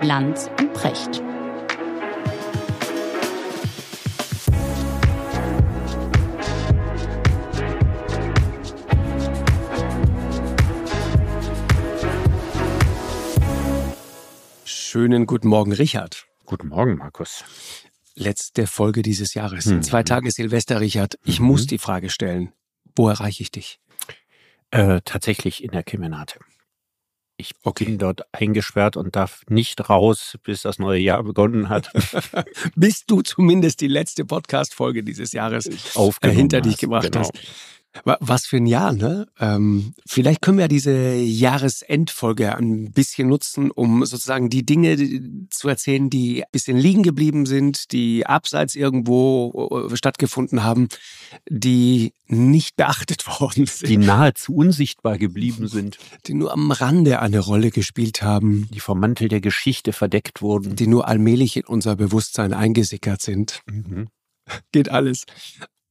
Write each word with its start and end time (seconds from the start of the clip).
Lanz 0.00 0.48
und 0.60 0.72
Precht. 0.74 1.22
Schönen 14.64 15.26
guten 15.26 15.48
Morgen, 15.48 15.72
Richard. 15.72 16.26
Guten 16.44 16.68
Morgen, 16.68 16.96
Markus. 16.96 17.44
Letzte 18.14 18.68
Folge 18.68 19.02
dieses 19.02 19.34
Jahres. 19.34 19.66
In 19.66 19.82
zwei 19.82 20.04
Tage 20.04 20.30
Silvester, 20.30 20.80
Richard. 20.80 21.18
Ich 21.24 21.40
muss 21.40 21.66
die 21.66 21.78
Frage 21.78 22.08
stellen. 22.08 22.52
Wo 22.94 23.08
erreiche 23.08 23.42
ich 23.42 23.50
dich? 23.50 23.80
Äh, 24.70 25.00
tatsächlich 25.04 25.64
in 25.64 25.72
der 25.72 25.82
Kemenate. 25.82 26.38
Ich 27.40 27.52
Okay. 27.62 27.84
bin 27.84 27.98
dort 27.98 28.22
eingesperrt 28.32 28.96
und 28.96 29.14
darf 29.14 29.42
nicht 29.48 29.88
raus, 29.88 30.36
bis 30.42 30.62
das 30.62 30.80
neue 30.80 30.98
Jahr 30.98 31.22
begonnen 31.22 31.68
hat. 31.68 31.92
Bis 32.74 33.06
du 33.06 33.22
zumindest 33.22 33.80
die 33.80 33.86
letzte 33.86 34.24
Podcast-Folge 34.24 35.04
dieses 35.04 35.32
Jahres 35.32 35.66
äh, 35.66 36.30
hinter 36.30 36.60
dich 36.60 36.72
hast, 36.72 36.80
gebracht 36.80 37.12
genau. 37.12 37.20
hast. 37.20 37.32
Wa- 38.04 38.18
Was 38.20 38.46
für 38.46 38.56
ein 38.58 38.66
Jahr, 38.66 38.92
ne? 38.92 39.26
Ähm, 39.38 39.94
vielleicht 40.06 40.42
können 40.42 40.58
wir 40.58 40.68
diese 40.68 41.14
Jahresendfolge 41.14 42.56
ein 42.56 42.92
bisschen 42.92 43.28
nutzen, 43.28 43.70
um 43.70 44.04
sozusagen 44.04 44.50
die 44.50 44.64
Dinge 44.64 44.96
zu 45.50 45.68
erzählen, 45.68 46.08
die 46.10 46.42
ein 46.44 46.50
bisschen 46.52 46.76
liegen 46.76 47.02
geblieben 47.02 47.46
sind, 47.46 47.92
die 47.92 48.26
abseits 48.26 48.74
irgendwo 48.74 49.90
stattgefunden 49.94 50.62
haben, 50.62 50.88
die 51.48 52.12
nicht 52.26 52.76
beachtet 52.76 53.26
worden 53.40 53.66
sind, 53.66 53.88
Die 53.88 53.96
nahezu 53.96 54.54
unsichtbar 54.54 55.18
geblieben 55.18 55.68
sind, 55.68 55.98
die 56.26 56.34
nur 56.34 56.52
am 56.52 56.70
Rande 56.70 57.20
eine 57.20 57.40
Rolle 57.40 57.70
gespielt 57.70 58.22
haben, 58.22 58.68
die 58.72 58.80
vom 58.80 59.00
Mantel 59.00 59.28
der 59.28 59.40
Geschichte 59.40 59.92
verdeckt 59.92 60.42
wurden. 60.42 60.76
die 60.76 60.86
nur 60.86 61.08
allmählich 61.08 61.56
in 61.56 61.64
unser 61.64 61.96
Bewusstsein 61.96 62.52
eingesickert 62.52 63.22
sind. 63.22 63.60
Mhm. 63.66 64.08
Geht 64.72 64.88
alles. 64.90 65.24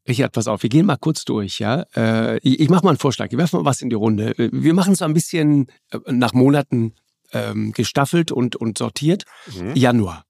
Richard, 0.07 0.31
pass 0.31 0.47
auf, 0.47 0.63
wir 0.63 0.69
gehen 0.69 0.85
mal 0.85 0.97
kurz 0.97 1.25
durch, 1.25 1.59
ja. 1.59 1.85
Äh, 1.95 2.37
ich 2.39 2.59
ich 2.59 2.69
mache 2.69 2.83
mal 2.83 2.91
einen 2.91 2.99
Vorschlag, 2.99 3.27
ich 3.31 3.37
werfe 3.37 3.57
mal 3.57 3.65
was 3.65 3.81
in 3.81 3.89
die 3.89 3.95
Runde. 3.95 4.33
Wir 4.37 4.73
machen 4.73 4.93
es 4.93 4.99
so 4.99 5.05
ein 5.05 5.13
bisschen 5.13 5.67
äh, 5.91 5.99
nach 6.07 6.33
Monaten 6.33 6.93
ähm, 7.33 7.71
gestaffelt 7.73 8.31
und, 8.31 8.55
und 8.55 8.77
sortiert. 8.77 9.23
Mhm. 9.57 9.75
Januar. 9.75 10.23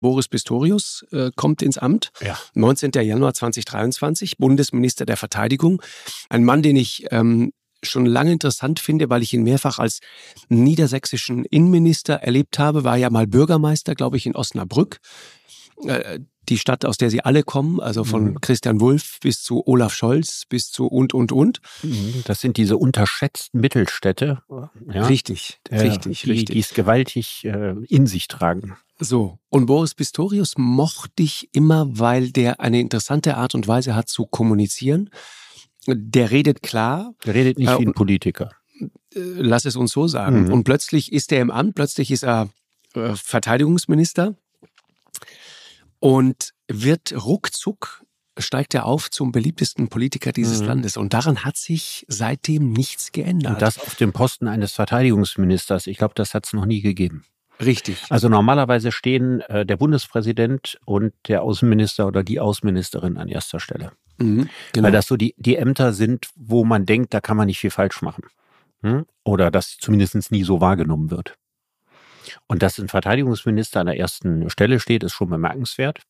Boris 0.00 0.28
Pistorius 0.28 1.04
äh, 1.10 1.30
kommt 1.34 1.62
ins 1.62 1.78
Amt. 1.78 2.10
Ja. 2.20 2.38
19. 2.54 2.92
Januar 2.92 3.34
2023, 3.34 4.38
Bundesminister 4.38 5.06
der 5.06 5.16
Verteidigung. 5.16 5.82
Ein 6.28 6.44
Mann, 6.44 6.62
den 6.62 6.76
ich 6.76 7.06
ähm, 7.10 7.52
schon 7.82 8.06
lange 8.06 8.32
interessant 8.32 8.80
finde, 8.80 9.10
weil 9.10 9.22
ich 9.22 9.32
ihn 9.34 9.42
mehrfach 9.42 9.78
als 9.78 10.00
niedersächsischen 10.48 11.44
Innenminister 11.44 12.14
erlebt 12.14 12.58
habe, 12.58 12.84
war 12.84 12.96
ja 12.96 13.10
mal 13.10 13.26
Bürgermeister, 13.26 13.94
glaube 13.94 14.16
ich, 14.16 14.26
in 14.26 14.36
Osnabrück. 14.36 14.98
Äh, 15.84 16.20
die 16.48 16.58
Stadt, 16.58 16.84
aus 16.84 16.96
der 16.98 17.10
sie 17.10 17.20
alle 17.24 17.42
kommen, 17.42 17.80
also 17.80 18.04
von 18.04 18.24
Mhm. 18.32 18.40
Christian 18.40 18.80
Wulff 18.80 19.18
bis 19.20 19.42
zu 19.42 19.66
Olaf 19.66 19.94
Scholz 19.94 20.44
bis 20.48 20.70
zu 20.70 20.86
und, 20.86 21.14
und, 21.14 21.32
und. 21.32 21.60
Mhm. 21.82 22.22
Das 22.24 22.40
sind 22.40 22.56
diese 22.56 22.76
unterschätzten 22.76 23.60
Mittelstädte, 23.60 24.42
ja, 24.92 25.06
Richtig, 25.06 25.58
äh, 25.70 25.80
richtig, 25.80 26.22
die, 26.22 26.30
richtig. 26.30 26.54
die 26.54 26.60
es 26.60 26.74
gewaltig 26.74 27.44
äh, 27.44 27.74
in 27.88 28.06
sich 28.06 28.28
tragen. 28.28 28.76
So, 29.00 29.38
und 29.48 29.66
Boris 29.66 29.94
Pistorius 29.94 30.54
mochte 30.56 31.22
ich 31.22 31.48
immer, 31.52 31.86
weil 31.98 32.30
der 32.32 32.60
eine 32.60 32.80
interessante 32.80 33.36
Art 33.36 33.54
und 33.54 33.68
Weise 33.68 33.94
hat 33.94 34.08
zu 34.08 34.26
kommunizieren. 34.26 35.10
Der 35.86 36.30
redet 36.32 36.62
klar, 36.62 37.14
Der 37.24 37.34
redet 37.34 37.58
nicht 37.58 37.68
Äh, 37.70 37.78
wie 37.78 37.86
ein 37.86 37.92
Politiker. 37.94 38.50
äh, 38.80 38.90
lass 39.20 39.64
es 39.64 39.76
uns 39.76 39.92
so 39.92 40.06
sagen. 40.08 40.44
Mhm. 40.46 40.52
Und 40.52 40.64
plötzlich 40.64 41.12
ist 41.12 41.30
er 41.32 41.40
im 41.40 41.50
Amt, 41.50 41.76
plötzlich 41.76 42.10
ist 42.10 42.24
er 42.24 42.48
äh, 42.94 43.14
Verteidigungsminister 43.14 44.34
und 46.00 46.52
wird 46.68 47.14
ruckzuck 47.24 48.04
steigt 48.40 48.74
er 48.74 48.86
auf 48.86 49.10
zum 49.10 49.32
beliebtesten 49.32 49.88
Politiker 49.88 50.32
dieses 50.32 50.60
Mhm. 50.60 50.66
Landes. 50.66 50.96
Und 50.96 51.12
daran 51.12 51.44
hat 51.44 51.56
sich 51.56 52.04
seitdem 52.08 52.72
nichts 52.72 53.12
geändert. 53.12 53.54
Und 53.54 53.62
das 53.62 53.78
auf 53.78 53.96
dem 53.96 54.12
Posten 54.12 54.48
eines 54.48 54.72
Verteidigungsministers. 54.72 55.86
Ich 55.86 55.98
glaube, 55.98 56.14
das 56.14 56.34
hat 56.34 56.46
es 56.46 56.52
noch 56.52 56.66
nie 56.66 56.80
gegeben. 56.80 57.24
Richtig. 57.60 58.04
Also 58.08 58.28
normalerweise 58.28 58.92
stehen 58.92 59.40
äh, 59.42 59.66
der 59.66 59.76
Bundespräsident 59.76 60.78
und 60.84 61.12
der 61.26 61.42
Außenminister 61.42 62.06
oder 62.06 62.22
die 62.22 62.38
Außenministerin 62.38 63.16
an 63.16 63.28
erster 63.28 63.58
Stelle. 63.58 63.92
Mhm, 64.18 64.48
genau. 64.72 64.86
Weil 64.86 64.92
das 64.92 65.06
so 65.08 65.16
die, 65.16 65.34
die 65.38 65.56
Ämter 65.56 65.92
sind, 65.92 66.28
wo 66.36 66.64
man 66.64 66.86
denkt, 66.86 67.12
da 67.14 67.20
kann 67.20 67.36
man 67.36 67.46
nicht 67.46 67.58
viel 67.58 67.70
falsch 67.70 68.02
machen. 68.02 68.24
Hm? 68.82 69.06
Oder 69.24 69.50
das 69.50 69.76
zumindest 69.80 70.30
nie 70.30 70.44
so 70.44 70.60
wahrgenommen 70.60 71.10
wird. 71.10 71.34
Und 72.46 72.62
dass 72.62 72.78
ein 72.78 72.88
Verteidigungsminister 72.88 73.80
an 73.80 73.86
der 73.86 73.98
ersten 73.98 74.50
Stelle 74.50 74.80
steht, 74.80 75.02
ist 75.02 75.12
schon 75.12 75.30
bemerkenswert. 75.30 76.00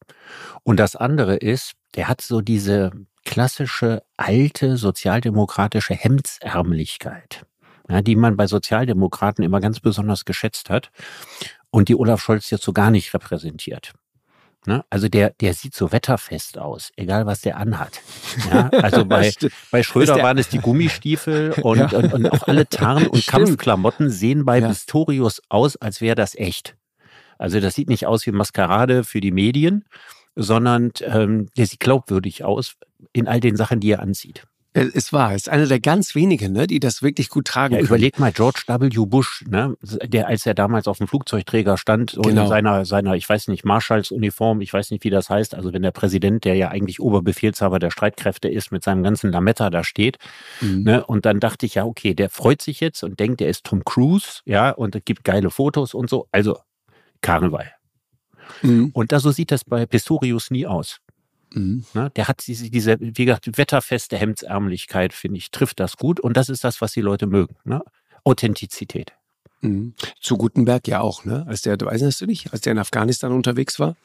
Und 0.63 0.79
das 0.79 0.97
andere 0.97 1.37
ist, 1.37 1.73
der 1.95 2.09
hat 2.09 2.21
so 2.21 2.41
diese 2.41 2.93
klassische 3.25 4.03
alte 4.17 4.77
sozialdemokratische 4.77 5.95
Hemdsärmlichkeit, 5.95 7.45
ja, 7.89 8.01
die 8.01 8.17
man 8.17 8.37
bei 8.37 8.47
Sozialdemokraten 8.47 9.45
immer 9.45 9.61
ganz 9.61 9.81
besonders 9.81 10.25
geschätzt 10.25 10.71
hat 10.71 10.91
und 11.71 11.89
die 11.89 11.97
Olaf 11.97 12.23
Scholz 12.23 12.51
jetzt 12.51 12.65
so 12.65 12.73
gar 12.73 12.91
nicht 12.91 13.13
repräsentiert. 13.13 13.93
Ne? 14.67 14.85
Also 14.91 15.09
der, 15.09 15.31
der 15.41 15.55
sieht 15.55 15.75
so 15.75 15.93
wetterfest 15.93 16.59
aus, 16.59 16.91
egal 16.97 17.27
was 17.27 17.41
der 17.41 17.57
anhat. 17.57 18.01
Ja, 18.51 18.69
also 18.83 19.05
bei, 19.05 19.33
bei 19.71 19.83
Schröder 19.83 20.17
der- 20.17 20.25
waren 20.25 20.37
es 20.39 20.49
die 20.49 20.59
Gummistiefel 20.59 21.53
und, 21.63 21.79
Ja. 21.93 21.99
und, 21.99 22.13
und 22.13 22.27
auch 22.31 22.47
alle 22.49 22.69
Tarn- 22.69 23.07
und 23.07 23.19
Stimmt. 23.23 23.45
Kampfklamotten 23.47 24.11
sehen 24.11 24.45
bei 24.45 24.59
Ja. 24.59 24.69
Pistorius 24.69 25.41
aus, 25.49 25.77
als 25.77 26.01
wäre 26.01 26.17
das 26.17 26.35
echt. 26.35 26.77
Also 27.39 27.61
das 27.61 27.75
sieht 27.77 27.89
nicht 27.89 28.07
aus 28.07 28.27
wie 28.27 28.33
Maskerade 28.33 29.05
für 29.05 29.21
die 29.21 29.31
Medien, 29.31 29.85
sondern 30.35 30.91
ähm, 31.03 31.49
der 31.57 31.67
sieht 31.67 31.81
glaubwürdig 31.81 32.45
aus 32.45 32.75
in 33.13 33.29
all 33.29 33.41
den 33.41 33.57
Sachen, 33.57 33.81
die 33.81 33.91
er 33.93 34.01
anzieht. 34.01 34.45
Äh, 34.75 34.89
Es 34.95 35.13
war, 35.13 35.31
es 35.31 35.43
ist 35.43 35.49
einer 35.49 35.67
der 35.67 35.81
ganz 35.81 36.15
wenigen, 36.15 36.53
ne, 36.53 36.67
die 36.67 36.79
das 36.81 37.03
wirklich 37.03 37.29
gut 37.31 37.47
tragen 37.47 37.75
Ja, 37.75 37.79
können. 37.81 37.89
überleg 37.89 38.19
mal 38.19 38.33
George 38.33 38.63
W. 38.67 39.07
Bush, 39.07 39.45
ne, 39.49 39.75
der 39.83 40.27
als 40.29 40.45
er 40.47 40.55
damals 40.55 40.87
auf 40.87 40.99
dem 40.99 41.09
Flugzeugträger 41.09 41.79
stand 41.79 42.15
und 42.15 42.27
Genau. 42.27 42.43
in 42.43 42.49
seiner 42.49 42.85
seiner 42.85 43.15
ich 43.15 43.29
weiß 43.29 43.49
nicht 43.49 43.65
Marschallsuniform, 43.65 44.61
ich 44.61 44.73
weiß 44.73 44.91
nicht 44.91 45.05
wie 45.05 45.11
das 45.11 45.31
heißt, 45.31 45.55
also 45.55 45.73
wenn 45.73 45.83
der 45.83 45.91
Präsident, 45.91 46.45
der 46.45 46.55
ja 46.55 46.69
eigentlich 46.69 47.01
Oberbefehlshaber 47.01 47.79
der 47.79 47.91
Streitkräfte 47.91 48.49
ist, 48.49 48.71
mit 48.71 48.83
seinem 48.85 49.03
ganzen 49.03 49.33
Lametta 49.33 49.71
da 49.71 49.85
steht, 49.85 50.19
Mhm. 50.61 50.83
ne, 50.83 51.05
und 51.07 51.25
dann 51.25 51.41
dachte 51.41 51.65
ich 51.67 51.75
ja, 51.77 51.85
okay, 51.85 52.15
der 52.15 52.29
freut 52.31 52.61
sich 52.63 52.81
jetzt 52.81 53.03
und 53.03 53.19
denkt, 53.21 53.41
er 53.41 53.49
ist 53.49 53.65
Tom 53.65 53.85
Cruise, 53.85 54.41
ja, 54.45 54.71
und 54.71 54.95
es 54.95 55.03
gibt 55.05 55.25
geile 55.25 55.51
Fotos 55.51 55.95
und 55.95 56.11
so, 56.11 56.29
also 56.31 56.59
Karneval. 57.23 57.73
Mhm. 58.63 58.91
Und 58.93 59.13
da 59.13 59.21
so 59.21 59.31
sieht 59.31 59.51
das 59.51 59.65
bei 59.65 59.87
Pistorius 59.87 60.51
nie 60.51 60.67
aus. 60.67 60.99
Mhm. 61.53 61.85
Ne? 61.95 62.11
Der 62.17 62.29
hat 62.29 62.47
diese, 62.47 62.71
diese, 62.71 62.97
wie 63.01 63.25
gesagt, 63.25 63.57
wetterfeste 63.57 64.17
Hemdsärmlichkeit, 64.17 65.13
finde 65.13 65.39
ich, 65.39 65.51
trifft 65.51 65.81
das 65.81 65.97
gut. 65.97 66.21
Und 66.21 66.37
das 66.37 66.49
ist 66.49 66.65
das, 66.65 66.81
was 66.81 66.93
die 66.93 67.01
Leute 67.01 67.27
mögen. 67.27 67.57
Ne? 67.65 67.83
Authentizität. 68.25 69.18
Mhm. 69.61 69.95
Zu 70.21 70.37
Gutenberg 70.37 70.87
ja 70.87 71.01
auch, 71.01 71.25
ne? 71.25 71.45
Als 71.49 71.63
der, 71.63 71.77
du 71.77 71.87
weißt 71.87 72.21
du 72.21 72.27
nicht, 72.27 72.53
als 72.53 72.61
der 72.61 72.73
in 72.73 72.79
Afghanistan 72.79 73.33
unterwegs 73.33 73.81
war. 73.81 73.97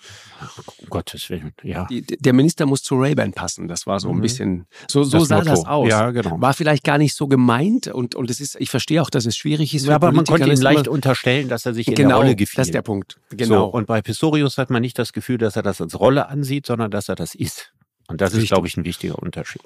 Um 0.77 0.89
Gottes 0.89 1.29
Willen, 1.29 1.53
ja. 1.61 1.85
Die, 1.85 2.01
der 2.01 2.33
Minister 2.33 2.65
muss 2.65 2.81
zu 2.81 2.95
Ray-Ban 2.95 3.33
passen. 3.33 3.67
Das 3.67 3.85
war 3.85 3.99
so 3.99 4.09
ein 4.09 4.17
Mhm. 4.17 4.21
bisschen, 4.21 4.67
so, 4.89 5.03
so 5.03 5.19
Das 5.19 5.27
sah 5.27 5.35
Motto. 5.37 5.49
das 5.49 5.65
aus. 5.65 5.89
Ja, 5.89 6.09
genau. 6.11 6.41
War 6.41 6.53
vielleicht 6.55 6.83
gar 6.83 6.97
nicht 6.97 7.13
so 7.15 7.27
gemeint 7.27 7.87
und, 7.87 8.15
und 8.15 8.29
es 8.31 8.39
ist, 8.39 8.55
ich 8.59 8.71
verstehe 8.71 9.01
auch, 9.01 9.11
dass 9.11 9.25
es 9.27 9.37
schwierig 9.37 9.75
ist. 9.75 9.85
Ja, 9.85 9.95
aber 9.95 10.07
man 10.07 10.25
Politiker, 10.25 10.47
konnte 10.47 10.59
ihm 10.59 10.63
leicht 10.63 10.87
unterstellen, 10.87 11.49
dass 11.49 11.65
er 11.67 11.75
sich 11.75 11.87
in 11.87 11.93
Genau, 11.95 12.09
der 12.09 12.17
Rolle 12.17 12.35
gefiel. 12.35 12.57
das 12.57 12.67
ist 12.69 12.73
der 12.73 12.81
Punkt. 12.81 13.19
So, 13.29 13.37
Genau. 13.37 13.65
und 13.67 13.85
bei 13.85 14.01
Pistorius 14.01 14.57
hat 14.57 14.71
man 14.71 14.81
nicht 14.81 14.97
das 14.97 15.13
Gefühl, 15.13 15.37
dass 15.37 15.55
er 15.55 15.61
das 15.61 15.79
als 15.81 15.99
Rolle 15.99 16.29
ansieht, 16.29 16.65
sondern 16.65 16.89
dass 16.89 17.09
er 17.09 17.15
das 17.15 17.35
ist. 17.35 17.71
Und 18.07 18.21
das 18.21 18.31
ist, 18.31 18.37
Richtig. 18.37 18.49
glaube 18.49 18.67
ich, 18.67 18.75
ein 18.77 18.85
wichtiger 18.85 19.19
Unterschied. 19.19 19.61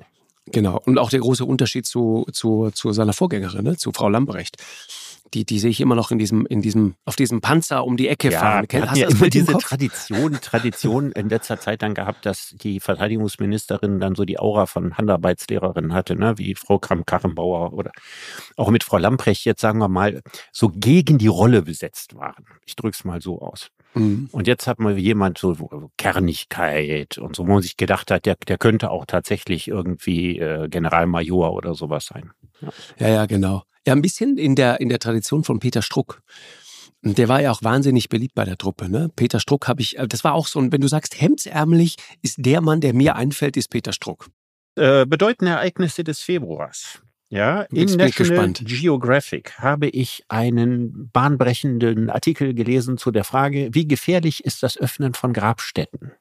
Genau. 0.49 0.81
Und 0.85 0.97
auch 0.97 1.09
der 1.09 1.19
große 1.19 1.43
Unterschied 1.43 1.85
zu, 1.85 2.25
zu, 2.31 2.71
zu 2.73 2.93
seiner 2.93 3.11
Vorgängerin, 3.11 3.63
ne? 3.65 3.75
zu 3.77 3.91
Frau 3.91 4.07
Lambrecht. 4.07 4.55
Die, 5.33 5.45
die 5.45 5.59
sehe 5.59 5.69
ich 5.69 5.81
immer 5.81 5.95
noch 5.95 6.11
in 6.11 6.19
diesem, 6.19 6.45
in 6.45 6.61
diesem, 6.61 6.95
auf 7.05 7.15
diesem 7.15 7.41
Panzer 7.41 7.85
um 7.85 7.97
die 7.97 8.07
Ecke 8.07 8.31
fahren. 8.31 8.61
wir 8.63 8.67
Kenn- 8.67 8.81
hatten 8.81 8.89
Hast 8.91 8.97
du 8.97 9.01
ja 9.01 9.09
immer 9.09 9.29
diese 9.29 9.51
Kopf? 9.51 9.63
Tradition, 9.63 10.33
Tradition 10.41 11.11
in 11.13 11.29
letzter 11.29 11.59
Zeit 11.59 11.81
dann 11.81 11.93
gehabt, 11.93 12.25
dass 12.25 12.53
die 12.55 12.79
Verteidigungsministerin 12.79 13.99
dann 13.99 14.15
so 14.15 14.25
die 14.25 14.39
Aura 14.39 14.65
von 14.65 14.97
Handarbeitslehrerin 14.97 15.93
hatte, 15.93 16.15
ne? 16.15 16.37
wie 16.37 16.55
Frau 16.55 16.79
Kramp-Karrenbauer 16.79 17.73
oder 17.73 17.91
auch 18.55 18.69
mit 18.69 18.83
Frau 18.83 18.97
Lamprecht 18.97 19.45
jetzt, 19.45 19.61
sagen 19.61 19.79
wir 19.79 19.89
mal, 19.89 20.21
so 20.51 20.69
gegen 20.69 21.17
die 21.17 21.27
Rolle 21.27 21.61
besetzt 21.61 22.15
waren. 22.15 22.45
Ich 22.65 22.75
drück's 22.75 23.03
mal 23.03 23.21
so 23.21 23.41
aus. 23.41 23.69
Mhm. 23.93 24.29
Und 24.31 24.47
jetzt 24.47 24.67
hat 24.67 24.79
man 24.79 24.97
jemand 24.97 25.37
so 25.37 25.55
Kernigkeit 25.97 27.17
und 27.17 27.35
so, 27.35 27.47
wo 27.47 27.53
man 27.53 27.61
sich 27.61 27.77
gedacht 27.77 28.11
hat, 28.11 28.25
der, 28.25 28.35
der 28.47 28.57
könnte 28.57 28.91
auch 28.91 29.05
tatsächlich 29.05 29.67
irgendwie 29.67 30.39
äh, 30.39 30.67
Generalmajor 30.69 31.53
oder 31.53 31.73
sowas 31.73 32.05
sein. 32.05 32.31
Ja, 32.99 33.07
ja, 33.07 33.25
genau. 33.25 33.63
Ja, 33.87 33.93
ein 33.93 34.01
bisschen 34.01 34.37
in 34.37 34.55
der, 34.55 34.81
in 34.81 34.89
der 34.89 34.99
Tradition 34.99 35.45
von 35.45 35.59
Peter 35.59 35.81
Struck. 35.81 36.21
Und 37.03 37.17
Der 37.17 37.29
war 37.29 37.41
ja 37.41 37.51
auch 37.51 37.63
wahnsinnig 37.63 38.09
beliebt 38.09 38.35
bei 38.35 38.43
der 38.43 38.57
Truppe. 38.57 38.89
Ne? 38.89 39.09
Peter 39.15 39.39
Struck 39.39 39.69
habe 39.69 39.81
ich, 39.81 39.97
äh, 39.97 40.07
das 40.09 40.25
war 40.25 40.33
auch 40.33 40.47
so 40.47 40.59
ein, 40.59 40.73
wenn 40.73 40.81
du 40.81 40.89
sagst 40.89 41.21
hemdsärmelig, 41.21 41.95
ist 42.21 42.35
der 42.37 42.59
Mann, 42.59 42.81
der 42.81 42.93
mir 42.93 43.15
einfällt, 43.15 43.55
ist 43.55 43.69
Peter 43.69 43.93
Struck. 43.93 44.27
Äh, 44.75 45.05
bedeutende 45.05 45.53
Ereignisse 45.53 46.03
des 46.03 46.19
Februars. 46.19 47.01
Ja, 47.29 47.61
in 47.63 47.87
National. 47.95 48.51
Geographic 48.53 49.57
habe 49.59 49.87
ich 49.87 50.23
einen 50.27 51.09
bahnbrechenden 51.11 52.09
Artikel 52.09 52.53
gelesen 52.53 52.97
zu 52.97 53.11
der 53.11 53.23
Frage, 53.23 53.69
wie 53.71 53.87
gefährlich 53.87 54.43
ist 54.43 54.63
das 54.63 54.77
Öffnen 54.77 55.13
von 55.13 55.31
Grabstätten? 55.31 56.11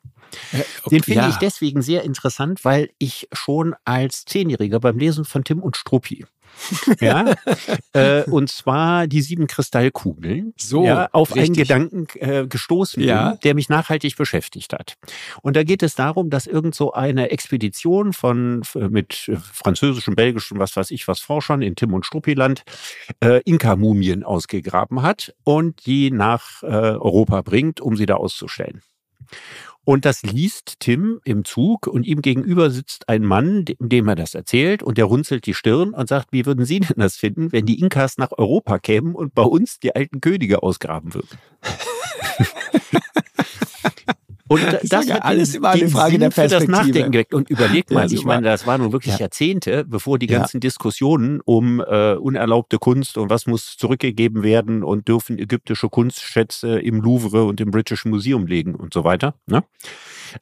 Den 0.90 1.02
finde 1.02 1.23
ja. 1.23 1.28
ich 1.28 1.37
deswegen 1.37 1.82
sehr 1.82 2.02
interessant, 2.05 2.64
weil 2.64 2.90
ich 2.99 3.28
schon 3.32 3.75
als 3.84 4.25
Zehnjähriger 4.25 4.81
beim 4.81 4.99
Lesen 4.99 5.25
von 5.25 5.44
Tim 5.44 5.62
und 5.62 5.76
Struppi 5.76 6.25
ja, 7.00 7.34
äh, 7.93 8.23
und 8.25 8.49
zwar 8.50 9.06
die 9.06 9.20
sieben 9.20 9.46
Kristallkugeln, 9.46 10.55
So, 10.56 10.84
ja, 10.84 11.08
auf 11.12 11.32
einen 11.32 11.40
richtig. 11.40 11.69
Gedanken 11.69 12.06
Gedanken 12.06 12.44
äh, 12.44 12.46
gestoßen 12.46 13.02
Ja. 13.02 13.31
bin, 13.31 13.40
der 13.40 13.55
mich 13.55 13.69
nachhaltig 13.69 14.17
beschäftigt 14.17 14.73
hat. 14.73 14.96
Und 15.43 15.56
da 15.56 15.62
geht 15.64 15.82
es 15.82 15.94
darum, 15.94 16.31
dass 16.31 16.46
irgend 16.46 16.75
so 16.75 16.93
eine 16.93 17.31
Expedition 17.31 18.12
von 18.12 18.62
mit 18.75 19.29
äh, 19.29 19.37
französischen, 19.37 20.14
belgischen, 20.14 20.58
was 20.58 20.76
weiß 20.76 20.90
ich 20.90 21.06
was 21.08 21.20
Forschern 21.20 21.62
in 21.62 21.76
Tim 21.76 21.93
und 21.94 22.06
Struppiland 22.06 22.62
äh, 23.22 23.40
Inka-Mumien 23.44 24.25
ausgegraben 24.25 25.02
hat 25.02 25.34
und 25.44 25.87
die 25.87 26.11
nach 26.11 26.62
äh, 26.62 26.67
Europa 26.67 27.43
bringt, 27.43 27.81
um 27.81 27.96
sie 27.96 28.06
da 28.06 28.14
auszustellen. 28.14 28.82
Und 29.84 30.04
das 30.04 30.22
liest 30.22 30.80
Tim 30.80 31.20
im 31.24 31.44
Zug 31.44 31.86
und 31.86 32.04
ihm 32.06 32.20
gegenüber 32.20 32.70
sitzt 32.70 33.08
ein 33.08 33.22
Mann, 33.22 33.64
dem 33.78 34.08
er 34.08 34.16
das 34.16 34.34
erzählt 34.34 34.82
und 34.82 34.98
der 34.98 35.04
runzelt 35.04 35.46
die 35.46 35.54
Stirn 35.54 35.94
und 35.94 36.08
sagt, 36.08 36.32
wie 36.32 36.44
würden 36.44 36.64
Sie 36.64 36.80
denn 36.80 36.96
das 36.98 37.16
finden, 37.16 37.52
wenn 37.52 37.66
die 37.66 37.78
Inkas 37.78 38.18
nach 38.18 38.32
Europa 38.32 38.80
kämen 38.80 39.14
und 39.14 39.32
bei 39.32 39.44
uns 39.44 39.78
die 39.78 39.94
alten 39.94 40.20
Könige 40.20 40.64
ausgraben 40.64 41.14
würden? 41.14 41.38
Und 44.48 44.60
Ich 44.82 44.88
das 44.90 45.10
hat 45.10 45.22
alles 45.25 45.52
den- 45.52 45.58
immer 45.58 45.70
eine 45.70 45.88
Frage 45.88 46.10
Sinn 46.12 46.20
der 46.20 46.31
für 46.31 46.43
das 46.43 46.50
Perspektive. 46.52 46.72
Nachdenken 46.87 47.12
geweckt. 47.12 47.34
Und 47.34 47.50
überleg 47.50 47.87
Ja, 47.90 47.94
mal, 47.96 48.06
ich 48.06 48.12
super. 48.19 48.28
meine, 48.28 48.46
das 48.46 48.66
waren 48.66 48.81
nun 48.82 48.93
wirklich 48.93 49.14
Ja. 49.14 49.20
Jahrzehnte, 49.20 49.84
bevor 49.84 50.19
die 50.19 50.26
Ja. 50.28 50.38
ganzen 50.38 50.60
Diskussionen 50.60 51.40
um 51.44 51.81
äh, 51.81 52.14
unerlaubte 52.14 52.78
Kunst 52.78 53.19
und 53.19 53.28
was 53.31 53.46
muss 53.46 53.76
zurückgegeben 53.76 54.43
werden 54.43 54.84
und 54.84 55.08
dürfen 55.08 55.38
ägyptische 55.38 55.88
Kunstschätze 55.88 56.78
im 56.78 57.00
Louvre 57.00 57.44
und 57.44 57.60
im 57.60 57.70
British 57.70 58.04
Museum 58.04 58.46
liegen 58.46 58.75
und 58.75 58.94
so 58.94 59.04
weiter. 59.04 59.34
Ne? 59.46 59.64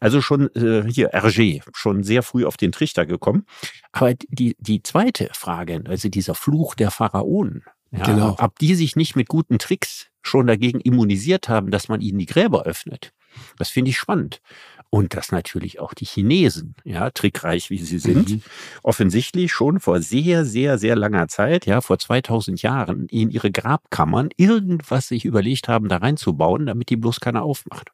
Also 0.01 0.21
schon 0.21 0.55
äh, 0.55 0.85
hier 0.91 1.11
Hergé, 1.12 1.62
schon 1.75 2.03
sehr 2.03 2.23
früh 2.23 2.45
auf 2.45 2.56
den 2.56 2.73
Trichter 2.73 3.06
gekommen. 3.06 3.45
Aber 3.93 4.15
die, 4.29 4.56
die 4.59 4.83
zweite 4.83 5.29
Frage, 5.33 5.83
also 5.87 6.09
dieser 6.09 6.35
Fluch 6.35 6.75
der 6.75 6.91
Pharaonen, 6.91 7.62
ja, 7.91 8.05
Genau. 8.05 8.37
ob 8.41 8.59
die 8.59 8.75
sich 8.75 8.97
nicht 8.97 9.15
mit 9.15 9.29
guten 9.29 9.59
Tricks 9.59 10.09
schon 10.23 10.47
dagegen 10.47 10.81
immunisiert 10.81 11.49
haben, 11.49 11.71
dass 11.71 11.89
man 11.89 12.01
ihnen 12.01 12.19
die 12.19 12.27
Gräber 12.27 12.65
öffnet, 12.65 13.12
das 13.59 13.71
finde 13.71 13.91
ich 13.91 13.99
spannend. 13.99 14.41
Und 14.91 15.15
dass 15.15 15.33
natürlich 15.33 15.81
auch 15.81 15.93
die 15.95 16.05
Chinesen, 16.05 16.77
ja, 16.85 17.11
trickreich 17.11 17.69
wie 17.71 17.79
sie 17.79 17.99
sind, 17.99 18.31
Mhm. 18.31 18.43
offensichtlich 18.85 19.53
schon 19.53 19.81
vor 19.81 20.01
sehr, 20.01 20.45
sehr, 20.45 20.79
sehr 20.79 20.95
langer 20.97 21.27
Zeit, 21.29 21.67
ja, 21.67 21.81
vor 21.81 21.99
2000 21.99 22.63
Jahren, 22.63 23.07
in 23.09 23.31
ihre 23.31 23.51
Grabkammern 23.51 24.29
irgendwas 24.37 25.09
sich 25.09 25.25
überlegt 25.25 25.67
haben, 25.69 25.89
da 25.89 25.97
reinzubauen, 25.97 26.67
damit 26.67 26.91
die 26.91 26.97
bloß 26.97 27.19
keiner 27.21 27.43
aufmacht. 27.43 27.91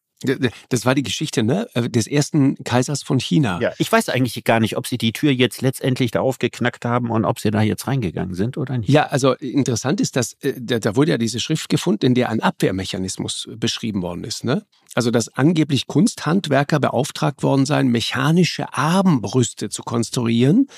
Das 0.68 0.84
war 0.84 0.94
die 0.94 1.02
Geschichte 1.02 1.42
ne? 1.42 1.68
äh, 1.74 1.88
des 1.88 2.06
ersten 2.06 2.62
Kaisers 2.64 3.02
von 3.02 3.18
China. 3.18 3.58
Ja, 3.60 3.72
ich 3.78 3.90
weiß 3.90 4.10
eigentlich 4.10 4.42
gar 4.44 4.60
nicht, 4.60 4.76
ob 4.76 4.86
sie 4.86 4.98
die 4.98 5.12
Tür 5.12 5.30
jetzt 5.30 5.62
letztendlich 5.62 6.10
da 6.10 6.20
aufgeknackt 6.20 6.84
haben 6.84 7.10
und 7.10 7.24
ob 7.24 7.40
sie 7.40 7.50
da 7.50 7.62
jetzt 7.62 7.86
reingegangen 7.86 8.34
sind 8.34 8.58
oder 8.58 8.76
nicht. 8.76 8.90
Ja, 8.90 9.06
also 9.06 9.32
interessant 9.34 10.00
ist, 10.00 10.16
dass 10.16 10.34
äh, 10.42 10.54
da, 10.58 10.94
wurde 10.96 11.12
ja 11.12 11.18
diese 11.18 11.40
Schrift 11.40 11.68
gefunden, 11.68 12.06
in 12.06 12.14
der 12.14 12.28
ein 12.28 12.40
Abwehrmechanismus 12.40 13.48
äh, 13.50 13.56
beschrieben 13.56 14.02
worden 14.02 14.24
ist. 14.24 14.44
Ne? 14.44 14.64
Also 14.94 15.10
dass 15.10 15.28
angeblich 15.28 15.86
Kunsthandwerker 15.86 16.80
beauftragt 16.80 17.42
worden 17.42 17.64
seien, 17.64 17.88
mechanische 17.88 18.74
Armbrüste 18.74 19.70
zu 19.70 19.82
konstruieren, 19.82 20.68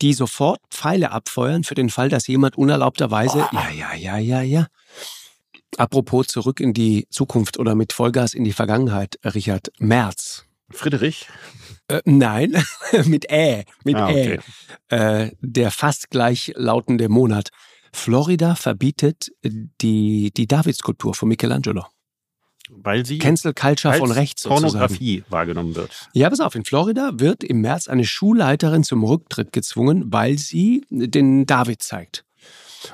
die 0.00 0.14
sofort 0.14 0.60
Pfeile 0.70 1.10
abfeuern 1.12 1.64
für 1.64 1.74
den 1.74 1.90
Fall, 1.90 2.08
dass 2.08 2.26
jemand 2.26 2.56
unerlaubterweise. 2.56 3.46
Ja, 3.52 3.70
ja, 3.70 3.94
ja, 3.94 4.18
ja, 4.18 4.42
ja. 4.42 4.66
Apropos 5.76 6.26
zurück 6.28 6.60
in 6.60 6.72
die 6.72 7.06
Zukunft 7.10 7.58
oder 7.58 7.74
mit 7.74 7.92
Vollgas 7.92 8.34
in 8.34 8.44
die 8.44 8.52
Vergangenheit, 8.52 9.18
Richard 9.24 9.70
Merz. 9.78 10.44
Friedrich? 10.70 11.28
Äh, 11.88 12.00
nein, 12.04 12.56
mit 13.04 13.30
Ä, 13.30 13.64
mit 13.84 13.96
Ah, 13.96 14.08
Ä. 14.10 14.38
okay. 14.38 14.38
Äh, 14.88 15.30
der 15.40 15.70
fast 15.70 16.10
gleichlautende 16.10 17.08
Monat. 17.08 17.50
Florida 17.92 18.54
verbietet 18.54 19.28
die, 19.42 20.32
die 20.36 20.46
Davidskulptur 20.48 21.14
von 21.14 21.28
Michelangelo. 21.28 21.84
Weil 22.70 23.04
sie 23.04 23.18
Cancel 23.18 23.52
Culture 23.52 23.94
von 23.94 24.10
rechts 24.10 24.42
sozusagen. 24.42 24.72
Pornografie 24.72 25.22
wahrgenommen 25.28 25.76
wird. 25.76 26.08
Ja, 26.14 26.30
pass 26.30 26.40
auf, 26.40 26.54
in 26.54 26.64
Florida 26.64 27.10
wird 27.16 27.44
im 27.44 27.60
März 27.60 27.88
eine 27.88 28.04
Schulleiterin 28.04 28.84
zum 28.84 29.04
Rücktritt 29.04 29.52
gezwungen, 29.52 30.04
weil 30.12 30.38
sie 30.38 30.84
den 30.90 31.44
David 31.46 31.82
zeigt. 31.82 32.24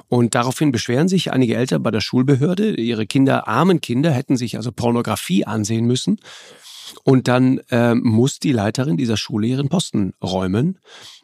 Und 0.08 0.34
daraufhin 0.34 0.72
beschweren 0.72 1.08
sich 1.08 1.32
einige 1.32 1.56
Eltern 1.56 1.82
bei 1.82 1.90
der 1.90 2.00
Schulbehörde. 2.00 2.74
Ihre 2.74 3.06
Kinder, 3.06 3.48
armen 3.48 3.80
Kinder, 3.80 4.10
hätten 4.10 4.36
sich 4.36 4.56
also 4.56 4.72
Pornografie 4.72 5.44
ansehen 5.44 5.86
müssen. 5.86 6.20
Und 7.04 7.28
dann 7.28 7.60
ähm, 7.70 8.02
muss 8.04 8.38
die 8.38 8.52
Leiterin 8.52 8.96
dieser 8.96 9.16
Schule 9.16 9.46
ihren 9.46 9.68
Posten 9.68 10.12
räumen, 10.22 10.78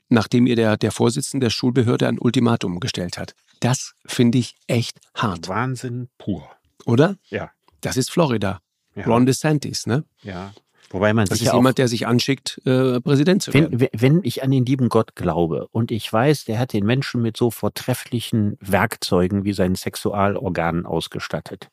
nachdem 0.08 0.46
ihr 0.46 0.56
der, 0.56 0.76
der 0.76 0.92
Vorsitzende 0.92 1.46
der 1.46 1.50
Schulbehörde 1.50 2.06
ein 2.06 2.18
Ultimatum 2.18 2.80
gestellt 2.80 3.18
hat. 3.18 3.34
Das 3.60 3.94
finde 4.06 4.38
ich 4.38 4.54
echt 4.66 4.98
hart, 5.14 5.48
Wahnsinn 5.48 6.08
pur. 6.18 6.48
oder? 6.84 7.16
Ja. 7.28 7.50
Das 7.80 7.96
ist 7.96 8.10
Florida. 8.10 8.60
Ja. 8.94 9.04
Ron 9.06 9.26
DeSantis, 9.26 9.86
ne? 9.86 10.04
ja. 10.22 10.52
Wobei 10.90 11.12
man 11.12 11.26
Das 11.26 11.40
ist 11.40 11.52
jemand, 11.52 11.78
der 11.78 11.88
sich 11.88 12.06
anschickt, 12.06 12.60
äh, 12.64 13.00
Präsident 13.00 13.42
zu 13.42 13.52
werden. 13.52 13.80
Wenn, 13.80 13.88
wenn- 13.92 14.20
ich 14.22 14.42
an 14.42 14.50
den 14.52 14.64
lieben 14.64 14.88
Gott 14.88 15.16
glaube 15.16 15.66
und 15.72 15.90
ich 15.90 16.10
weiß, 16.12 16.44
der 16.44 16.58
hat 16.58 16.72
den 16.72 16.84
Menschen 16.86 17.22
mit 17.22 17.36
so 17.36 17.50
vortrefflichen 17.50 18.56
Werkzeugen 18.60 19.44
wie 19.44 19.52
seinen 19.52 19.74
Sexualorganen 19.74 20.86
ausgestattet, 20.86 21.70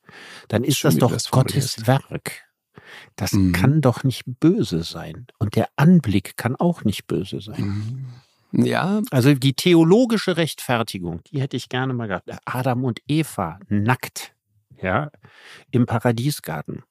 dann 0.47 0.63
ist 0.63 0.77
Schön, 0.77 0.91
das 0.91 0.99
doch 0.99 1.11
das 1.11 1.29
Gottes. 1.31 1.85
Werk. 1.87 2.41
Das 3.15 3.33
Mhm. 3.33 3.51
kann 3.53 3.81
doch 3.81 4.03
nicht 4.03 4.23
böse 4.39 4.83
sein. 4.83 5.27
Und 5.39 5.55
der 5.55 5.67
Anblick 5.75 6.35
kann 6.37 6.55
auch 6.55 6.83
nicht 6.83 7.05
böse 7.07 7.39
sein. 7.39 8.05
Mhm. 8.51 8.65
Ja, 8.65 9.01
Also 9.09 9.33
die 9.33 9.53
theologische 9.53 10.37
Rechtfertigung, 10.37 11.21
die 11.31 11.41
hätte 11.41 11.57
ich 11.57 11.69
gerne 11.69 11.93
mal 11.93 12.07
gehabt. 12.07 12.29
Adam 12.45 12.83
und 12.83 12.99
Eva 13.07 13.59
nackt, 13.67 14.33
ja, 14.81 15.09
im 15.71 15.85
Paradiesgarten. 15.87 16.83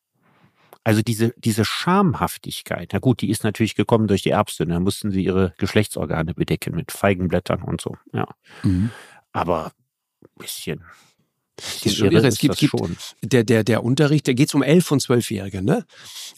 Also 0.84 1.02
diese, 1.02 1.32
diese 1.36 1.64
Schamhaftigkeit, 1.64 2.90
na 2.92 2.98
gut, 2.98 3.20
die 3.20 3.30
ist 3.30 3.44
natürlich 3.44 3.76
gekommen 3.76 4.08
durch 4.08 4.22
die 4.22 4.30
Erbsünde, 4.30 4.74
da 4.74 4.80
mussten 4.80 5.12
sie 5.12 5.24
ihre 5.24 5.54
Geschlechtsorgane 5.58 6.34
bedecken 6.34 6.74
mit 6.74 6.90
Feigenblättern 6.90 7.62
und 7.62 7.80
so, 7.80 7.96
ja. 8.12 8.26
Mhm. 8.62 8.90
Aber 9.32 9.66
ein 9.66 10.28
bisschen. 10.38 10.82
ist 11.84 11.96
schon 11.96 12.10
irre. 12.10 12.26
Es 12.26 12.38
gibt, 12.38 12.54
das 12.54 12.58
gibt 12.58 12.76
schon. 12.76 12.96
der, 13.22 13.44
der, 13.44 13.62
der 13.62 13.84
Unterricht, 13.84 14.26
da 14.26 14.32
geht 14.32 14.48
es 14.48 14.54
um 14.54 14.62
elf 14.62 14.90
und 14.90 15.00
zwölfjährige, 15.00 15.62
ne? 15.62 15.84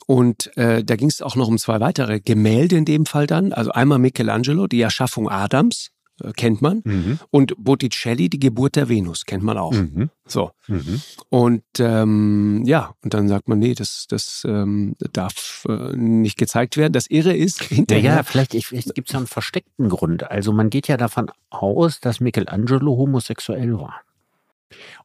Und 0.07 0.55
äh, 0.59 0.85
da 0.85 0.97
ging 0.97 1.09
es 1.09 1.23
auch 1.23 1.37
noch 1.37 1.49
um 1.49 1.57
zwei 1.57 1.81
weitere 1.81 2.21
Gemälde 2.21 2.77
in 2.77 2.85
dem 2.85 3.07
Fall 3.07 3.27
dann. 3.27 3.55
Also 3.55 3.71
einmal 3.71 3.99
Michelangelo, 3.99 4.67
die 4.67 4.83
Erschaffung 4.83 5.31
Adams, 5.31 5.91
kennt 6.37 6.63
man. 6.63 6.83
Mhm. 6.85 7.19
Und 7.31 7.55
Botticelli, 7.59 8.29
die 8.29 8.39
Geburt 8.39 8.77
der 8.77 8.89
Venus, 8.89 9.25
kennt 9.25 9.43
man 9.43 9.59
auch. 9.59 9.73
Mhm. 9.73 10.11
So. 10.27 10.53
Mhm. 10.69 11.03
Und 11.29 11.65
ähm, 11.79 12.63
ja, 12.65 12.95
und 13.03 13.15
dann 13.15 13.29
sagt 13.29 13.49
man, 13.49 13.59
nee, 13.59 13.75
das, 13.75 14.07
das 14.09 14.45
ähm, 14.49 14.95
darf 15.13 15.67
äh, 15.69 15.97
nicht 15.97 16.39
gezeigt 16.39 16.77
werden. 16.77 16.93
Das 16.93 17.07
Irre 17.09 17.37
ist, 17.37 17.63
hinterher. 17.65 18.13
Naja, 18.13 18.23
vielleicht, 18.23 18.53
vielleicht 18.53 18.95
gibt 18.95 19.09
es 19.09 19.13
ja 19.13 19.19
einen 19.19 19.27
versteckten 19.27 19.89
Grund. 19.89 20.31
Also 20.31 20.53
man 20.53 20.71
geht 20.71 20.89
ja 20.89 20.97
davon 20.97 21.31
aus, 21.51 22.01
dass 22.01 22.21
Michelangelo 22.21 22.97
homosexuell 22.97 23.79
war. 23.79 24.01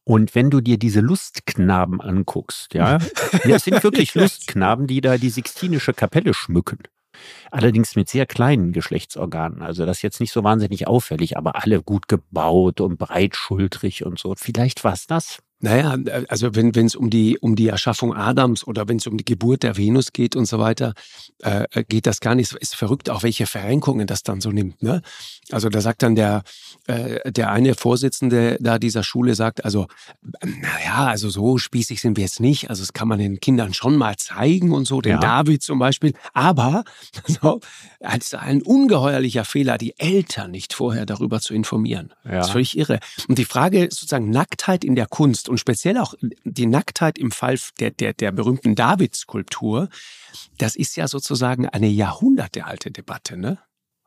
Und 0.04 0.34
wenn 0.36 0.50
du 0.50 0.62
dir 0.62 0.78
diese 0.78 1.02
Lustknaben 1.02 2.02
anguckst, 2.02 2.74
ja, 2.74 3.00
das 3.44 3.64
sind 3.66 3.84
wirklich 3.84 4.16
Lustknaben, 4.16 4.88
die 4.88 5.02
da 5.02 5.18
die 5.18 5.30
Sixtinische 5.30 5.94
Kapelle 5.94 6.34
schmücken. 6.34 6.80
Allerdings 7.52 7.96
mit 7.96 8.10
sehr 8.10 8.26
kleinen 8.26 8.72
Geschlechtsorganen. 8.72 9.62
Also 9.62 9.86
das 9.86 9.98
ist 9.98 10.04
jetzt 10.04 10.20
nicht 10.20 10.32
so 10.32 10.44
wahnsinnig 10.44 10.88
auffällig, 10.88 11.38
aber 11.38 11.62
alle 11.62 11.82
gut 11.82 12.08
gebaut 12.08 12.82
und 12.82 12.98
breitschultrig 12.98 14.06
und 14.06 14.20
so. 14.20 14.34
Vielleicht 14.38 14.84
war 14.84 14.94
es 14.94 15.08
das. 15.08 15.40
Naja, 15.62 15.98
also 16.30 16.56
wenn 16.56 16.74
es 16.86 16.96
um 16.96 17.10
die, 17.10 17.38
um 17.38 17.56
die 17.58 17.68
Erschaffung 17.68 18.16
Adams 18.16 18.66
oder 18.66 18.88
wenn 18.88 18.98
es 18.98 19.08
um 19.08 19.18
die 19.18 19.26
Geburt 19.26 19.64
der 19.64 19.76
Venus 19.76 20.14
geht 20.14 20.38
und 20.38 20.46
so 20.46 20.58
weiter, 20.60 20.94
äh, 21.40 21.84
geht 21.84 22.08
das 22.08 22.22
gar 22.22 22.34
nicht. 22.34 22.54
Es 22.54 22.58
ist 22.58 22.76
verrückt, 22.76 23.10
auch 23.10 23.24
welche 23.24 23.46
Verrenkungen 23.46 24.08
das 24.08 24.24
dann 24.24 24.40
so 24.40 24.52
nimmt. 24.52 24.82
Ne? 24.82 25.02
Also 25.52 25.68
da 25.68 25.82
sagt 25.82 26.02
dann 26.02 26.16
der, 26.16 26.44
äh, 26.88 27.30
der 27.30 27.52
eine 27.52 27.76
Vorsitzende 27.76 28.58
da 28.62 28.80
dieser 28.80 29.04
Schule, 29.04 29.36
sagt 29.36 29.66
also, 29.66 29.88
naja, 30.44 31.08
also 31.08 31.30
so 31.30 31.58
spießig 31.58 32.00
sind 32.00 32.16
wir 32.16 32.24
jetzt 32.24 32.40
nicht. 32.40 32.70
Also 32.70 32.82
das 32.84 32.94
kann 32.94 33.10
man 33.10 33.20
den 33.20 33.42
Kindern 33.42 33.74
schon 33.74 33.98
mal 33.98 34.16
zeigen 34.16 34.72
und 34.72 34.86
so, 34.86 35.02
den 35.02 35.14
Ja. 35.14 35.20
David 35.20 35.62
zum 35.62 35.78
Beispiel. 35.78 36.14
Aber 36.34 36.86
so, 37.28 37.60
es 38.00 38.16
ist 38.28 38.36
ein 38.36 38.62
ungeheuerlicher 38.62 39.44
Fehler, 39.44 39.78
die 39.78 39.94
Eltern 40.00 40.52
nicht 40.52 40.74
vorher 40.74 41.06
darüber 41.06 41.42
zu 41.42 41.54
informieren. 41.54 42.14
Ja. 42.24 42.38
Das 42.38 42.48
ist 42.48 42.52
völlig 42.54 42.78
irre. 42.78 43.00
Und 43.28 43.38
die 43.38 43.46
Frage 43.46 43.86
ist 43.86 44.00
sozusagen 44.00 44.30
Nacktheit 44.30 44.86
in 44.86 44.96
der 44.96 45.08
Kunst 45.08 45.49
und 45.50 45.60
speziell 45.60 45.98
auch 45.98 46.14
die 46.44 46.66
Nacktheit 46.66 47.18
im 47.18 47.32
Fall 47.32 47.58
der, 47.80 47.92
der, 47.92 48.14
der 48.14 48.32
berühmten 48.32 48.76
David-Skulptur, 48.76 49.90
das 50.58 50.76
ist 50.76 50.96
ja 50.96 51.08
sozusagen 51.08 51.68
eine 51.68 51.88
jahrhundertealte 51.88 52.92
Debatte. 52.92 53.36
Ne? 53.38 53.58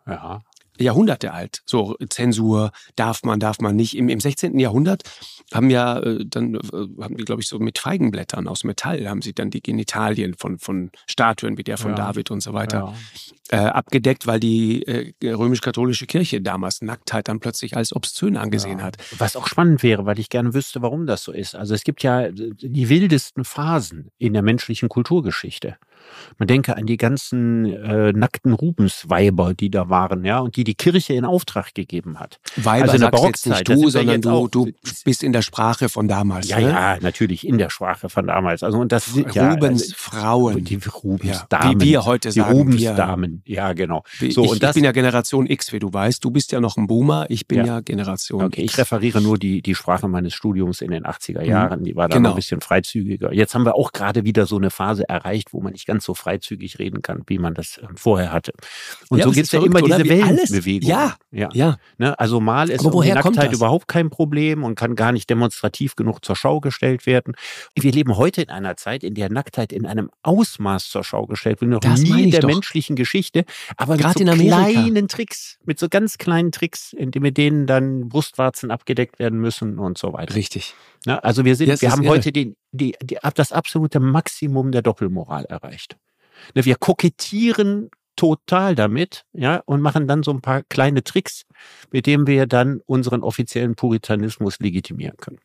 Ja. 0.06 0.42
Jahrhunderte 0.78 1.32
alt. 1.32 1.62
So 1.66 1.96
Zensur, 2.08 2.72
darf 2.96 3.22
man, 3.24 3.40
darf 3.40 3.60
man 3.60 3.76
nicht. 3.76 3.96
Im, 3.96 4.08
im 4.08 4.20
16. 4.20 4.58
Jahrhundert 4.58 5.02
haben 5.52 5.70
ja 5.70 5.98
äh, 5.98 6.24
dann, 6.26 6.54
äh, 6.54 6.60
haben 7.02 7.16
die, 7.16 7.24
glaube 7.24 7.42
ich, 7.42 7.48
so 7.48 7.58
mit 7.58 7.78
Feigenblättern 7.78 8.48
aus 8.48 8.64
Metall, 8.64 9.08
haben 9.08 9.22
sie 9.22 9.34
dann 9.34 9.50
die 9.50 9.62
Genitalien 9.62 10.34
von, 10.34 10.58
von 10.58 10.90
Statuen 11.06 11.58
wie 11.58 11.64
der 11.64 11.78
von 11.78 11.90
ja. 11.90 11.96
David 11.96 12.30
und 12.30 12.42
so 12.42 12.52
weiter 12.52 12.94
ja. 13.50 13.66
äh, 13.66 13.68
abgedeckt, 13.68 14.26
weil 14.26 14.40
die 14.40 14.82
äh, 14.86 15.12
römisch-katholische 15.22 16.06
Kirche 16.06 16.40
damals 16.40 16.80
Nacktheit 16.82 17.28
dann 17.28 17.40
plötzlich 17.40 17.76
als 17.76 17.94
obszön 17.94 18.36
angesehen 18.36 18.78
ja. 18.78 18.84
hat. 18.84 18.96
Was 19.18 19.36
auch 19.36 19.46
spannend 19.46 19.82
wäre, 19.82 20.06
weil 20.06 20.18
ich 20.18 20.28
gerne 20.28 20.54
wüsste, 20.54 20.82
warum 20.82 21.06
das 21.06 21.22
so 21.22 21.32
ist. 21.32 21.54
Also 21.54 21.74
es 21.74 21.84
gibt 21.84 22.02
ja 22.02 22.30
die 22.30 22.88
wildesten 22.88 23.44
Phasen 23.44 24.10
in 24.18 24.32
der 24.32 24.42
menschlichen 24.42 24.88
Kulturgeschichte. 24.88 25.76
Man 26.38 26.46
denke 26.46 26.76
an 26.76 26.86
die 26.86 26.96
ganzen 26.96 27.66
äh, 27.66 28.12
nackten 28.12 28.52
Rubensweiber, 28.52 29.54
die 29.54 29.70
da 29.70 29.88
waren, 29.88 30.24
ja, 30.24 30.38
und 30.38 30.56
die 30.56 30.64
die 30.64 30.74
Kirche 30.74 31.14
in 31.14 31.24
Auftrag 31.24 31.74
gegeben 31.74 32.18
hat. 32.18 32.40
Weiber 32.56 32.84
also 32.84 32.94
in 32.94 33.00
der 33.02 33.10
Barockzeit, 33.10 33.68
nicht 33.68 33.68
du, 33.68 33.90
sondern 33.90 34.20
du, 34.20 34.48
du 34.48 34.70
bist 35.04 35.22
in 35.22 35.32
der 35.32 35.42
Sprache 35.42 35.88
von 35.88 36.08
damals. 36.08 36.48
Ja, 36.48 36.60
ne? 36.60 36.68
ja, 36.68 36.98
natürlich 37.00 37.46
in 37.46 37.58
der 37.58 37.70
Sprache 37.70 38.08
von 38.08 38.26
damals. 38.26 38.62
Also 38.62 38.78
und 38.78 38.92
das 38.92 39.14
Rubensfrauen, 39.14 40.58
ja, 40.58 40.64
die 40.64 40.80
Rubensdamen, 40.92 41.80
wie 41.80 41.84
wir 41.86 42.04
heute 42.04 42.32
sagen, 42.32 42.50
die 42.50 42.58
Rubensdamen, 42.58 43.42
ja 43.46 43.72
genau. 43.72 44.04
So 44.18 44.44
ich, 44.44 44.50
und 44.50 44.62
das, 44.62 44.70
ich 44.70 44.74
bin 44.74 44.84
ja 44.84 44.92
Generation 44.92 45.46
X, 45.46 45.72
wie 45.72 45.78
du 45.78 45.92
weißt. 45.92 46.24
Du 46.24 46.30
bist 46.30 46.52
ja 46.52 46.60
noch 46.60 46.76
ein 46.76 46.86
Boomer, 46.86 47.26
ich 47.28 47.46
bin 47.46 47.58
ja, 47.58 47.66
ja 47.66 47.80
Generation 47.80 48.42
okay, 48.42 48.64
X. 48.64 48.72
Ich 48.72 48.78
referiere 48.78 49.20
nur 49.20 49.38
die 49.38 49.62
die 49.62 49.74
Sprache 49.74 50.08
meines 50.08 50.34
Studiums 50.34 50.80
in 50.80 50.90
den 50.90 51.04
80er 51.04 51.42
Jahren. 51.42 51.84
Die 51.84 51.96
war 51.96 52.08
da 52.08 52.16
genau. 52.16 52.30
ein 52.30 52.36
bisschen 52.36 52.60
freizügiger. 52.60 53.32
Jetzt 53.32 53.54
haben 53.54 53.64
wir 53.64 53.74
auch 53.74 53.92
gerade 53.92 54.24
wieder 54.24 54.46
so 54.46 54.56
eine 54.56 54.70
Phase 54.70 55.08
erreicht, 55.08 55.52
wo 55.52 55.60
man 55.60 55.72
nicht 55.72 55.86
ganz 55.92 56.06
so 56.06 56.14
freizügig 56.14 56.78
reden 56.78 57.02
kann, 57.02 57.22
wie 57.26 57.38
man 57.38 57.52
das 57.52 57.78
ähm, 57.82 57.96
vorher 57.96 58.32
hatte. 58.32 58.52
Und 59.10 59.18
ja, 59.18 59.24
so 59.24 59.30
gibt 59.30 59.44
es 59.44 59.52
ja 59.52 59.62
immer 59.62 59.82
diese 59.82 60.08
Wellenbewegung. 60.08 60.88
Ja, 60.88 61.16
ja. 61.30 61.50
ja. 61.52 61.76
Ne? 61.98 62.18
Also 62.18 62.40
mal 62.40 62.70
ist 62.70 62.80
Aber 62.80 62.94
woher 62.94 63.14
Nacktheit 63.14 63.52
überhaupt 63.52 63.88
kein 63.88 64.08
Problem 64.08 64.64
und 64.64 64.74
kann 64.74 64.96
gar 64.96 65.12
nicht 65.12 65.28
demonstrativ 65.28 65.94
genug 65.94 66.24
zur 66.24 66.34
Schau 66.34 66.60
gestellt 66.60 67.04
werden. 67.04 67.34
Wir 67.74 67.92
leben 67.92 68.16
heute 68.16 68.40
in 68.40 68.48
einer 68.48 68.78
Zeit, 68.78 69.04
in 69.04 69.14
der 69.14 69.30
Nacktheit 69.30 69.70
in 69.70 69.84
einem 69.84 70.10
Ausmaß 70.22 70.88
zur 70.88 71.04
Schau 71.04 71.26
gestellt 71.26 71.60
wird, 71.60 71.70
noch 71.70 71.80
das 71.80 72.00
nie 72.00 72.24
in 72.24 72.30
der 72.30 72.40
doch. 72.40 72.48
menschlichen 72.48 72.96
Geschichte, 72.96 73.44
aber 73.76 73.98
Gerade 73.98 74.24
mit 74.24 74.34
so 74.34 74.46
kleinen 74.46 75.08
Tricks, 75.08 75.58
mit 75.66 75.78
so 75.78 75.90
ganz 75.90 76.16
kleinen 76.16 76.52
Tricks, 76.52 76.96
mit 76.98 77.36
denen 77.36 77.66
dann 77.66 78.08
Brustwarzen 78.08 78.70
abgedeckt 78.70 79.18
werden 79.18 79.40
müssen 79.40 79.78
und 79.78 79.98
so 79.98 80.14
weiter. 80.14 80.34
Richtig. 80.34 80.74
Ne? 81.06 81.22
Also 81.22 81.44
wir 81.44 81.56
sind, 81.56 81.68
ja, 81.68 81.80
wir 81.80 81.90
haben 81.90 82.02
irre. 82.02 82.14
heute 82.14 82.32
den, 82.32 82.56
die, 82.70 82.94
die, 83.02 83.18
das 83.34 83.52
absolute 83.52 84.00
Maximum 84.00 84.72
der 84.72 84.82
Doppelmoral 84.82 85.44
erreicht. 85.46 85.81
Ne, 86.54 86.64
wir 86.64 86.76
kokettieren 86.76 87.90
total 88.16 88.74
damit, 88.74 89.24
ja, 89.32 89.62
und 89.64 89.80
machen 89.80 90.06
dann 90.06 90.22
so 90.22 90.30
ein 90.32 90.40
paar 90.40 90.62
kleine 90.64 91.02
Tricks, 91.02 91.44
mit 91.90 92.06
denen 92.06 92.26
wir 92.26 92.46
dann 92.46 92.80
unseren 92.86 93.22
offiziellen 93.22 93.74
Puritanismus 93.74 94.58
legitimieren 94.58 95.16
können. 95.16 95.40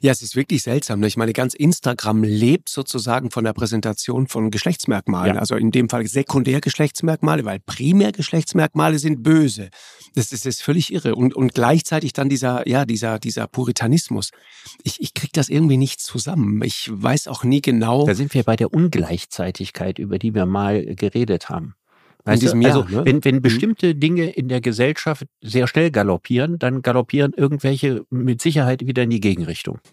Ja, 0.00 0.12
es 0.12 0.22
ist 0.22 0.36
wirklich 0.36 0.62
seltsam. 0.62 1.00
Ne? 1.00 1.06
Ich 1.06 1.16
meine, 1.16 1.32
ganz 1.32 1.54
Instagram 1.54 2.22
lebt 2.22 2.68
sozusagen 2.68 3.30
von 3.30 3.44
der 3.44 3.52
Präsentation 3.52 4.26
von 4.26 4.50
Geschlechtsmerkmalen. 4.50 5.34
Ja. 5.34 5.40
Also 5.40 5.56
in 5.56 5.70
dem 5.70 5.88
Fall 5.88 6.06
Sekundärgeschlechtsmerkmale, 6.06 7.44
weil 7.44 7.60
Primärgeschlechtsmerkmale 7.60 8.98
sind 8.98 9.22
böse. 9.22 9.70
Das 10.14 10.32
ist, 10.32 10.46
ist 10.46 10.62
völlig 10.62 10.92
irre. 10.92 11.14
Und, 11.14 11.34
und 11.34 11.54
gleichzeitig 11.54 12.12
dann 12.12 12.28
dieser, 12.28 12.68
ja, 12.68 12.84
dieser, 12.84 13.18
dieser 13.18 13.46
Puritanismus. 13.46 14.30
Ich, 14.82 15.00
ich 15.00 15.14
krieg 15.14 15.32
das 15.32 15.48
irgendwie 15.48 15.76
nicht 15.76 16.00
zusammen. 16.00 16.62
Ich 16.62 16.90
weiß 16.92 17.28
auch 17.28 17.44
nie 17.44 17.60
genau. 17.60 18.06
Da 18.06 18.14
sind 18.14 18.34
wir 18.34 18.42
bei 18.42 18.56
der 18.56 18.72
Ungleichzeitigkeit, 18.72 19.98
über 19.98 20.18
die 20.18 20.34
wir 20.34 20.46
mal 20.46 20.94
geredet 20.94 21.48
haben. 21.48 21.74
Weißt 22.24 22.42
Jahr, 22.42 22.54
also, 22.54 22.84
ne? 22.84 23.04
wenn, 23.04 23.24
wenn 23.24 23.36
mhm. 23.36 23.42
bestimmte 23.42 23.94
Dinge 23.96 24.30
in 24.30 24.48
der 24.48 24.60
Gesellschaft 24.60 25.26
sehr 25.40 25.66
schnell 25.66 25.90
galoppieren, 25.90 26.58
dann 26.58 26.82
galoppieren 26.82 27.32
irgendwelche 27.36 28.04
mit 28.10 28.40
Sicherheit 28.40 28.86
wieder 28.86 29.02
in 29.02 29.10
die 29.10 29.20
Gegenrichtung. 29.20 29.78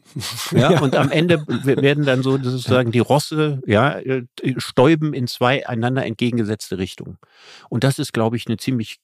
Ja, 0.51 0.71
ja. 0.71 0.81
und 0.81 0.95
am 0.95 1.12
Ende 1.12 1.45
werden 1.48 2.05
dann 2.05 2.24
so 2.24 2.38
sozusagen 2.38 2.91
die 2.91 3.00
Rosse, 3.00 3.62
ja, 3.65 4.00
äh, 4.00 4.24
stäuben 4.57 5.13
in 5.13 5.27
zwei 5.27 5.67
einander 5.67 6.05
entgegengesetzte 6.05 6.77
Richtungen. 6.77 7.17
Und 7.69 7.83
das 7.83 8.00
ist, 8.00 8.13
glaube 8.13 8.36
ich, 8.36 8.48
eine 8.48 8.57
ziemlich 8.57 9.00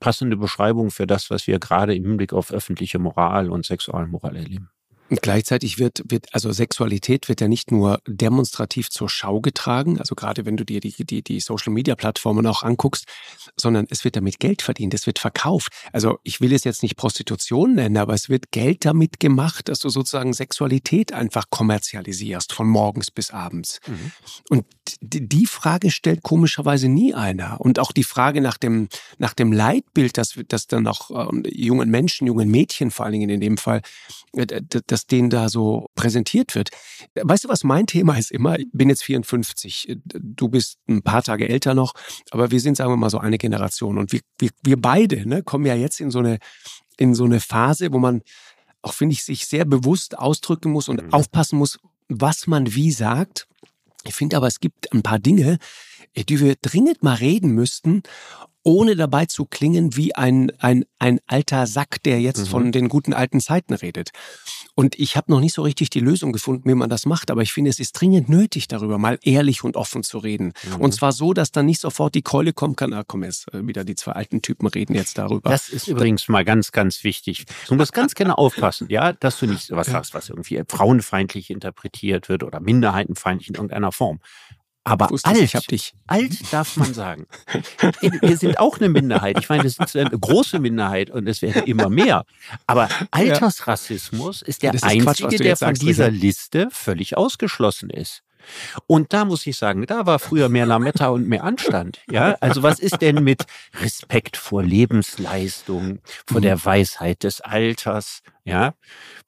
passende 0.00 0.36
Beschreibung 0.36 0.90
für 0.90 1.06
das, 1.06 1.30
was 1.30 1.46
wir 1.46 1.58
gerade 1.58 1.94
im 1.94 2.04
Hinblick 2.04 2.32
auf 2.32 2.52
öffentliche 2.52 2.98
Moral 2.98 3.50
und 3.50 3.64
Sexualmoral 3.64 4.36
erleben. 4.36 4.70
Und 5.10 5.22
gleichzeitig 5.22 5.78
wird, 5.78 6.02
wird, 6.08 6.26
also 6.32 6.52
Sexualität 6.52 7.28
wird 7.28 7.40
ja 7.40 7.48
nicht 7.48 7.70
nur 7.70 8.00
demonstrativ 8.06 8.90
zur 8.90 9.08
Schau 9.08 9.40
getragen, 9.40 9.98
also 9.98 10.14
gerade 10.14 10.44
wenn 10.44 10.56
du 10.56 10.64
dir 10.64 10.80
die, 10.80 10.92
die, 11.04 11.22
die 11.22 11.40
Social 11.40 11.72
Media 11.72 11.94
Plattformen 11.94 12.46
auch 12.46 12.62
anguckst, 12.62 13.06
sondern 13.56 13.86
es 13.90 14.04
wird 14.04 14.16
damit 14.16 14.38
Geld 14.38 14.62
verdient, 14.62 14.94
es 14.94 15.06
wird 15.06 15.18
verkauft. 15.18 15.72
Also 15.92 16.18
ich 16.24 16.40
will 16.40 16.52
es 16.52 16.64
jetzt 16.64 16.82
nicht 16.82 16.96
Prostitution 16.96 17.74
nennen, 17.74 17.96
aber 17.96 18.14
es 18.14 18.28
wird 18.28 18.50
Geld 18.50 18.84
damit 18.84 19.20
gemacht, 19.20 19.68
dass 19.68 19.78
du 19.78 19.88
sozusagen 19.88 20.32
Sexualität 20.32 21.12
einfach 21.12 21.46
kommerzialisierst, 21.50 22.52
von 22.52 22.68
morgens 22.68 23.10
bis 23.10 23.30
abends. 23.30 23.80
Mhm. 23.86 24.12
Und 24.50 24.66
die 25.00 25.46
Frage 25.46 25.90
stellt 25.90 26.22
komischerweise 26.22 26.88
nie 26.88 27.14
einer. 27.14 27.60
Und 27.60 27.78
auch 27.78 27.92
die 27.92 28.04
Frage 28.04 28.40
nach 28.40 28.58
dem, 28.58 28.88
nach 29.18 29.34
dem 29.34 29.52
Leitbild, 29.52 30.18
das, 30.18 30.38
das 30.48 30.66
dann 30.66 30.86
auch 30.86 31.10
äh, 31.10 31.48
jungen 31.48 31.90
Menschen, 31.90 32.26
jungen 32.26 32.50
Mädchen 32.50 32.90
vor 32.90 33.06
allen 33.06 33.12
Dingen 33.12 33.30
in 33.30 33.40
dem 33.40 33.56
Fall, 33.56 33.82
äh, 34.32 34.46
das 34.46 34.82
das 34.86 35.06
denen 35.06 35.30
da 35.30 35.48
so 35.48 35.86
präsentiert 35.94 36.54
wird. 36.54 36.70
Weißt 37.14 37.44
du, 37.44 37.48
was 37.48 37.64
mein 37.64 37.86
Thema 37.86 38.18
ist 38.18 38.30
immer? 38.30 38.58
Ich 38.58 38.66
bin 38.72 38.88
jetzt 38.88 39.04
54, 39.04 39.98
du 40.04 40.48
bist 40.48 40.78
ein 40.88 41.02
paar 41.02 41.22
Tage 41.22 41.48
älter 41.48 41.74
noch, 41.74 41.94
aber 42.30 42.50
wir 42.50 42.60
sind, 42.60 42.76
sagen 42.76 42.90
wir 42.90 42.96
mal, 42.96 43.10
so 43.10 43.18
eine 43.18 43.38
Generation. 43.38 43.98
Und 43.98 44.12
wir, 44.12 44.20
wir, 44.38 44.50
wir 44.62 44.80
beide 44.80 45.28
ne, 45.28 45.42
kommen 45.42 45.66
ja 45.66 45.74
jetzt 45.74 46.00
in 46.00 46.10
so 46.10 46.18
eine, 46.18 46.38
in 46.96 47.14
so 47.14 47.24
eine 47.24 47.40
Phase, 47.40 47.92
wo 47.92 47.98
man 47.98 48.22
auch, 48.82 48.94
finde 48.94 49.12
ich, 49.12 49.24
sich 49.24 49.46
sehr 49.46 49.64
bewusst 49.64 50.18
ausdrücken 50.18 50.72
muss 50.72 50.88
und 50.88 51.02
mhm. 51.02 51.12
aufpassen 51.12 51.58
muss, 51.58 51.78
was 52.08 52.46
man 52.46 52.74
wie 52.74 52.90
sagt. 52.90 53.46
Ich 54.04 54.14
finde 54.14 54.36
aber, 54.36 54.46
es 54.46 54.60
gibt 54.60 54.92
ein 54.92 55.02
paar 55.02 55.18
Dinge, 55.18 55.58
die 56.16 56.40
wir 56.40 56.56
dringend 56.56 57.02
mal 57.02 57.14
reden 57.14 57.50
müssten 57.50 58.02
ohne 58.62 58.96
dabei 58.96 59.26
zu 59.26 59.46
klingen 59.46 59.96
wie 59.96 60.14
ein, 60.14 60.52
ein, 60.58 60.84
ein 60.98 61.20
alter 61.26 61.66
Sack, 61.66 62.02
der 62.02 62.20
jetzt 62.20 62.40
mhm. 62.40 62.46
von 62.46 62.72
den 62.72 62.88
guten 62.88 63.14
alten 63.14 63.40
Zeiten 63.40 63.74
redet. 63.74 64.10
Und 64.74 64.98
ich 64.98 65.16
habe 65.16 65.32
noch 65.32 65.40
nicht 65.40 65.54
so 65.54 65.62
richtig 65.62 65.90
die 65.90 66.00
Lösung 66.00 66.32
gefunden, 66.32 66.68
wie 66.68 66.74
man 66.74 66.88
das 66.88 67.06
macht, 67.06 67.30
aber 67.30 67.42
ich 67.42 67.52
finde, 67.52 67.70
es 67.70 67.80
ist 67.80 67.92
dringend 67.92 68.28
nötig, 68.28 68.68
darüber 68.68 68.98
mal 68.98 69.18
ehrlich 69.22 69.64
und 69.64 69.76
offen 69.76 70.02
zu 70.02 70.18
reden. 70.18 70.52
Mhm. 70.64 70.80
Und 70.80 70.92
zwar 70.92 71.12
so, 71.12 71.32
dass 71.32 71.50
dann 71.50 71.66
nicht 71.66 71.80
sofort 71.80 72.14
die 72.14 72.22
Keule 72.22 72.52
kommen 72.52 72.76
kann, 72.76 72.92
ah 72.92 73.04
komm 73.06 73.24
jetzt, 73.24 73.52
äh, 73.52 73.66
wieder 73.66 73.84
die 73.84 73.94
zwei 73.94 74.12
alten 74.12 74.42
Typen 74.42 74.66
reden 74.68 74.94
jetzt 74.94 75.18
darüber. 75.18 75.50
Das 75.50 75.68
ist 75.68 75.88
übrigens 75.88 76.28
mal 76.28 76.44
ganz, 76.44 76.70
ganz 76.72 77.02
wichtig. 77.04 77.44
Du 77.66 77.74
musst 77.74 77.92
ganz 77.92 78.14
genau 78.14 78.34
aufpassen, 78.34 78.86
ja, 78.90 79.12
dass 79.12 79.38
du 79.38 79.46
nicht 79.46 79.70
was 79.70 79.88
sagst, 79.88 80.14
was 80.14 80.28
irgendwie 80.28 80.62
frauenfeindlich 80.68 81.50
interpretiert 81.50 82.28
wird 82.28 82.42
oder 82.42 82.60
minderheitenfeindlich 82.60 83.48
in 83.48 83.54
irgendeiner 83.54 83.92
Form. 83.92 84.20
Aber 84.88 85.10
alt, 85.22 85.36
ich 85.38 85.54
hab 85.54 85.66
dich. 85.66 85.94
alt 86.06 86.52
darf 86.52 86.76
man 86.76 86.94
sagen. 86.94 87.26
Wir 88.20 88.36
sind 88.36 88.58
auch 88.58 88.78
eine 88.78 88.88
Minderheit. 88.88 89.38
Ich 89.38 89.48
meine, 89.48 89.64
das 89.64 89.78
ist 89.78 89.96
eine 89.96 90.10
große 90.10 90.58
Minderheit 90.58 91.10
und 91.10 91.26
es 91.28 91.42
werden 91.42 91.64
immer 91.64 91.88
mehr. 91.88 92.24
Aber 92.66 92.88
Altersrassismus 93.10 94.42
ist 94.42 94.62
der 94.62 94.74
ist 94.74 94.84
einzige, 94.84 95.04
Quatsch, 95.04 95.40
der 95.40 95.56
von 95.56 95.68
sagst, 95.68 95.82
dieser 95.82 96.10
Liste 96.10 96.68
völlig 96.70 97.16
ausgeschlossen 97.16 97.90
ist. 97.90 98.22
Und 98.86 99.12
da 99.12 99.24
muss 99.24 99.46
ich 99.46 99.56
sagen, 99.56 99.86
da 99.86 100.06
war 100.06 100.18
früher 100.18 100.48
mehr 100.48 100.66
Lametta 100.66 101.08
und 101.08 101.28
mehr 101.28 101.44
Anstand. 101.44 102.00
Ja, 102.10 102.36
also 102.40 102.62
was 102.62 102.78
ist 102.78 103.00
denn 103.02 103.22
mit 103.22 103.44
Respekt 103.80 104.36
vor 104.36 104.62
Lebensleistung, 104.62 106.00
vor 106.26 106.40
der. 106.40 106.58
Weisheit 106.64 107.22
des 107.22 107.40
Alters? 107.40 108.22
Ja, 108.44 108.74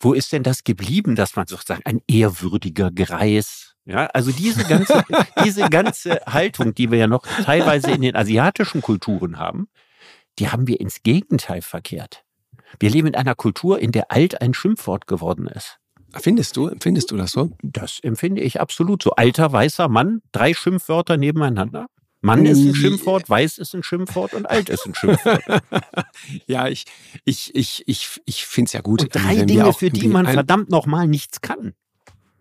wo 0.01 0.15
ist 0.15 0.33
denn 0.33 0.43
das 0.43 0.65
geblieben, 0.65 1.15
dass 1.15 1.37
man 1.37 1.47
sozusagen 1.47 1.83
ein 1.85 2.01
ehrwürdiger 2.09 2.91
Greis 2.91 3.71
ja, 3.87 4.07
also 4.07 4.31
diese 4.31 4.65
ganze, 4.65 5.05
diese 5.45 5.69
ganze 5.69 6.21
Haltung, 6.27 6.75
die 6.75 6.91
wir 6.91 6.99
ja 6.99 7.07
noch 7.07 7.27
teilweise 7.27 7.91
in 7.91 8.03
den 8.03 8.15
asiatischen 8.15 8.83
Kulturen 8.83 9.39
haben, 9.39 9.69
die 10.39 10.49
haben 10.49 10.69
wir 10.69 10.81
ins 10.81 11.03
Gegenteil 11.03 11.61
verkehrt. 11.61 12.25
Wir 12.79 12.91
leben 12.91 13.09
in 13.09 13.17
einer 13.17 13.35
Kultur, 13.35 13.81
in 13.81 13.91
der 13.91 14.13
alt 14.13 14.41
ein 14.41 14.55
Schimpfwort 14.55 15.09
geworden 15.09 15.49
ist. 15.49 15.80
Findest 16.15 16.57
du, 16.57 16.69
empfindest 16.69 17.11
du 17.11 17.17
das 17.17 17.33
so? 17.33 17.51
Das 17.63 18.01
empfinde 18.03 18.41
ich 18.41 18.61
absolut 18.61 19.03
so. 19.03 19.13
Alter 19.13 19.53
weißer 19.53 19.89
Mann, 19.89 20.23
drei 20.33 20.55
Schimpfwörter 20.55 21.17
nebeneinander. 21.17 21.87
Mann 22.23 22.45
ist 22.45 22.59
ein 22.59 22.75
Schimpfwort, 22.75 23.31
weiß 23.31 23.59
ist 23.59 23.75
ein 23.75 23.83
Schimpfwort 23.83 24.35
und 24.35 24.45
alt 24.45 24.69
ist 24.69 24.85
ein 24.87 24.95
Schimpfwort. 24.95 25.43
ja, 26.47 26.69
ich, 26.69 26.85
ich, 27.25 27.55
ich, 27.55 27.83
ich, 27.87 28.21
ich 28.27 28.45
finde 28.45 28.69
es 28.69 28.73
ja 28.75 28.83
gut. 28.83 29.03
Und 29.03 29.15
drei 29.15 29.45
Dinge, 29.45 29.73
für 29.73 29.89
die 29.89 30.09
man 30.09 30.27
verdammt 30.27 30.71
nochmal 30.71 31.07
nichts 31.07 31.41
kann 31.41 31.75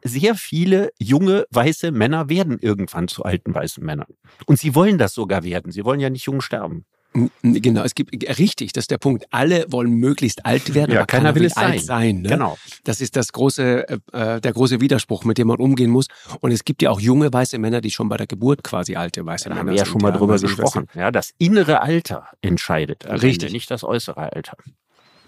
sehr 0.03 0.35
viele 0.35 0.91
junge 0.97 1.45
weiße 1.51 1.91
Männer 1.91 2.29
werden 2.29 2.57
irgendwann 2.59 3.07
zu 3.07 3.23
alten 3.23 3.53
weißen 3.53 3.83
Männern. 3.83 4.13
Und 4.45 4.59
sie 4.59 4.75
wollen 4.75 4.97
das 4.97 5.13
sogar 5.13 5.43
werden. 5.43 5.71
Sie 5.71 5.85
wollen 5.85 5.99
ja 5.99 6.09
nicht 6.09 6.25
jung 6.25 6.41
sterben. 6.41 6.85
Genau, 7.41 7.83
es 7.83 7.95
gibt 7.95 8.11
richtig, 8.39 8.73
das 8.73 8.83
ist 8.83 8.91
der 8.91 8.97
Punkt. 8.97 9.25
Alle 9.31 9.65
wollen 9.69 9.91
möglichst 9.93 10.45
alt 10.45 10.73
werden, 10.73 10.91
Ja, 10.91 10.99
aber 10.99 11.07
keiner 11.07 11.23
keiner, 11.23 11.35
will 11.35 11.41
will 11.41 11.47
es 11.47 11.57
alt 11.57 11.81
sein. 11.81 12.15
sein. 12.15 12.21
ne? 12.21 12.29
Genau. 12.29 12.57
Das 12.83 13.01
ist 13.01 13.15
das 13.15 13.31
große, 13.31 13.87
äh, 14.13 14.41
der 14.41 14.53
große 14.53 14.81
Widerspruch, 14.81 15.23
mit 15.25 15.37
dem 15.37 15.47
man 15.47 15.57
umgehen 15.57 15.89
muss. 15.89 16.07
Und 16.41 16.51
es 16.51 16.63
gibt 16.65 16.81
ja 16.81 16.89
auch 16.91 16.99
junge 16.99 17.31
weiße 17.31 17.57
Männer, 17.57 17.81
die 17.81 17.91
schon 17.91 18.09
bei 18.09 18.17
der 18.17 18.27
Geburt 18.27 18.63
quasi 18.63 18.95
alte 18.95 19.25
weiße 19.25 19.45
Da 19.45 19.49
Männer 19.49 19.59
haben 19.59 19.67
wir 19.67 19.73
ja 19.75 19.85
sind, 19.85 19.91
schon 19.91 20.01
mal 20.01 20.11
drüber 20.11 20.37
gesprochen. 20.39 20.87
Ja, 20.95 21.11
das 21.11 21.33
innere 21.37 21.81
Alter 21.81 22.27
entscheidet. 22.41 23.05
am 23.05 23.17
Richtig. 23.19 23.51
Nicht 23.51 23.69
das 23.71 23.83
äußere 23.83 24.31
Alter. 24.33 24.57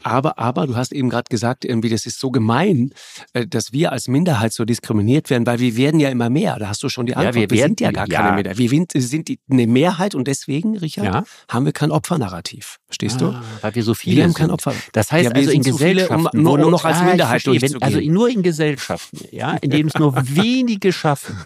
Aber, 0.03 0.39
aber 0.39 0.67
du 0.67 0.75
hast 0.75 0.91
eben 0.93 1.10
gerade 1.10 1.29
gesagt, 1.29 1.65
irgendwie, 1.65 1.89
das 1.89 2.05
ist 2.05 2.20
so 2.20 2.31
gemein, 2.31 2.91
äh, 3.34 3.46
dass 3.48 3.72
wir 3.72 3.91
als 3.91 4.08
Minderheit 4.08 4.53
so 4.53 4.65
diskriminiert 4.65 5.29
werden, 5.29 5.46
weil 5.46 5.60
wir 5.60 5.75
werden 5.77 6.00
ja 6.00 6.10
immer 6.10 6.29
mehr. 6.29 6.58
Da 6.60 6.70
hast 6.70 6.81
du 6.84 6.89
schon 6.89 7.05
die 7.05 7.12
Ja, 7.12 7.17
Antwort. 7.17 7.36
wir 7.36 7.50
wir, 7.50 7.58
werden- 7.58 7.70
sind 7.72 7.81
ja 7.81 7.91
gar 7.91 8.08
ja. 8.10 8.22
keine 8.22 8.36
Minderheit. 8.36 8.58
Wir 8.58 8.70
sind, 8.70 9.27
die, 9.27 9.39
eine 9.50 9.67
Mehrheit 9.67 10.15
und 10.15 10.27
deswegen, 10.27 10.77
Richard, 10.77 11.05
Ja. 11.05 11.24
haben 11.50 11.65
wir 11.65 11.74
kein 11.74 11.91
Opfernarrativ. 11.91 12.77
Verstehst 12.88 13.22
du? 13.22 13.27
Ah, 13.27 13.43
weil 13.62 13.75
wir 13.75 13.84
so 13.84 13.93
viele 13.93 14.17
Wir 14.17 14.24
haben 14.24 14.29
sind. 14.31 14.38
kein 14.38 14.51
Opfer. 14.51 14.74
Das 14.93 15.12
heißt 15.12 15.25
Ja, 15.25 15.31
wir 15.36 15.38
also 15.41 15.51
in 15.51 15.63
viele, 15.63 15.74
Gesellschaften, 15.74 16.39
um- 16.39 16.46
wo 16.46 16.53
um 16.63 16.72
noch 16.72 16.86
als 16.86 16.98
Ah, 16.98 17.03
Minderheit 17.03 17.41
verstehe, 17.41 17.62
wenn, 17.72 17.81
also 17.81 18.00
nur 18.00 18.29
in 18.29 18.41
Gesellschaften, 18.43 19.20
ja, 19.31 19.53
in 19.58 19.70
denen 19.70 19.89
es 19.89 19.96
nur 19.96 20.15
wenige 20.36 20.91
schaffen, 20.93 21.38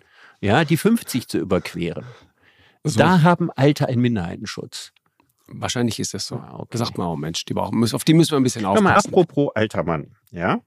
ja, 0.42 0.64
die 0.66 0.78
50 0.78 1.28
zu 1.28 1.38
überqueren. 1.40 2.06
So. 2.84 3.00
Da 3.00 3.22
haben 3.24 3.50
Alte 3.56 3.88
einen 3.88 4.02
Minderheitenschutz. 4.02 4.92
Wahrscheinlich 5.48 6.00
ist 6.00 6.14
das 6.14 6.26
so. 6.28 6.38
Ah, 6.38 6.56
okay. 6.60 6.78
Sagt 6.78 6.98
man 6.98 7.08
auch, 7.08 7.16
Mensch, 7.16 7.46
die 7.46 7.54
brauchen, 7.54 7.80
müssen- 7.80 7.96
auf 7.96 8.04
die 8.04 8.14
müssen 8.14 8.32
wir 8.32 8.38
ein 8.38 8.44
bisschen 8.44 8.64
Hör 8.66 8.82
mal, 8.82 8.90
aufpassen. 8.96 9.10
apropos 9.10 9.52
alter 9.56 9.84
Mann, 9.84 10.16
ja. 10.32 10.60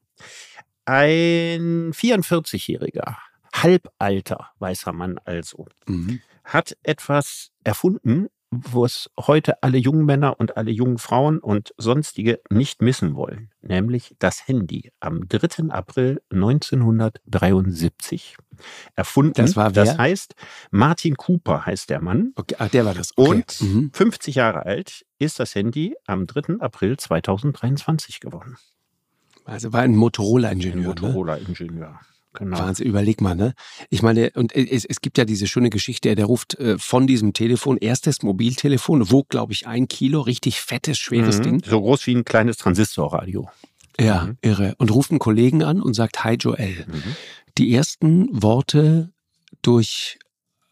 Ein 0.84 1.92
44-jähriger, 1.92 3.16
halbalter 3.54 4.50
weißer 4.58 4.92
Mann 4.92 5.18
also, 5.24 5.66
Mhm. 5.86 6.20
hat 6.44 6.76
etwas 6.82 7.50
erfunden, 7.64 8.28
wo 8.50 8.84
es 8.84 9.10
heute 9.18 9.62
alle 9.62 9.78
jungen 9.78 10.06
Männer 10.06 10.40
und 10.40 10.56
alle 10.56 10.70
jungen 10.70 10.98
Frauen 10.98 11.38
und 11.38 11.74
sonstige 11.76 12.40
nicht 12.50 12.80
missen 12.80 13.14
wollen, 13.14 13.50
nämlich 13.60 14.16
das 14.18 14.48
Handy 14.48 14.90
am 15.00 15.28
3. 15.28 15.70
April 15.70 16.22
1973 16.30 18.36
erfunden. 18.94 19.34
Das 19.34 19.56
war 19.56 19.74
wer? 19.74 19.84
Das 19.84 19.98
heißt, 19.98 20.34
Martin 20.70 21.16
Cooper 21.16 21.66
heißt 21.66 21.90
der 21.90 22.00
Mann. 22.00 22.32
Okay, 22.36 22.56
ah, 22.58 22.68
der 22.68 22.84
war 22.84 22.94
das. 22.94 23.12
Okay. 23.16 23.30
Und 23.30 23.60
Mhm. 23.60 23.90
50 23.92 24.36
Jahre 24.36 24.64
alt 24.64 25.04
ist 25.18 25.40
das 25.40 25.54
Handy 25.54 25.94
am 26.06 26.26
3. 26.26 26.60
April 26.60 26.96
2023 26.96 28.20
geworden. 28.20 28.56
Also 29.44 29.72
war 29.72 29.82
ein 29.82 29.96
Motorola-Ingenieur. 29.96 30.74
Ein 30.74 30.84
Ne? 31.80 31.98
Genau. 32.34 32.58
Wahnsinn, 32.58 32.86
überleg 32.86 33.20
mal, 33.20 33.34
ne? 33.34 33.54
Ich 33.90 34.02
meine, 34.02 34.30
und 34.34 34.54
es, 34.54 34.84
es 34.84 35.00
gibt 35.00 35.18
ja 35.18 35.24
diese 35.24 35.46
schöne 35.46 35.70
Geschichte, 35.70 36.14
der 36.14 36.26
ruft 36.26 36.54
äh, 36.58 36.78
von 36.78 37.06
diesem 37.06 37.32
Telefon, 37.32 37.78
erstes 37.78 38.22
Mobiltelefon, 38.22 39.10
wog, 39.10 39.28
glaube 39.30 39.52
ich, 39.52 39.66
ein 39.66 39.88
Kilo, 39.88 40.20
richtig 40.20 40.60
fettes, 40.60 40.98
schweres 40.98 41.38
Mhm. 41.38 41.42
Ding. 41.42 41.62
So 41.64 41.80
groß 41.80 42.06
wie 42.06 42.14
ein 42.14 42.24
kleines 42.24 42.56
Transistorradio. 42.58 43.48
Ja, 43.98 44.26
Mhm. 44.26 44.36
irre. 44.42 44.74
Und 44.78 44.92
ruft 44.92 45.10
einen 45.10 45.18
Kollegen 45.18 45.62
an 45.64 45.80
und 45.82 45.94
sagt, 45.94 46.22
Hi 46.22 46.34
Joel. 46.34 46.86
Mhm. 46.86 47.16
Die 47.56 47.74
ersten 47.74 48.28
Worte 48.42 49.10
durch 49.62 50.18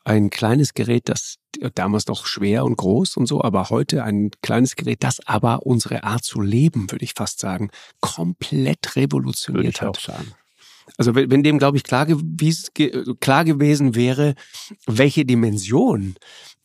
ein 0.05 0.31
kleines 0.31 0.75
Gerät, 0.75 1.09
das 1.09 1.37
damals 1.75 2.07
noch 2.07 2.27
schwer 2.27 2.65
und 2.65 2.77
groß 2.77 3.17
und 3.17 3.27
so, 3.27 3.43
aber 3.43 3.71
heute 3.71 4.05
ein 4.05 4.31
kleines 4.43 4.77
Gerät, 4.77 5.03
das 5.03 5.19
aber 5.27 5.67
unsere 5.67 6.05
Art 6.05 6.23
zu 6.23 6.41
leben, 6.41 6.93
würde 6.93 7.05
ich 7.05 7.15
fast 7.15 7.41
sagen, 7.41 7.71
komplett 8.01 8.95
revolutioniert 8.95 9.75
ich 9.77 9.81
hat. 9.83 9.89
auch 9.99 10.01
sagen. 10.01 10.33
Also 10.97 11.14
wenn, 11.14 11.31
wenn 11.31 11.43
dem, 11.43 11.59
glaube 11.59 11.76
ich, 11.76 11.83
klar, 11.83 12.07
gewies, 12.07 12.73
ge, 12.75 13.05
klar 13.21 13.45
gewesen 13.45 13.95
wäre, 13.95 14.35
welche 14.87 15.25
Dimension 15.25 16.16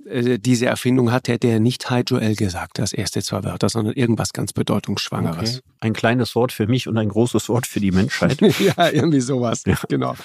äh, 0.05 0.39
diese 0.39 0.65
Erfindung 0.65 1.11
hat, 1.11 1.27
hätte 1.27 1.47
er 1.47 1.59
nicht 1.59 1.89
Hi 1.89 2.03
Joel 2.05 2.35
gesagt, 2.35 2.79
das 2.79 2.93
erste 2.93 3.21
zwei 3.21 3.43
Wörter, 3.43 3.69
sondern 3.69 3.93
irgendwas 3.93 4.33
ganz 4.33 4.53
Bedeutungsschwangeres. 4.53 5.57
Okay. 5.57 5.75
Ein 5.79 5.93
kleines 5.93 6.35
Wort 6.35 6.51
für 6.51 6.67
mich 6.67 6.87
und 6.87 6.97
ein 6.97 7.09
großes 7.09 7.49
Wort 7.49 7.67
für 7.67 7.79
die 7.79 7.91
Menschheit. 7.91 8.39
ja, 8.59 8.89
irgendwie 8.89 9.21
sowas. 9.21 9.63
Ja. 9.65 9.77
Genau. 9.89 10.11
Ein 10.11 10.17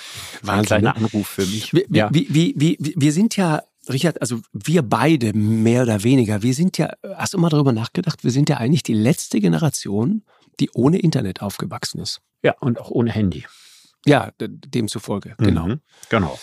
Wahnsinn. 0.43 0.67
kleiner 0.67 0.91
Ne? 0.91 0.97
Anruf 0.97 1.27
für 1.27 1.47
mich. 1.47 1.73
Wir, 1.73 1.85
ja. 1.91 2.09
wir, 2.13 2.27
wir, 2.29 2.53
wir, 2.57 2.77
wir 2.79 3.13
sind 3.13 3.37
ja, 3.37 3.63
Richard, 3.89 4.21
also 4.21 4.41
wir 4.53 4.83
beide 4.83 5.33
mehr 5.33 5.83
oder 5.83 6.03
weniger, 6.03 6.43
wir 6.43 6.55
sind 6.55 6.79
ja, 6.79 6.93
hast 7.17 7.35
du 7.35 7.39
mal 7.39 7.51
darüber 7.51 7.73
nachgedacht, 7.73 8.25
wir 8.25 8.31
sind 8.31 8.49
ja 8.49 8.57
eigentlich 8.57 8.83
die 8.83 8.95
letzte 8.95 9.41
Generation, 9.41 10.23
die 10.59 10.71
ohne 10.73 10.99
Internet 10.99 11.43
aufgewachsen 11.43 12.01
ist. 12.01 12.21
ja, 12.43 12.55
und 12.61 12.81
auch 12.81 12.91
ohne 12.91 13.13
Handy. 13.13 13.45
Ja, 14.07 14.31
demzufolge, 14.41 15.35
genau. 15.39 15.67
Mhm. 15.69 15.81
Genau. 16.09 16.39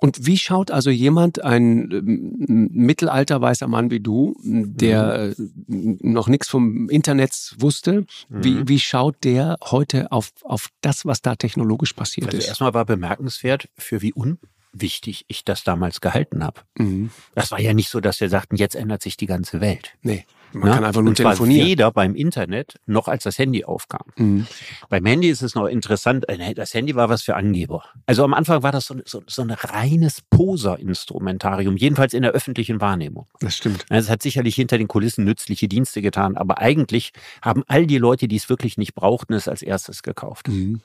Und 0.00 0.26
wie 0.26 0.36
schaut 0.36 0.70
also 0.70 0.90
jemand, 0.90 1.42
ein 1.42 1.90
ähm, 1.90 2.68
mittelalter 2.72 3.40
weißer 3.40 3.68
Mann 3.68 3.90
wie 3.90 4.00
du, 4.00 4.36
der 4.44 5.30
äh, 5.30 5.34
noch 5.66 6.28
nichts 6.28 6.46
vom 6.48 6.90
Internet 6.90 7.54
wusste, 7.58 8.04
wie, 8.28 8.50
Mhm. 8.56 8.68
wie 8.68 8.78
schaut 8.80 9.16
der 9.24 9.56
heute 9.64 10.12
auf, 10.12 10.30
auf 10.42 10.68
das, 10.82 11.06
was 11.06 11.22
da 11.22 11.36
technologisch 11.36 11.94
passiert 11.94 12.26
Also 12.26 12.36
ist? 12.38 12.48
erstmal 12.48 12.74
war 12.74 12.84
bemerkenswert, 12.84 13.70
für 13.78 14.02
wie 14.02 14.12
unwichtig 14.12 15.24
ich 15.28 15.44
das 15.44 15.64
damals 15.64 16.02
gehalten 16.02 16.44
habe. 16.44 16.60
Mhm. 16.76 17.10
Das 17.34 17.50
war 17.50 17.58
ja 17.60 17.72
nicht 17.72 17.88
so, 17.88 18.00
dass 18.00 18.20
wir 18.20 18.28
sagten, 18.28 18.56
jetzt 18.56 18.74
ändert 18.76 19.02
sich 19.02 19.16
die 19.16 19.26
ganze 19.26 19.62
Welt. 19.62 19.94
Nee, 20.02 20.26
man 20.52 20.68
Ne? 20.70 20.74
kann 20.74 20.84
einfach 20.84 21.00
nur 21.02 21.10
Und 21.10 21.16
zwar 21.16 21.32
telefonieren. 21.32 21.66
weder 21.68 21.90
beim 21.90 22.14
Internet 22.14 22.74
noch 22.86 23.08
als 23.08 23.24
das 23.24 23.38
Handy 23.38 23.64
aufkam. 23.64 24.02
Mhm. 24.16 24.46
Beim 24.88 25.04
Handy 25.06 25.28
ist 25.28 25.42
es 25.42 25.54
noch 25.54 25.66
interessant, 25.66 26.28
äh, 26.28 26.54
das 26.54 26.74
Handy 26.74 26.94
war 26.94 27.08
was 27.08 27.22
für 27.22 27.36
Angeber. 27.36 27.84
Also 28.06 28.24
am 28.24 28.34
Anfang 28.34 28.62
war 28.62 28.72
das 28.72 28.86
so, 28.86 28.94
so, 29.04 29.22
so 29.26 29.42
ein 29.42 29.50
reines 29.50 30.22
Poser-Instrumentarium, 30.30 31.76
jedenfalls 31.76 32.14
in 32.14 32.22
der 32.22 32.32
öffentlichen 32.32 32.80
Wahrnehmung. 32.80 33.26
Das 33.40 33.56
stimmt. 33.56 33.84
Es 33.88 34.08
hat 34.08 34.22
sicherlich 34.22 34.54
hinter 34.54 34.78
den 34.78 34.88
Kulissen 34.88 35.24
nützliche 35.24 35.68
Dienste 35.68 36.02
getan, 36.02 36.36
aber 36.36 36.58
eigentlich 36.58 37.12
haben 37.42 37.62
all 37.66 37.86
die 37.86 37.98
Leute, 37.98 38.28
die 38.28 38.36
es 38.36 38.48
wirklich 38.48 38.78
nicht 38.78 38.94
brauchten, 38.94 39.34
es 39.34 39.48
als 39.48 39.62
erstes 39.62 40.02
gekauft. 40.02 40.48
Mhm. 40.48 40.80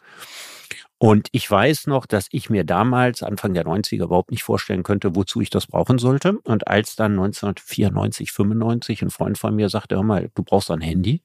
Und 1.04 1.28
ich 1.34 1.52
weiß 1.52 1.88
noch, 1.88 2.06
dass 2.06 2.28
ich 2.32 2.50
mir 2.50 2.64
damals, 2.64 3.24
Anfang 3.24 3.54
der 3.54 3.66
90er, 3.66 4.06
überhaupt 4.06 4.32
nicht 4.32 4.44
vorstellen 4.44 4.84
könnte, 4.84 5.18
wozu 5.18 5.42
ich 5.42 5.50
das 5.50 5.68
brauchen 5.68 5.98
sollte. 5.98 6.40
Und 6.46 6.70
als 6.70 6.96
dann 6.96 7.12
1994, 7.12 8.32
95 8.32 9.02
ein 9.02 9.10
Freund 9.10 9.38
von 9.38 9.54
mir 9.54 9.68
sagte, 9.68 9.96
hör 9.96 10.04
mal, 10.04 10.32
du 10.34 10.44
brauchst 10.44 10.72
ein 10.72 10.80
Handy. 10.80 11.22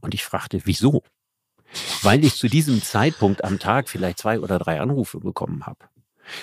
Und 0.00 0.14
ich 0.14 0.24
fragte, 0.24 0.62
wieso? 0.64 1.04
Weil 2.02 2.24
ich 2.24 2.34
zu 2.34 2.48
diesem 2.48 2.82
Zeitpunkt 2.82 3.44
am 3.44 3.60
Tag 3.60 3.88
vielleicht 3.88 4.18
zwei 4.18 4.40
oder 4.40 4.58
drei 4.58 4.80
Anrufe 4.80 5.20
bekommen 5.20 5.64
habe. 5.64 5.78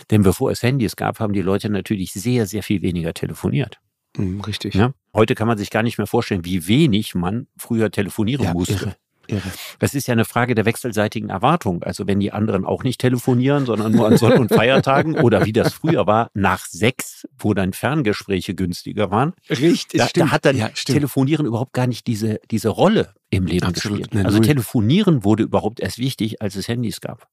Denn 0.10 0.24
bevor 0.24 0.50
es 0.50 0.64
Handys 0.64 0.96
gab, 0.96 1.20
haben 1.20 1.34
die 1.34 1.42
Leute 1.42 1.70
natürlich 1.70 2.14
sehr, 2.14 2.46
sehr 2.46 2.64
viel 2.64 2.82
weniger 2.82 3.14
telefoniert. 3.14 3.82
Mhm, 4.16 4.40
richtig. 4.40 4.76
Ja? 4.76 4.94
Heute 5.14 5.36
kann 5.36 5.50
man 5.50 5.58
sich 5.58 5.72
gar 5.72 5.84
nicht 5.84 5.98
mehr 5.98 6.08
vorstellen, 6.08 6.46
wie 6.46 6.68
wenig 6.70 7.16
man 7.16 7.48
früher 7.58 7.92
telefonieren 7.92 8.46
Ja, 8.46 8.54
musste. 8.54 8.76
irre. 8.76 8.96
Irre. 9.28 9.52
Das 9.80 9.94
ist 9.94 10.08
ja 10.08 10.14
eine 10.14 10.26
Frage 10.26 10.56
der 10.56 10.66
wechselseitigen 10.66 11.30
Erwartung. 11.30 11.84
Also 11.84 12.08
wenn 12.08 12.20
die 12.20 12.32
anderen 12.32 12.66
auch 12.66 12.84
nicht 12.84 13.00
telefonieren, 13.00 13.66
sondern 13.66 13.92
nur 13.92 14.08
an 14.08 14.18
Sonn- 14.18 14.40
und 14.40 14.50
Feiertagen 14.50 15.16
oder 15.20 15.46
wie 15.46 15.54
das 15.54 15.74
früher 15.74 16.08
war, 16.08 16.30
nach 16.34 16.66
sechs, 16.66 17.28
wo 17.38 17.54
dann 17.54 17.74
Ferngespräche 17.74 18.56
günstiger 18.56 19.12
waren, 19.12 19.34
Richtig, 19.50 20.00
da, 20.00 20.08
da 20.14 20.32
hat 20.32 20.46
dann 20.46 20.58
ja, 20.58 20.70
stimmt. 20.74 20.98
Telefonieren 20.98 21.46
überhaupt 21.46 21.74
gar 21.74 21.88
nicht 21.88 22.08
diese, 22.08 22.40
diese 22.52 22.70
Rolle 22.70 23.14
im 23.30 23.46
Leben 23.46 23.66
Absolut, 23.66 24.00
gespielt. 24.00 24.14
ne, 24.16 24.26
also 24.26 24.38
null. 24.38 24.48
Telefonieren 24.48 25.24
wurde 25.24 25.44
überhaupt 25.44 25.80
erst 25.80 25.98
wichtig, 25.98 26.42
als 26.42 26.56
es 26.56 26.68
Handys 26.68 27.02
gab. 27.02 27.28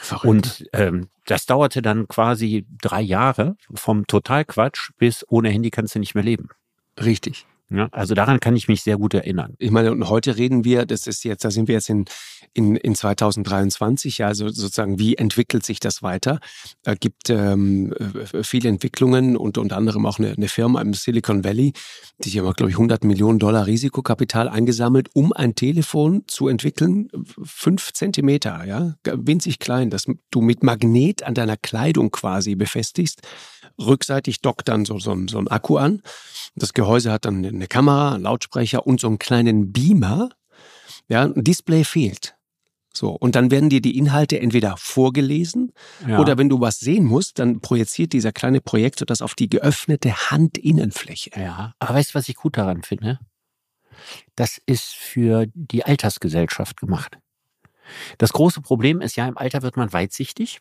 Verrückt. 0.00 0.26
Und 0.26 0.68
ähm, 0.72 1.08
das 1.26 1.46
dauerte 1.46 1.82
dann 1.82 2.08
quasi 2.08 2.66
drei 2.80 3.02
Jahre 3.02 3.56
vom 3.72 4.06
Totalquatsch 4.06 4.90
bis 4.98 5.24
ohne 5.28 5.50
Handy 5.50 5.70
kannst 5.70 5.94
du 5.94 5.98
nicht 5.98 6.14
mehr 6.14 6.24
leben. 6.24 6.48
Richtig. 6.98 7.46
Ja, 7.72 7.88
also 7.92 8.14
daran 8.14 8.40
kann 8.40 8.56
ich 8.56 8.66
mich 8.66 8.82
sehr 8.82 8.96
gut 8.98 9.14
erinnern. 9.14 9.54
Ich 9.58 9.70
meine, 9.70 9.92
und 9.92 10.08
heute 10.08 10.36
reden 10.36 10.64
wir, 10.64 10.86
das 10.86 11.06
ist 11.06 11.22
jetzt, 11.24 11.44
da 11.44 11.52
sind 11.52 11.68
wir 11.68 11.76
jetzt 11.76 11.88
in, 11.88 12.04
in, 12.52 12.74
in 12.74 12.96
2023, 12.96 14.18
ja, 14.18 14.26
also 14.26 14.48
sozusagen, 14.48 14.98
wie 14.98 15.14
entwickelt 15.16 15.64
sich 15.64 15.78
das 15.78 16.02
weiter? 16.02 16.40
Es 16.82 16.98
gibt 16.98 17.30
ähm, 17.30 17.92
äh, 18.32 18.42
viele 18.42 18.68
Entwicklungen 18.68 19.36
und 19.36 19.56
unter 19.56 19.76
anderem 19.76 20.04
auch 20.04 20.18
eine, 20.18 20.32
eine 20.32 20.48
Firma 20.48 20.80
im 20.82 20.94
Silicon 20.94 21.44
Valley, 21.44 21.72
die 22.18 22.40
haben, 22.40 22.52
glaube 22.54 22.70
ich, 22.70 22.74
100 22.76 23.04
Millionen 23.04 23.38
Dollar 23.38 23.66
Risikokapital 23.66 24.48
eingesammelt, 24.48 25.08
um 25.14 25.32
ein 25.32 25.54
Telefon 25.54 26.24
zu 26.26 26.48
entwickeln, 26.48 27.08
fünf 27.44 27.92
Zentimeter, 27.92 28.64
ja, 28.64 28.94
winzig 29.04 29.60
klein, 29.60 29.90
das 29.90 30.06
du 30.32 30.40
mit 30.40 30.64
Magnet 30.64 31.22
an 31.22 31.34
deiner 31.34 31.56
Kleidung 31.56 32.10
quasi 32.10 32.56
befestigst. 32.56 33.20
Rückseitig 33.78 34.40
dockt 34.40 34.68
dann 34.68 34.84
so, 34.84 34.98
so, 34.98 35.12
ein- 35.12 35.28
so 35.28 35.38
ein 35.38 35.48
Akku 35.48 35.76
an. 35.76 36.02
Das 36.56 36.74
Gehäuse 36.74 37.12
hat 37.12 37.24
dann 37.24 37.44
eine 37.60 37.68
Kamera, 37.68 38.16
Lautsprecher 38.16 38.86
und 38.86 39.00
so 39.00 39.06
einen 39.06 39.18
kleinen 39.18 39.72
Beamer. 39.72 40.30
Ja, 41.08 41.24
ein 41.24 41.44
Display 41.44 41.84
fehlt. 41.84 42.36
So, 42.92 43.10
und 43.10 43.36
dann 43.36 43.52
werden 43.52 43.68
dir 43.70 43.80
die 43.80 43.96
Inhalte 43.96 44.40
entweder 44.40 44.76
vorgelesen 44.76 45.72
Ja. 46.06 46.18
oder 46.18 46.38
wenn 46.38 46.48
du 46.48 46.60
was 46.60 46.78
sehen 46.80 47.04
musst, 47.04 47.38
dann 47.38 47.60
projiziert 47.60 48.12
dieser 48.12 48.32
kleine 48.32 48.60
Projektor 48.60 49.06
das 49.06 49.22
auf 49.22 49.34
die 49.36 49.48
geöffnete 49.48 50.30
Handinnenfläche. 50.30 51.30
Ja, 51.36 51.72
aber 51.78 51.94
weißt 51.94 52.10
du, 52.10 52.14
was 52.18 52.28
ich 52.28 52.34
gut 52.34 52.56
daran 52.56 52.82
finde? 52.82 53.20
Das 54.34 54.60
ist 54.66 54.94
für 54.94 55.46
die 55.54 55.84
Altersgesellschaft 55.84 56.78
gemacht. 56.80 57.18
Das 58.18 58.32
große 58.32 58.60
Problem 58.60 59.00
ist 59.00 59.16
ja, 59.16 59.28
im 59.28 59.36
Alter 59.38 59.62
wird 59.62 59.76
man 59.76 59.92
weitsichtig. 59.92 60.60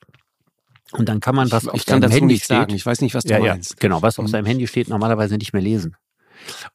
Und 0.92 1.08
dann 1.10 1.20
kann 1.20 1.36
man, 1.36 1.52
was 1.52 1.64
ich, 1.64 1.70
auf 1.70 1.76
ich 1.76 1.84
seinem 1.84 2.10
Handy 2.12 2.26
nicht 2.34 2.46
steht, 2.46 2.58
sagen. 2.58 2.74
Ich 2.76 2.86
weiß 2.86 3.02
nicht, 3.02 3.14
was 3.16 3.24
du 3.24 3.34
ja, 3.34 3.40
ja, 3.40 3.54
meinst. 3.54 3.80
genau, 3.80 4.02
was 4.02 4.18
auf 4.20 4.26
Mhm. 4.26 4.30
seinem 4.30 4.46
Handy 4.46 4.68
steht, 4.68 4.90
normalerweise 4.90 5.38
nicht 5.38 5.54
mehr 5.54 5.62
lesen. 5.62 5.96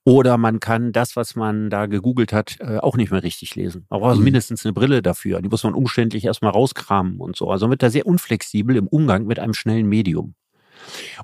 Oder 0.05 0.37
man 0.39 0.61
kann 0.61 0.93
das, 0.93 1.17
was 1.17 1.37
man 1.37 1.71
da 1.71 1.87
gegoogelt 1.87 2.33
hat, 2.33 2.57
äh, 2.61 2.79
auch 2.79 2.97
nicht 2.97 3.11
mehr 3.11 3.23
richtig 3.23 3.55
lesen. 3.57 3.87
Man 3.91 4.01
braucht 4.01 4.11
also 4.11 4.23
mindestens 4.23 4.65
eine 4.65 4.73
Brille 4.73 5.03
dafür. 5.03 5.43
Die 5.43 5.49
muss 5.49 5.65
man 5.65 5.75
umständlich 5.75 6.25
erstmal 6.25 6.53
rauskramen 6.53 7.19
und 7.19 7.37
so. 7.37 7.51
Also 7.51 7.67
man 7.67 7.73
wird 7.73 7.83
da 7.83 7.91
sehr 7.91 8.07
unflexibel 8.07 8.77
im 8.77 8.87
Umgang 8.87 9.27
mit 9.27 9.39
einem 9.39 9.55
schnellen 9.55 9.89
Medium. 9.89 10.35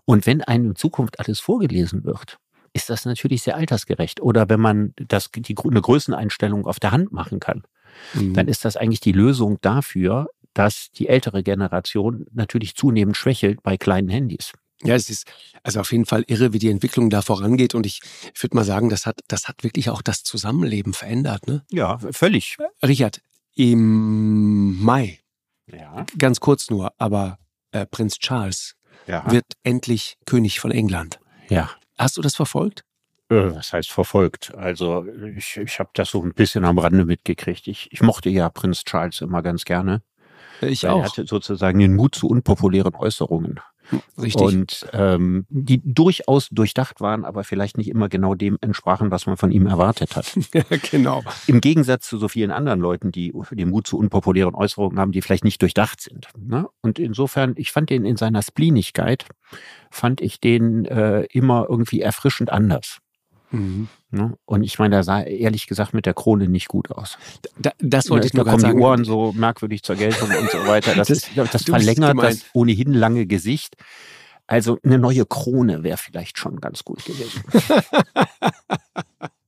Und 0.05 0.27
wenn 0.27 0.43
einem 0.43 0.71
in 0.71 0.77
Zukunft 0.77 1.21
alles 1.21 1.41
vorgelesen 1.41 2.05
wird, 2.05 2.39
ist 2.73 2.89
das 2.89 3.05
natürlich 3.05 3.43
sehr 3.43 3.57
altersgerecht. 3.57 4.21
Oder 4.21 4.49
wenn 4.49 4.61
man 4.61 4.95
das, 4.97 5.31
die, 5.35 5.57
eine 5.63 5.81
Größeneinstellung 5.81 6.67
auf 6.67 6.81
der 6.81 6.93
Hand 6.93 7.13
machen 7.13 7.41
kann, 7.41 7.63
Mhm. 8.15 8.35
dann 8.35 8.49
ist 8.49 8.65
das 8.65 8.77
eigentlich 8.77 9.01
die 9.01 9.13
Lösung 9.13 9.59
dafür, 9.61 10.29
dass 10.55 10.91
die 10.91 11.09
ältere 11.09 11.43
Generation 11.43 12.27
natürlich 12.33 12.75
zunehmend 12.75 13.17
schwächelt 13.17 13.63
bei 13.63 13.77
kleinen 13.77 14.09
Handys. 14.09 14.53
Ja, 14.83 14.95
es 14.95 15.11
ist 15.11 15.27
also 15.63 15.81
auf 15.81 15.93
jeden 15.93 16.07
Fall 16.07 16.25
irre, 16.27 16.53
wie 16.53 16.59
die 16.59 16.71
Entwicklung 16.71 17.11
da 17.11 17.21
vorangeht. 17.23 17.75
Und 17.75 17.85
ich, 17.87 18.01
ich 18.35 18.43
würde 18.43 18.57
mal 18.57 18.65
sagen, 18.65 18.89
das 18.89 19.05
hat, 19.07 19.21
das 19.29 19.47
hat 19.49 19.63
wirklich 19.63 19.91
auch 19.91 20.01
das 20.03 20.23
Zusammenleben 20.23 20.95
verändert. 20.95 21.47
Ne? 21.47 21.65
Ja, 21.71 21.99
völlig. 22.13 22.57
Richard, 22.83 23.21
im 23.55 24.83
Mai, 24.83 25.19
Ja, 25.67 26.07
ganz 26.19 26.41
kurz 26.41 26.71
nur, 26.71 26.93
aber 26.99 27.39
äh, 27.73 27.85
Prinz 27.87 28.19
Charles 28.19 28.75
ja. 29.07 29.31
wird 29.31 29.45
endlich 29.63 30.17
König 30.27 30.61
von 30.61 30.71
England. 30.71 31.21
ja. 31.49 31.71
Hast 31.99 32.17
du 32.17 32.23
das 32.23 32.35
verfolgt? 32.35 32.85
Äh, 33.29 33.55
Was 33.55 33.75
heißt 33.75 33.91
verfolgt? 33.91 34.55
Also 34.55 35.05
ich, 35.37 35.59
ich 35.59 35.79
habe 35.79 35.91
das 35.93 36.09
so 36.09 36.23
ein 36.23 36.33
bisschen 36.33 36.65
am 36.65 36.79
Rande 36.79 37.05
mitgekriegt. 37.05 37.69
Ich, 37.69 37.93
ich 37.93 38.01
mochte 38.01 38.31
ja 38.31 38.49
Prinz 38.49 38.85
Charles 38.85 39.21
immer 39.21 39.43
ganz 39.43 39.67
gerne. 39.67 40.01
Ich 40.63 40.85
weil 40.85 40.91
Er 40.91 40.95
auch. 40.95 41.05
hatte 41.05 41.27
sozusagen 41.27 41.79
den 41.79 41.95
Mut 41.95 42.15
zu 42.15 42.27
unpopulären 42.29 42.95
Äußerungen. 42.95 43.61
Richtig. 44.21 44.43
Und 44.43 44.87
ähm, 44.93 45.47
die 45.49 45.81
durchaus 45.85 46.49
durchdacht 46.51 47.01
waren, 47.01 47.25
aber 47.25 47.45
vielleicht 47.45 47.79
nicht 47.79 47.89
immer 47.89 48.09
genau 48.09 48.35
dem 48.35 48.59
entsprachen, 48.61 49.11
was 49.11 49.27
man 49.27 49.37
von 49.37 49.51
ihm 49.51 49.67
erwartet 49.67 50.17
hat. 50.17 50.37
genau. 50.91 51.23
Im 51.47 51.61
Gegensatz 51.61 52.07
zu 52.07 52.19
so 52.19 52.29
vielen 52.29 52.51
anderen 52.51 52.81
Leuten, 52.81 53.13
die 53.13 53.33
den 53.51 53.71
Mut 53.71 53.87
zu 53.87 53.99
unpopulären 53.99 54.55
Äußerungen 54.55 54.99
haben, 54.99 55.13
die 55.13 55.23
vielleicht 55.23 55.45
nicht 55.45 55.61
durchdacht 55.63 56.01
sind. 56.01 56.29
Ne? 56.39 56.69
Und 56.81 56.99
insofern, 56.99 57.55
ich 57.57 57.73
fand 57.73 57.91
den 57.91 58.05
in 58.05 58.17
seiner 58.17 58.43
Spleenigkeit, 58.43 59.27
fand 59.91 60.21
ich 60.21 60.41
den 60.41 60.85
äh, 60.85 61.23
immer 61.33 61.67
irgendwie 61.69 62.01
erfrischend 62.01 62.51
anders. 62.51 62.99
Mhm. 63.51 63.89
Ne? 64.13 64.37
Und 64.45 64.65
ich 64.65 64.79
meine, 64.79 64.97
da 64.97 65.03
sah 65.05 65.23
ehrlich 65.23 65.67
gesagt 65.69 65.95
mit 65.95 66.05
der 66.05 66.15
Krone 66.15 66.49
nicht 66.49 66.67
gut 66.69 66.91
aus. 66.91 67.17
Da, 67.59 67.71
das 67.79 68.11
wollte 68.11 68.27
ich 68.27 68.33
da 68.33 68.39
nur 68.39 68.45
gerade 68.45 68.55
kommen 68.57 68.61
sagen. 68.63 68.79
die 68.79 68.85
Ohren 68.85 69.05
so 69.05 69.33
merkwürdig 69.33 69.83
zur 69.85 69.95
Geltung 69.97 70.29
und 70.31 70.51
so 70.51 70.59
weiter. 70.67 70.95
Das, 70.97 71.09
Das- 71.09 71.19
ist, 71.19 71.31
das 71.53 71.63
verlängert 71.63 72.19
das 72.21 72.45
ohnehin 72.53 72.93
lange 72.93 73.27
Gesicht. 73.27 73.77
Also 74.49 74.79
eine 74.83 74.99
neue 74.99 75.25
Krone 75.27 75.85
wäre 75.85 75.97
vielleicht 75.97 76.39
schon 76.39 76.61
ganz 76.61 76.83
gut 76.83 77.05
gewesen. 77.05 77.45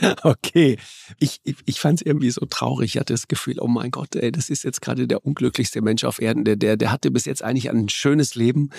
Okay. 0.22 0.78
Ich, 1.18 1.40
ich, 1.44 1.56
ich 1.64 1.80
fand 1.80 2.00
es 2.00 2.06
irgendwie 2.06 2.30
so 2.30 2.46
traurig. 2.46 2.94
Ich 2.94 3.00
hatte 3.00 3.14
das 3.14 3.28
Gefühl, 3.28 3.60
oh 3.60 3.68
mein 3.68 3.90
Gott, 3.90 4.14
ey, 4.16 4.32
das 4.32 4.50
ist 4.50 4.64
jetzt 4.64 4.80
gerade 4.80 5.06
der 5.06 5.24
unglücklichste 5.24 5.82
Mensch 5.82 6.04
auf 6.04 6.20
Erden. 6.20 6.44
Der, 6.44 6.56
der, 6.56 6.76
der 6.76 6.90
hatte 6.90 7.10
bis 7.10 7.24
jetzt 7.24 7.42
eigentlich 7.42 7.70
ein 7.70 7.88
schönes 7.88 8.34
Leben. 8.34 8.70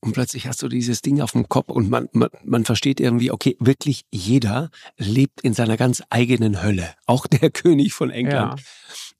Und 0.00 0.12
plötzlich 0.12 0.46
hast 0.46 0.62
du 0.62 0.68
dieses 0.68 1.02
Ding 1.02 1.20
auf 1.20 1.32
dem 1.32 1.48
Kopf 1.48 1.68
und 1.68 1.90
man, 1.90 2.08
man, 2.12 2.28
man 2.44 2.64
versteht 2.64 3.00
irgendwie, 3.00 3.30
okay, 3.30 3.56
wirklich 3.58 4.04
jeder 4.10 4.70
lebt 4.98 5.40
in 5.40 5.54
seiner 5.54 5.76
ganz 5.76 6.02
eigenen 6.10 6.62
Hölle. 6.62 6.94
Auch 7.06 7.26
der 7.26 7.50
König 7.50 7.92
von 7.94 8.10
England. 8.10 8.62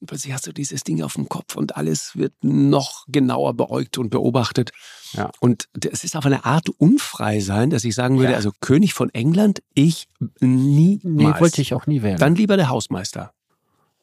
Und 0.01 0.07
plötzlich 0.07 0.33
hast 0.33 0.47
du 0.47 0.53
dieses 0.53 0.85
Ding 0.85 1.03
auf 1.03 1.15
dem 1.15 1.29
Kopf 1.29 1.57
und 1.57 1.77
alles 1.77 2.17
wird 2.17 2.33
noch 2.43 3.05
genauer 3.09 3.55
beäugt 3.55 3.99
und 3.99 4.11
beobachtet. 4.11 4.73
Ja. 5.13 5.31
Und 5.41 5.69
es 5.91 6.05
ist 6.05 6.17
auf 6.17 6.25
eine 6.27 6.45
Art 6.45 6.69
unfrei 6.69 7.41
sein, 7.41 7.71
dass 7.71 7.85
ich 7.85 7.95
sagen 7.95 8.19
würde, 8.19 8.33
Ja. 8.33 8.37
also 8.37 8.51
König 8.61 8.95
von 8.95 9.11
England, 9.11 9.63
ich 9.75 10.09
nie. 10.41 11.01
Nee, 11.03 11.33
wollte 11.39 11.61
ich 11.63 11.75
auch 11.75 11.87
nie 11.87 12.03
werden. 12.03 12.19
Dann 12.19 12.35
lieber 12.35 12.57
der 12.57 12.69
Hausmeister. 12.69 13.33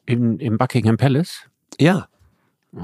In, 0.06 0.38
Im 0.38 0.58
Buckingham 0.58 0.96
Palace? 0.96 1.42
Ja. 1.78 2.06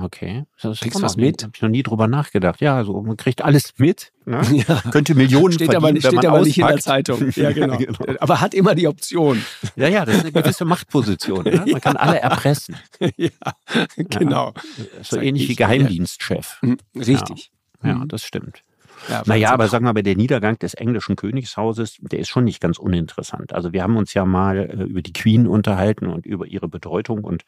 Okay. 0.02 0.44
Das 0.60 0.80
Kriegst 0.80 0.94
kann 0.94 1.02
was 1.02 1.16
mit? 1.16 1.44
Habe 1.44 1.52
ich 1.54 1.62
noch 1.62 1.68
nie 1.68 1.84
drüber 1.84 2.08
nachgedacht. 2.08 2.60
Ja, 2.60 2.74
also 2.76 3.00
man 3.02 3.16
kriegt 3.16 3.42
alles 3.42 3.74
mit. 3.78 4.12
Ne? 4.24 4.40
ja. 4.68 4.82
Könnte 4.90 5.14
Millionen 5.14 5.52
Steht 5.52 5.66
verdienen, 5.70 5.76
aber, 5.84 5.92
nicht- 5.92 6.02
wenn 6.02 6.10
steht 6.10 6.22
man 6.24 6.26
aber 6.26 6.44
nicht 6.44 6.58
in 6.58 6.66
der. 6.66 6.78
Zeitung. 6.78 7.30
Ja, 7.36 7.52
genau. 7.52 7.78
Aber 8.18 8.40
hat 8.40 8.52
immer 8.52 8.74
die 8.74 8.88
Option. 8.88 9.40
Ja, 9.76 9.86
ja, 9.86 10.04
das 10.04 10.16
ist 10.16 10.20
eine 10.22 10.32
gewisse 10.32 10.64
Machtposition. 10.64 11.44
Ne? 11.44 11.64
Man 11.70 11.80
kann 11.80 11.96
alle 11.96 12.18
erpressen. 12.18 12.74
ja, 13.16 13.28
genau. 13.96 14.54
So 15.02 15.16
Sag 15.16 15.22
ähnlich 15.22 15.44
ich, 15.44 15.48
wie 15.50 15.54
Geheimdienstchef. 15.56 16.58
Hm, 16.62 16.78
Richtig. 16.96 17.52
Ja, 17.82 17.94
Mhm. 17.94 18.08
das 18.08 18.22
stimmt. 18.24 18.62
Ja, 19.10 19.22
Naja, 19.26 19.50
aber 19.52 19.68
sagen 19.68 19.84
wir 19.84 19.92
mal, 19.92 20.02
der 20.02 20.16
Niedergang 20.16 20.58
des 20.58 20.72
englischen 20.74 21.16
Königshauses, 21.16 21.98
der 22.00 22.18
ist 22.18 22.28
schon 22.28 22.44
nicht 22.44 22.60
ganz 22.60 22.78
uninteressant. 22.78 23.52
Also 23.52 23.72
wir 23.74 23.82
haben 23.82 23.96
uns 23.96 24.14
ja 24.14 24.24
mal 24.24 24.56
äh, 24.58 24.82
über 24.84 25.02
die 25.02 25.12
Queen 25.12 25.46
unterhalten 25.46 26.06
und 26.06 26.24
über 26.24 26.46
ihre 26.46 26.66
Bedeutung 26.68 27.22
und 27.22 27.44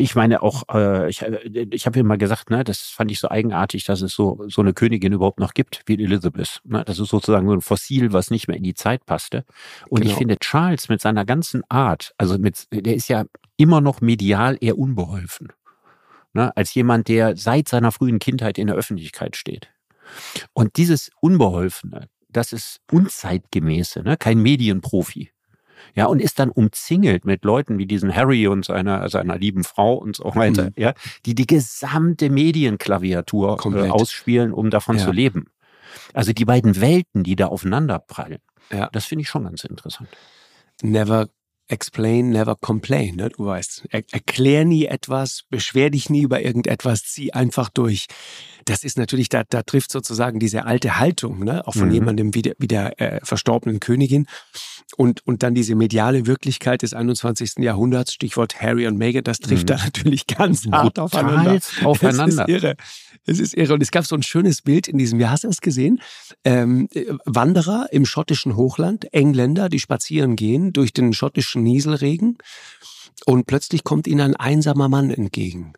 ich 0.00 0.14
meine 0.14 0.42
auch, 0.42 0.62
äh, 0.72 1.08
ich, 1.10 1.22
äh, 1.22 1.66
ich 1.72 1.86
habe 1.86 2.04
mal 2.04 2.18
gesagt, 2.18 2.50
ne, 2.50 2.62
das 2.62 2.82
fand 2.82 3.10
ich 3.10 3.18
so 3.18 3.28
eigenartig, 3.30 3.84
dass 3.84 4.00
es 4.00 4.12
so 4.14 4.44
so 4.48 4.60
eine 4.62 4.72
Königin 4.72 5.12
überhaupt 5.12 5.40
noch 5.40 5.54
gibt 5.54 5.82
wie 5.86 5.94
Elizabeth. 6.00 6.60
Ne? 6.64 6.84
Das 6.86 7.00
ist 7.00 7.08
sozusagen 7.08 7.48
so 7.48 7.54
ein 7.54 7.60
Fossil, 7.62 8.12
was 8.12 8.30
nicht 8.30 8.46
mehr 8.46 8.56
in 8.56 8.62
die 8.62 8.74
Zeit 8.74 9.04
passte. 9.06 9.44
Und 9.88 10.02
ich 10.02 10.08
Genau. 10.10 10.18
finde 10.18 10.36
Charles 10.38 10.88
mit 10.88 11.00
seiner 11.00 11.24
ganzen 11.24 11.62
Art, 11.68 12.12
also 12.16 12.38
mit, 12.38 12.66
der 12.70 12.94
ist 12.94 13.08
ja 13.08 13.24
immer 13.56 13.80
noch 13.80 14.00
medial 14.00 14.56
eher 14.60 14.78
unbeholfen. 14.78 15.48
Ne? 16.34 16.54
Als 16.56 16.74
jemand, 16.74 17.08
der 17.08 17.36
seit 17.36 17.68
seiner 17.68 17.92
frühen 17.92 18.18
Kindheit 18.18 18.58
in 18.58 18.66
der 18.66 18.76
Öffentlichkeit 18.76 19.36
steht. 19.36 19.68
Und 20.52 20.76
dieses 20.76 21.10
Unbeholfene, 21.20 22.08
das 22.28 22.52
ist 22.52 22.80
unzeitgemäße, 22.90 24.02
ne? 24.02 24.16
kein 24.16 24.38
Medienprofi. 24.38 25.30
Ja, 25.94 26.06
und 26.06 26.20
ist 26.20 26.38
dann 26.38 26.50
umzingelt 26.50 27.24
mit 27.24 27.44
Leuten 27.44 27.78
wie 27.78 27.86
diesen 27.86 28.14
Harry 28.14 28.46
und 28.48 28.64
seiner, 28.64 29.08
seiner 29.08 29.38
lieben 29.38 29.64
Frau 29.64 29.94
und 29.94 30.16
so 30.16 30.24
weiter, 30.34 30.64
Mhm. 30.66 30.72
ja, 30.76 30.92
die 31.24 31.34
die 31.34 31.46
gesamte 31.46 32.30
Medienklaviatur 32.30 33.58
äh, 33.74 33.88
ausspielen, 33.88 34.52
um 34.52 34.70
davon 34.70 34.98
Ja. 34.98 35.04
zu 35.04 35.12
leben. 35.12 35.46
Also 36.14 36.32
die 36.32 36.44
beiden 36.44 36.80
Welten, 36.80 37.22
die 37.22 37.36
da 37.36 37.46
aufeinander 37.46 37.98
prallen, 38.00 38.40
Ja. 38.72 38.88
das 38.92 39.04
finde 39.06 39.22
ich 39.22 39.28
schon 39.28 39.44
ganz 39.44 39.64
interessant. 39.64 40.08
Never 40.82 41.28
explain, 41.68 42.30
never 42.30 42.56
complain. 42.56 43.16
Ne? 43.16 43.28
Du 43.28 43.46
weißt, 43.46 43.88
er, 43.90 44.02
erklär 44.10 44.64
nie 44.64 44.86
etwas, 44.86 45.44
beschwer 45.50 45.90
dich 45.90 46.10
nie 46.10 46.22
über 46.22 46.40
irgendetwas, 46.42 47.04
zieh 47.04 47.32
einfach 47.32 47.68
durch. 47.68 48.06
Das 48.68 48.84
ist 48.84 48.98
natürlich, 48.98 49.28
da, 49.30 49.44
da 49.48 49.62
trifft 49.62 49.90
sozusagen 49.90 50.38
diese 50.38 50.66
alte 50.66 50.98
Haltung, 50.98 51.42
ne? 51.44 51.66
auch 51.66 51.74
von 51.74 51.88
Mhm. 51.88 51.94
jemandem 51.94 52.34
wie 52.34 52.42
der, 52.42 52.54
wie 52.58 52.66
der 52.68 53.00
äh, 53.00 53.20
verstorbenen 53.24 53.80
Königin. 53.80 54.26
Und, 54.96 55.26
und 55.26 55.42
dann 55.42 55.54
diese 55.54 55.74
mediale 55.74 56.26
Wirklichkeit 56.26 56.82
des 56.82 56.92
21. 56.94 57.58
Jahrhunderts, 57.58 58.12
Stichwort 58.12 58.60
Harry 58.60 58.86
und 58.86 58.96
Meghan, 58.98 59.24
das 59.24 59.38
trifft 59.38 59.64
Mhm. 59.64 59.66
da 59.66 59.76
natürlich 59.84 60.26
ganz 60.26 60.66
hart 60.70 60.98
aufeinander. 60.98 61.58
Aufeinander. 61.84 62.44
Es 62.46 62.48
ist 62.48 62.62
irre. 62.62 62.76
Es 63.26 63.38
ist 63.38 63.54
irre. 63.54 63.74
Und 63.74 63.82
es 63.82 63.90
gab 63.90 64.06
so 64.06 64.16
ein 64.16 64.22
schönes 64.22 64.62
Bild 64.62 64.88
in 64.88 64.98
diesem 64.98 65.18
Jahr. 65.20 65.30
Hast 65.30 65.44
du 65.44 65.48
das 65.48 65.60
gesehen? 65.60 66.00
Ähm, 66.44 66.88
äh, 66.92 67.06
Wanderer 67.24 67.88
im 67.90 68.04
schottischen 68.06 68.56
Hochland, 68.56 69.12
Engländer, 69.14 69.68
die 69.68 69.78
spazieren 69.80 70.36
gehen 70.36 70.72
durch 70.72 70.92
den 70.92 71.12
schottischen 71.14 71.62
Nieselregen. 71.62 72.38
Und 73.26 73.46
plötzlich 73.46 73.84
kommt 73.84 74.06
ihnen 74.06 74.20
ein 74.20 74.36
einsamer 74.36 74.88
Mann 74.88 75.10
entgegen. 75.10 75.72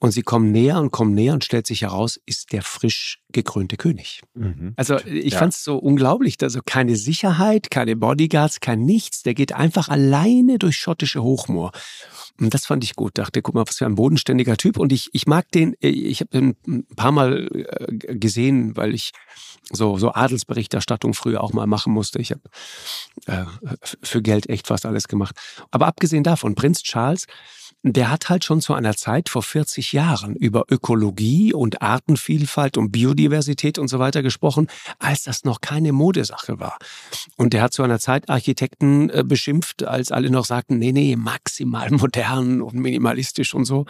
Und 0.00 0.10
sie 0.10 0.22
kommen 0.22 0.52
näher 0.52 0.80
und 0.80 0.90
kommen 0.90 1.14
näher 1.14 1.32
und 1.32 1.44
stellt 1.44 1.66
sich 1.66 1.82
heraus, 1.82 2.20
ist 2.26 2.52
der 2.52 2.62
frisch 2.62 3.20
gekrönte 3.32 3.76
König. 3.76 4.20
Mhm. 4.34 4.74
Also 4.76 4.98
ich 4.98 5.32
Ja. 5.32 5.38
fand 5.38 5.54
es 5.54 5.64
so 5.64 5.76
unglaublich, 5.78 6.36
also 6.42 6.60
keine 6.64 6.96
Sicherheit, 6.96 7.70
keine 7.70 7.96
Bodyguards, 7.96 8.60
kein 8.60 8.84
nichts. 8.84 9.22
Der 9.22 9.34
geht 9.34 9.52
einfach 9.52 9.88
alleine 9.88 10.58
durch 10.58 10.76
schottische 10.76 11.22
Hochmoor. 11.22 11.72
Und 12.40 12.52
das 12.52 12.66
fand 12.66 12.84
ich 12.84 12.96
gut. 12.96 13.16
Dachte, 13.16 13.40
guck 13.40 13.54
mal, 13.54 13.66
was 13.66 13.78
für 13.78 13.86
ein 13.86 13.94
bodenständiger 13.94 14.56
Typ. 14.56 14.78
Und 14.78 14.92
ich, 14.92 15.08
ich 15.12 15.26
mag 15.26 15.50
den, 15.52 15.74
äh, 15.80 15.88
ich 15.88 16.20
habe 16.20 16.30
den 16.30 16.56
ein 16.66 16.86
paar 16.96 17.12
Mal 17.12 17.48
äh, 17.52 18.14
gesehen, 18.16 18.76
weil 18.76 18.94
ich 18.94 19.12
so, 19.72 19.96
so 19.96 20.12
Adelsberichterstattung 20.12 21.14
früher 21.14 21.42
auch 21.42 21.52
mal 21.54 21.66
machen 21.66 21.92
musste. 21.92 22.20
Ich 22.20 22.32
habe 22.32 22.42
äh, 23.26 23.44
für 24.02 24.20
Geld 24.20 24.48
echt 24.50 24.66
fast 24.66 24.84
alles 24.84 25.08
gemacht. 25.08 25.36
Aber 25.70 25.86
abgesehen 25.86 26.24
davon, 26.24 26.54
Prinz 26.54 26.82
Charles, 26.82 27.26
der 27.86 28.10
hat 28.10 28.30
halt 28.30 28.44
schon 28.44 28.62
zu 28.62 28.72
einer 28.72 28.96
Zeit 28.96 29.28
vor 29.28 29.42
40 29.42 29.92
Jahren 29.92 30.34
über 30.36 30.64
Ökologie 30.70 31.52
und 31.52 31.82
Artenvielfalt 31.82 32.78
und 32.78 32.90
Biodiversität 32.90 33.78
und 33.78 33.88
so 33.88 33.98
weiter 33.98 34.22
gesprochen, 34.22 34.68
als 34.98 35.24
das 35.24 35.44
noch 35.44 35.60
keine 35.60 35.92
Modesache 35.92 36.58
war. 36.58 36.78
Und 37.36 37.52
der 37.52 37.60
hat 37.60 37.74
zu 37.74 37.82
einer 37.82 37.98
Zeit 37.98 38.30
Architekten 38.30 39.10
äh, 39.10 39.22
beschimpft, 39.22 39.82
als 39.82 40.12
alle 40.12 40.30
noch 40.30 40.46
sagten, 40.46 40.78
nee, 40.78 40.92
nee, 40.92 41.14
maximal 41.14 41.90
modern 41.90 42.62
und 42.62 42.74
minimalistisch 42.74 43.52
und 43.52 43.66
so. 43.66 43.84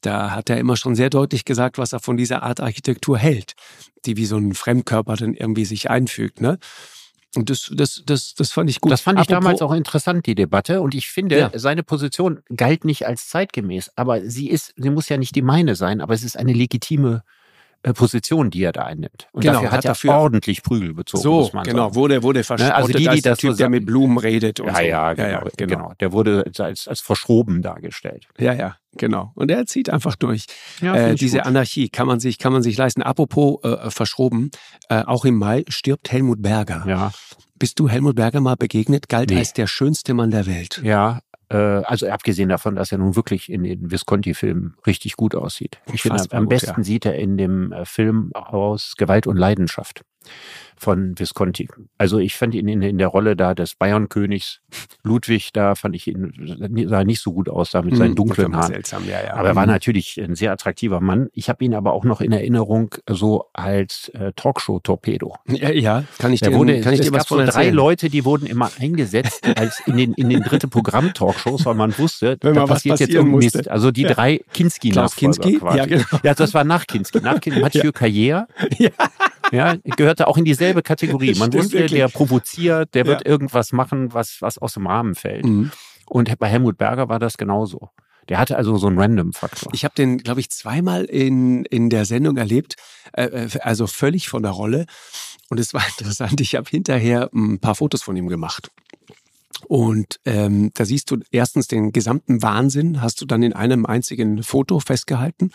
Da 0.00 0.30
hat 0.30 0.48
er 0.48 0.56
immer 0.56 0.78
schon 0.78 0.94
sehr 0.94 1.10
deutlich 1.10 1.44
gesagt, 1.44 1.76
was 1.76 1.92
er 1.92 2.00
von 2.00 2.16
dieser 2.16 2.42
Art 2.42 2.60
Architektur 2.60 3.18
hält, 3.18 3.52
die 4.06 4.16
wie 4.16 4.26
so 4.26 4.38
ein 4.38 4.54
Fremdkörper 4.54 5.16
dann 5.16 5.34
irgendwie 5.34 5.66
sich 5.66 5.90
einfügt, 5.90 6.40
ne? 6.40 6.58
Und 7.36 7.50
das, 7.50 7.70
das, 7.74 8.02
das, 8.06 8.34
das 8.34 8.52
fand 8.52 8.70
ich 8.70 8.80
gut. 8.80 8.92
Das 8.92 9.00
fand 9.00 9.18
ich 9.18 9.28
Apropos- 9.30 9.44
damals 9.44 9.62
auch 9.62 9.72
interessant, 9.72 10.26
die 10.26 10.34
Debatte. 10.34 10.80
Und 10.80 10.94
ich 10.94 11.08
finde, 11.08 11.38
Ja. 11.38 11.50
seine 11.54 11.82
Position 11.82 12.40
galt 12.54 12.84
nicht 12.84 13.06
als 13.06 13.28
zeitgemäß. 13.28 13.90
Aber 13.96 14.20
sie 14.28 14.48
ist, 14.50 14.72
sie 14.76 14.90
muss 14.90 15.08
ja 15.08 15.16
nicht 15.16 15.34
die 15.34 15.42
meine 15.42 15.74
sein, 15.74 16.00
aber 16.00 16.14
es 16.14 16.22
ist 16.24 16.36
eine 16.38 16.52
legitime 16.52 17.22
Position, 17.92 18.50
die 18.50 18.62
er 18.62 18.72
da 18.72 18.82
einnimmt. 18.84 19.28
Und 19.32 19.42
Genau, 19.42 19.54
dafür 19.54 19.70
hat, 19.72 19.78
hat 19.78 19.84
er 19.84 19.88
dafür- 19.90 20.14
ordentlich 20.14 20.62
Prügel 20.62 20.94
bezogen. 20.94 21.22
So, 21.22 21.32
muss 21.40 21.52
man 21.52 21.64
genau, 21.64 21.84
sagen. 21.84 21.94
wurde, 21.96 22.22
wurde 22.22 22.42
verspottet, 22.42 22.74
also 22.74 22.88
die, 22.88 22.94
die 22.98 23.04
der 23.04 23.32
das 23.32 23.40
so 23.40 23.48
Typ, 23.48 23.56
der 23.58 23.64
sagen- 23.66 23.70
mit 23.72 23.86
Blumen 23.86 24.18
redet 24.18 24.60
und 24.60 24.68
Ja, 24.68 24.74
so. 24.76 24.80
ja, 24.82 25.12
genau, 25.14 25.28
ja, 25.28 25.42
genau. 25.56 25.92
Der 26.00 26.12
wurde 26.12 26.44
als, 26.58 26.88
als 26.88 27.00
verschroben 27.00 27.62
dargestellt. 27.62 28.26
Ja, 28.38 28.52
ja, 28.54 28.76
genau. 28.96 29.32
Und 29.34 29.50
er 29.50 29.66
zieht 29.66 29.90
einfach 29.90 30.16
durch. 30.16 30.46
Ja, 30.80 30.94
äh, 30.94 31.14
diese 31.14 31.38
gut. 31.38 31.46
Anarchie 31.46 31.88
kann 31.90 32.06
man 32.06 32.20
sich, 32.20 32.38
kann 32.38 32.52
man 32.52 32.62
sich 32.62 32.76
leisten. 32.76 33.02
Apropos 33.02 33.62
äh, 33.64 33.90
verschroben, 33.90 34.50
äh, 34.88 35.02
auch 35.04 35.24
im 35.24 35.36
Mai 35.36 35.64
stirbt 35.68 36.10
Helmut 36.10 36.40
Berger. 36.42 36.84
Ja, 36.86 37.12
Bist 37.56 37.78
du 37.78 37.88
Helmut 37.88 38.16
Berger 38.16 38.40
mal 38.40 38.56
begegnet? 38.56 39.08
Galt 39.08 39.30
Nee. 39.30 39.38
als 39.38 39.52
der 39.52 39.66
schönste 39.68 40.12
Mann 40.14 40.30
der 40.30 40.46
Welt. 40.46 40.80
ja. 40.82 41.20
Äh, 41.54 41.84
also 41.84 42.08
abgesehen 42.08 42.48
davon, 42.48 42.74
dass 42.74 42.90
er 42.90 42.98
nun 42.98 43.14
wirklich 43.14 43.50
in 43.50 43.62
den 43.62 43.90
Visconti-Filmen 43.90 44.74
richtig 44.86 45.14
gut 45.14 45.36
aussieht. 45.36 45.78
Ich 45.92 46.02
finde, 46.02 46.24
am 46.30 46.44
gut, 46.44 46.48
besten 46.48 46.80
ja. 46.80 46.84
sieht 46.84 47.06
er 47.06 47.14
in 47.14 47.36
dem 47.36 47.70
äh, 47.70 47.84
Film 47.84 48.32
aus 48.34 48.94
Gewalt 48.96 49.28
und 49.28 49.36
Leidenschaft 49.36 50.04
von 50.76 51.18
Visconti. 51.18 51.68
Also 51.98 52.18
ich 52.18 52.34
fand 52.36 52.54
ihn 52.54 52.66
in, 52.68 52.82
in 52.82 52.98
der 52.98 53.08
Rolle 53.08 53.36
da 53.36 53.54
des 53.54 53.74
Bayernkönigs 53.76 54.60
Ludwig, 55.02 55.52
da 55.52 55.74
fand 55.76 55.94
ich 55.94 56.08
ihn, 56.08 56.32
sah 56.88 57.04
nicht 57.04 57.20
so 57.22 57.32
gut 57.32 57.48
aus, 57.48 57.70
da 57.70 57.80
mit 57.82 57.96
seinen 57.96 58.10
Hm, 58.10 58.16
dunklen 58.16 58.56
Haaren. 58.56 58.72
Seltsam, 58.72 59.04
ja, 59.08 59.22
ja. 59.24 59.34
Aber 59.34 59.48
er 59.48 59.56
war 59.56 59.62
Hm. 59.64 59.70
natürlich 59.70 60.20
ein 60.20 60.34
sehr 60.34 60.50
attraktiver 60.52 61.00
Mann. 61.00 61.28
Ich 61.32 61.48
habe 61.48 61.64
ihn 61.64 61.74
aber 61.74 61.92
auch 61.92 62.04
noch 62.04 62.20
in 62.20 62.32
Erinnerung 62.32 62.94
so 63.08 63.48
als 63.52 64.08
äh, 64.14 64.32
Talkshow-Torpedo. 64.34 65.36
ja, 65.48 65.70
ja, 65.70 66.04
kann 66.18 66.32
ich 66.32 66.40
Der 66.40 66.50
dir, 66.50 66.56
wurde, 66.58 66.80
kann 66.80 66.92
ich 66.92 67.00
es 67.00 67.06
dir 67.06 67.12
was 67.12 67.18
gab 67.20 67.28
so 67.28 67.34
von 67.36 67.46
drei 67.46 67.52
erzählen? 67.60 67.74
Leute, 67.74 68.10
die 68.10 68.24
wurden 68.24 68.46
immer 68.46 68.70
eingesetzt 68.78 69.46
als 69.56 69.80
in 69.86 69.96
den, 69.96 70.12
in 70.14 70.28
den 70.28 70.42
dritte 70.42 70.68
Programm-Talkshows, 70.68 71.64
weil 71.66 71.74
man 71.74 71.96
wusste, 71.98 72.36
Wenn 72.40 72.54
da 72.54 72.66
passiert 72.66 72.98
jetzt 73.00 73.10
irgendein 73.14 73.38
Mist. 73.38 73.68
Also 73.68 73.90
die 73.90 74.02
Ja. 74.02 74.12
drei 74.12 74.40
kinski 74.52 74.90
Klaus 74.90 75.14
Kinski? 75.16 75.60
Ja, 75.74 75.86
genau. 75.86 76.04
Ja, 76.22 76.34
das 76.34 76.52
war 76.52 76.64
nach 76.64 76.86
Kinski. 76.86 77.20
Nach 77.20 77.40
Kinski. 77.40 77.62
Mathieu 77.62 77.90
Carrière. 77.90 78.46
Ja. 78.78 78.90
Ja, 79.52 79.76
gehörte 79.96 80.26
auch 80.26 80.36
in 80.36 80.44
dieselbe 80.44 80.82
Kategorie. 80.82 81.34
Man 81.34 81.52
wusste, 81.52 81.72
wirklich. 81.74 81.92
der 81.92 82.08
provoziert, 82.08 82.94
der 82.94 83.06
wird 83.06 83.24
Ja. 83.24 83.30
irgendwas 83.30 83.72
machen, 83.72 84.12
was, 84.12 84.38
was 84.40 84.58
aus 84.58 84.74
dem 84.74 84.86
Rahmen 84.86 85.14
fällt. 85.14 85.44
Mhm. 85.44 85.70
Und 86.06 86.38
bei 86.38 86.48
Helmut 86.48 86.78
Berger 86.78 87.08
war 87.08 87.18
das 87.18 87.36
genauso. 87.36 87.90
Der 88.28 88.38
hatte 88.38 88.56
also 88.56 88.76
so 88.78 88.86
einen 88.86 88.98
Random-Faktor. 88.98 89.72
Ich 89.74 89.84
habe 89.84 89.94
den, 89.94 90.18
glaube 90.18 90.40
ich, 90.40 90.50
zweimal 90.50 91.04
in, 91.04 91.64
in 91.66 91.90
der 91.90 92.04
Sendung 92.06 92.36
erlebt, 92.36 92.76
äh, 93.12 93.24
äh, 93.24 93.48
also 93.60 93.86
völlig 93.86 94.28
von 94.28 94.42
der 94.42 94.52
Rolle. 94.52 94.86
Und 95.50 95.60
es 95.60 95.74
war 95.74 95.82
interessant, 95.98 96.40
ich 96.40 96.54
habe 96.54 96.68
hinterher 96.68 97.28
ein 97.34 97.58
paar 97.60 97.74
Fotos 97.74 98.02
von 98.02 98.16
ihm 98.16 98.28
gemacht. 98.28 98.70
Und 99.66 100.20
ähm, 100.24 100.70
da 100.74 100.84
siehst 100.84 101.10
du 101.10 101.18
erstens 101.30 101.66
den 101.68 101.92
gesamten 101.92 102.42
Wahnsinn, 102.42 103.00
hast 103.00 103.20
du 103.20 103.26
dann 103.26 103.42
in 103.42 103.52
einem 103.52 103.86
einzigen 103.86 104.42
Foto 104.42 104.80
festgehalten. 104.80 105.50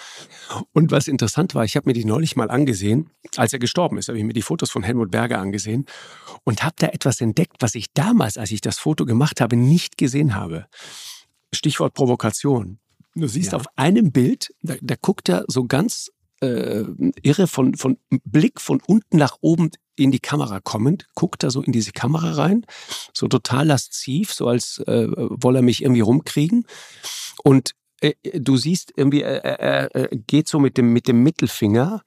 Und 0.73 0.91
was 0.91 1.07
interessant 1.07 1.55
war, 1.55 1.63
ich 1.65 1.75
habe 1.75 1.89
mir 1.89 1.93
die 1.93 2.05
neulich 2.05 2.35
mal 2.35 2.49
angesehen, 2.49 3.09
als 3.37 3.53
er 3.53 3.59
gestorben 3.59 3.97
ist, 3.97 4.07
habe 4.07 4.17
ich 4.17 4.23
mir 4.23 4.33
die 4.33 4.41
Fotos 4.41 4.71
von 4.71 4.83
Helmut 4.83 5.11
Berger 5.11 5.39
angesehen 5.39 5.85
und 6.43 6.63
habe 6.63 6.75
da 6.77 6.87
etwas 6.87 7.21
entdeckt, 7.21 7.57
was 7.59 7.75
ich 7.75 7.87
damals, 7.93 8.37
als 8.37 8.51
ich 8.51 8.61
das 8.61 8.79
Foto 8.79 9.05
gemacht 9.05 9.41
habe, 9.41 9.55
nicht 9.55 9.97
gesehen 9.97 10.35
habe. 10.35 10.65
Stichwort 11.53 11.93
Provokation. 11.93 12.79
Du 13.15 13.27
siehst 13.27 13.51
Ja. 13.51 13.57
auf 13.57 13.65
einem 13.75 14.11
Bild, 14.11 14.53
da, 14.61 14.75
da 14.81 14.95
guckt 14.99 15.29
er 15.29 15.43
so 15.47 15.65
ganz 15.65 16.11
äh, 16.41 16.83
irre 17.21 17.47
von, 17.47 17.75
von 17.75 17.97
Blick 18.23 18.61
von 18.61 18.81
unten 18.85 19.17
nach 19.17 19.37
oben 19.41 19.71
in 19.99 20.11
die 20.11 20.19
Kamera 20.19 20.59
kommend, 20.59 21.07
guckt 21.15 21.43
er 21.43 21.51
so 21.51 21.61
in 21.61 21.71
diese 21.71 21.91
Kamera 21.91 22.31
rein, 22.31 22.65
so 23.13 23.27
total 23.27 23.67
lasziv, 23.67 24.33
so 24.33 24.47
als 24.47 24.79
äh, 24.87 25.07
wolle 25.09 25.59
er 25.59 25.63
mich 25.63 25.83
irgendwie 25.83 26.01
rumkriegen. 26.01 26.65
Und 27.43 27.75
äh, 28.01 28.13
du 28.33 28.57
siehst 28.57 28.93
irgendwie, 28.95 29.21
äh, 29.21 29.39
er 29.41 29.95
äh, 29.95 30.17
geht 30.27 30.47
so 30.47 30.59
mit 30.59 30.77
dem, 30.77 30.93
mit 30.93 31.07
dem 31.07 31.23
Mittelfinger, 31.23 32.01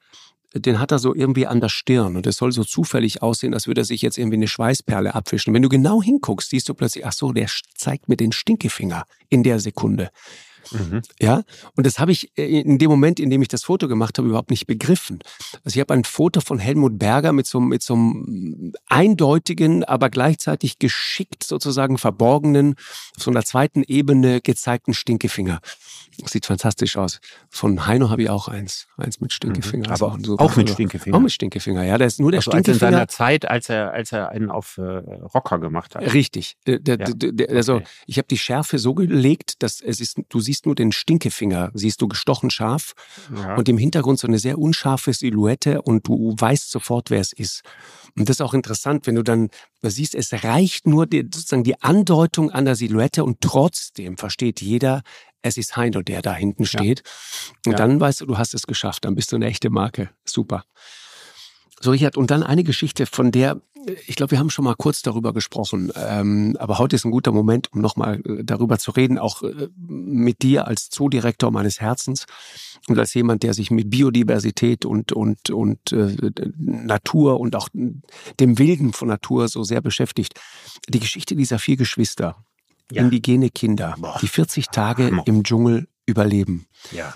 den 0.55 0.79
hat 0.79 0.91
er 0.91 0.99
so 0.99 1.15
irgendwie 1.15 1.47
an 1.47 1.61
der 1.61 1.69
Stirn 1.69 2.15
und 2.15 2.27
es 2.27 2.37
soll 2.37 2.51
so 2.51 2.63
zufällig 2.63 3.23
aussehen, 3.23 3.53
als 3.53 3.65
würde 3.65 3.81
er 3.81 3.85
sich 3.85 4.03
jetzt 4.03 4.17
irgendwie 4.17 4.37
eine 4.37 4.47
Schweißperle 4.47 5.15
abwischen. 5.15 5.53
Wenn 5.53 5.63
du 5.63 5.69
genau 5.69 6.01
hinguckst, 6.01 6.51
siehst 6.51 6.69
du 6.69 6.75
plötzlich, 6.75 7.05
ach 7.05 7.13
so, 7.13 7.31
der 7.31 7.47
zeigt 7.73 8.07
mir 8.07 8.17
den 8.17 8.31
Stinkefinger 8.31 9.05
in 9.29 9.41
der 9.41 9.59
Sekunde. 9.59 10.11
Mhm. 10.71 11.01
Ja, 11.19 11.43
und 11.75 11.85
das 11.85 11.99
habe 11.99 12.11
ich 12.11 12.31
äh, 12.37 12.61
in 12.61 12.77
dem 12.77 12.89
Moment, 12.89 13.19
in 13.19 13.29
dem 13.29 13.41
ich 13.41 13.47
das 13.47 13.63
Foto 13.63 13.87
gemacht 13.87 14.17
habe, 14.17 14.27
überhaupt 14.27 14.49
nicht 14.49 14.65
begriffen. 14.67 15.19
Also 15.63 15.75
ich 15.77 15.79
habe 15.81 15.93
ein 15.93 16.03
Foto 16.03 16.41
von 16.41 16.59
Helmut 16.59 16.97
Berger 16.99 17.33
mit 17.33 17.47
so, 17.47 17.59
mit 17.59 17.83
so 17.83 17.93
einem 17.95 18.73
eindeutigen, 18.87 19.83
aber 19.83 20.09
gleichzeitig 20.09 20.79
geschickt 20.79 21.43
sozusagen 21.43 21.97
verborgenen, 21.97 22.75
auf 23.17 23.23
so 23.23 23.31
einer 23.31 23.43
zweiten 23.43 23.83
Ebene 23.83 24.41
gezeigten 24.41 24.93
Stinkefinger. 24.93 25.59
Das 26.19 26.31
sieht 26.31 26.45
fantastisch 26.45 26.95
aus. 26.95 27.19
Von 27.49 27.87
Heino 27.87 28.11
habe 28.11 28.21
ich 28.21 28.29
auch 28.29 28.47
eins, 28.47 28.87
eins 28.97 29.19
mit 29.19 29.33
Stinkefinger. 29.33 29.87
Mhm. 29.87 29.91
Also 29.91 30.07
Aber 30.09 30.19
super 30.23 30.43
auch 30.43 30.55
mit. 30.55 30.69
Stinkefinger. 30.69 31.17
Auch 31.17 31.21
mit 31.21 31.31
Stinkefinger, 31.31 31.83
ja. 31.83 31.97
Da 31.97 32.05
ist 32.05 32.19
nur 32.19 32.31
der 32.31 32.37
Also 32.39 32.51
als 32.51 32.59
in 32.59 32.63
Stinkefinger. 32.75 32.91
seiner 32.91 33.07
Zeit, 33.07 33.45
als 33.49 33.67
er, 33.69 33.91
als 33.93 34.11
er 34.11 34.29
einen 34.29 34.51
auf 34.51 34.77
äh, 34.77 34.81
Rocker 34.81 35.57
gemacht 35.59 35.95
hat. 35.95 36.03
Richtig. 36.13 36.55
Der, 36.67 36.77
der, 36.77 36.99
Ja. 36.99 37.05
der, 37.15 37.49
also 37.55 37.73
Okay. 37.75 37.85
ich 38.05 38.17
habe 38.19 38.27
die 38.27 38.37
Schärfe 38.37 38.77
so 38.77 38.93
gelegt, 38.93 39.63
dass 39.63 39.81
es 39.81 39.99
ist, 39.99 40.19
du 40.29 40.39
siehst 40.39 40.52
nur 40.65 40.75
den 40.75 40.91
Stinkefinger, 40.91 41.71
siehst 41.73 42.01
du 42.01 42.07
gestochen 42.07 42.49
scharf 42.49 42.93
Ja. 43.35 43.55
und 43.55 43.67
im 43.69 43.77
Hintergrund 43.77 44.19
so 44.19 44.27
eine 44.27 44.39
sehr 44.39 44.57
unscharfe 44.59 45.11
Silhouette 45.13 45.81
und 45.81 46.07
du 46.07 46.35
weißt 46.37 46.69
sofort, 46.71 47.09
wer 47.09 47.19
es 47.19 47.33
ist. 47.33 47.61
Und 48.15 48.29
das 48.29 48.37
ist 48.37 48.41
auch 48.41 48.53
interessant, 48.53 49.07
wenn 49.07 49.15
du 49.15 49.23
dann 49.23 49.49
siehst, 49.81 50.15
es 50.15 50.31
reicht 50.43 50.87
nur 50.87 51.07
die, 51.07 51.21
sozusagen 51.23 51.63
die 51.63 51.81
Andeutung 51.81 52.51
an 52.51 52.65
der 52.65 52.75
Silhouette 52.75 53.23
und 53.23 53.41
trotzdem 53.41 54.17
versteht 54.17 54.61
jeder, 54.61 55.01
es 55.41 55.57
ist 55.57 55.75
Heino, 55.75 56.01
der 56.01 56.21
da 56.21 56.33
hinten 56.33 56.65
steht. 56.65 57.03
Und 57.65 57.73
Ja. 57.73 57.77
dann 57.79 57.99
weißt 57.99 58.21
du, 58.21 58.25
du 58.27 58.37
hast 58.37 58.53
es 58.53 58.65
geschafft, 58.67 59.03
dann 59.05 59.15
bist 59.15 59.31
du 59.31 59.35
eine 59.35 59.47
echte 59.47 59.69
Marke. 59.69 60.09
Super. 60.25 60.63
So, 61.83 61.91
Richard, 61.91 62.15
und 62.15 62.31
dann 62.31 62.43
eine 62.43 62.63
Geschichte, 62.63 63.05
von 63.05 63.31
der, 63.33 63.61
ich 64.07 64.15
glaube, 64.15 64.31
wir 64.31 64.39
haben 64.39 64.49
schon 64.49 64.63
mal 64.63 64.73
kurz 64.75 65.01
darüber 65.01 65.33
gesprochen, 65.33 65.91
ähm, 65.97 66.55
aber 66.57 66.77
heute 66.79 66.95
ist 66.95 67.03
ein 67.03 67.11
guter 67.11 67.33
Moment, 67.33 67.73
um 67.73 67.81
nochmal 67.81 68.21
äh, 68.25 68.41
darüber 68.45 68.79
zu 68.79 68.91
reden, 68.91 69.17
auch 69.17 69.43
äh, 69.43 69.67
mit 69.75 70.43
dir 70.43 70.65
als 70.65 70.89
Zoodirektor 70.89 71.51
meines 71.51 71.81
Herzens 71.81 72.25
und 72.87 72.97
als 72.97 73.13
jemand, 73.13 73.43
der 73.43 73.53
sich 73.53 73.69
mit 73.69 73.89
Biodiversität 73.89 74.85
und, 74.85 75.11
und, 75.11 75.49
und 75.49 75.91
äh, 75.91 76.15
Natur 76.57 77.41
und 77.41 77.53
auch 77.57 77.67
dem 78.39 78.57
Wilden 78.59 78.93
von 78.93 79.09
Natur 79.09 79.49
so 79.49 79.63
sehr 79.65 79.81
beschäftigt. 79.81 80.39
Die 80.87 81.01
Geschichte 81.01 81.35
dieser 81.35 81.59
vier 81.59 81.75
Geschwister, 81.75 82.37
Ja. 82.93 83.01
indigene 83.03 83.49
Kinder, 83.49 83.95
Boah. 83.99 84.17
die 84.21 84.29
40 84.29 84.67
Tage 84.67 85.07
Hammer. 85.07 85.23
im 85.25 85.43
Dschungel 85.43 85.89
überleben 86.05 86.65
ja. 86.93 87.13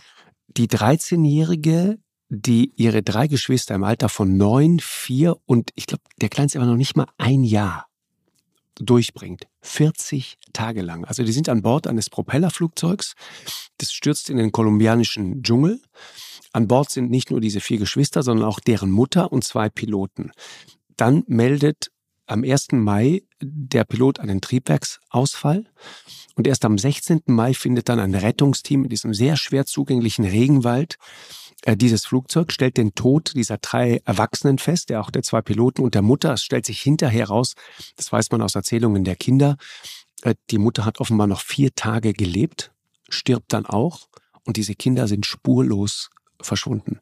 die 0.47 0.67
13-Jährige, 0.67 1.99
die 2.29 2.73
ihre 2.75 3.03
drei 3.03 3.27
Geschwister 3.27 3.75
im 3.75 3.83
Alter 3.83 4.09
von 4.09 4.37
neun, 4.37 4.79
vier 4.79 5.37
und 5.45 5.71
ich 5.75 5.85
glaube, 5.85 6.03
der 6.21 6.29
Kleinste 6.29 6.59
war 6.59 6.65
noch 6.65 6.75
nicht 6.75 6.97
mal 6.97 7.07
ein 7.17 7.43
Jahr 7.43 7.87
durchbringt. 8.75 9.47
40 9.61 10.37
Tage 10.53 10.81
lang. 10.81 11.05
Also 11.05 11.23
die 11.23 11.31
sind 11.31 11.49
an 11.49 11.61
Bord 11.61 11.87
eines 11.87 12.09
Propellerflugzeugs. 12.09 13.15
Das 13.77 13.91
stürzt 13.91 14.29
in 14.29 14.37
den 14.37 14.51
kolumbianischen 14.51 15.41
Dschungel. 15.41 15.81
An 16.53 16.67
Bord 16.67 16.89
sind 16.89 17.09
nicht 17.09 17.31
nur 17.31 17.41
diese 17.41 17.59
vier 17.59 17.77
Geschwister, 17.77 18.23
sondern 18.23 18.47
auch 18.47 18.59
deren 18.59 18.91
Mutter 18.91 19.31
und 19.31 19.43
zwei 19.43 19.69
Piloten. 19.69 20.31
Dann 20.95 21.23
meldet 21.27 21.91
am 22.25 22.43
1. 22.43 22.73
Mai 22.73 23.23
der 23.41 23.85
Pilot 23.85 24.19
einen 24.19 24.41
Triebwerksausfall. 24.41 25.65
Und 26.35 26.45
erst 26.45 26.65
am 26.65 26.77
16. 26.77 27.21
Mai 27.27 27.53
findet 27.53 27.89
dann 27.89 27.99
ein 27.99 28.13
Rettungsteam 28.13 28.83
in 28.83 28.89
diesem 28.89 29.13
sehr 29.13 29.37
schwer 29.37 29.65
zugänglichen 29.65 30.25
Regenwald 30.25 30.97
dieses 31.65 32.05
Flugzeug, 32.05 32.51
stellt 32.51 32.77
den 32.77 32.93
Tod 32.93 33.33
dieser 33.35 33.57
drei 33.57 34.01
Erwachsenen 34.05 34.57
fest, 34.57 34.89
der 34.89 35.01
auch 35.01 35.09
der 35.09 35.23
zwei 35.23 35.41
Piloten 35.41 35.81
und 35.81 35.95
der 35.95 36.01
Mutter. 36.01 36.33
Es 36.33 36.43
stellt 36.43 36.65
sich 36.65 36.81
hinterher 36.81 37.27
raus, 37.27 37.55
das 37.95 38.11
weiß 38.11 38.31
man 38.31 38.41
aus 38.41 38.55
Erzählungen 38.55 39.03
der 39.03 39.15
Kinder, 39.15 39.57
äh, 40.21 40.35
die 40.49 40.57
Mutter 40.57 40.85
hat 40.85 40.99
offenbar 40.99 41.27
noch 41.27 41.41
vier 41.41 41.73
Tage 41.75 42.13
gelebt, 42.13 42.71
stirbt 43.09 43.53
dann 43.53 43.65
auch 43.65 44.07
und 44.45 44.57
diese 44.57 44.75
Kinder 44.75 45.07
sind 45.07 45.25
spurlos 45.25 46.09
verschwunden. 46.41 46.99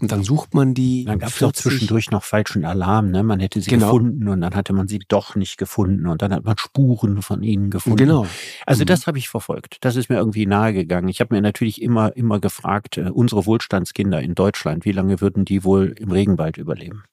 Und 0.00 0.10
dann 0.12 0.22
sucht 0.22 0.54
man 0.54 0.74
die. 0.74 1.04
Dann 1.04 1.18
gab 1.18 1.30
es 1.30 1.36
auch 1.36 1.48
40 1.52 1.62
zwischendurch 1.62 2.10
noch 2.10 2.24
falschen 2.24 2.64
Alarm, 2.64 3.10
ne? 3.10 3.22
Man 3.22 3.40
hätte 3.40 3.60
sie 3.60 3.70
Genau. 3.70 3.86
gefunden 3.86 4.28
und 4.28 4.40
dann 4.40 4.54
hatte 4.54 4.72
man 4.72 4.88
sie 4.88 5.00
doch 5.08 5.34
nicht 5.36 5.56
gefunden 5.58 6.06
und 6.06 6.22
dann 6.22 6.32
hat 6.32 6.44
man 6.44 6.56
Spuren 6.58 7.22
von 7.22 7.42
ihnen 7.42 7.70
gefunden. 7.70 7.96
Genau. 7.98 8.26
Also 8.66 8.82
Mhm. 8.82 8.86
das 8.86 9.06
habe 9.06 9.18
ich 9.18 9.28
verfolgt. 9.28 9.78
Das 9.82 9.96
ist 9.96 10.08
mir 10.10 10.16
irgendwie 10.16 10.46
nahegegangen. 10.46 11.08
Ich 11.08 11.20
habe 11.20 11.34
mir 11.34 11.40
natürlich 11.42 11.80
immer, 11.82 12.16
immer 12.16 12.40
gefragt, 12.40 12.98
äh, 12.98 13.10
unsere 13.10 13.46
Wohlstandskinder 13.46 14.20
in 14.20 14.34
Deutschland, 14.34 14.84
wie 14.84 14.92
lange 14.92 15.20
würden 15.20 15.44
die 15.44 15.64
wohl 15.64 15.94
im 15.98 16.10
Regenwald 16.10 16.56
überleben? 16.58 17.04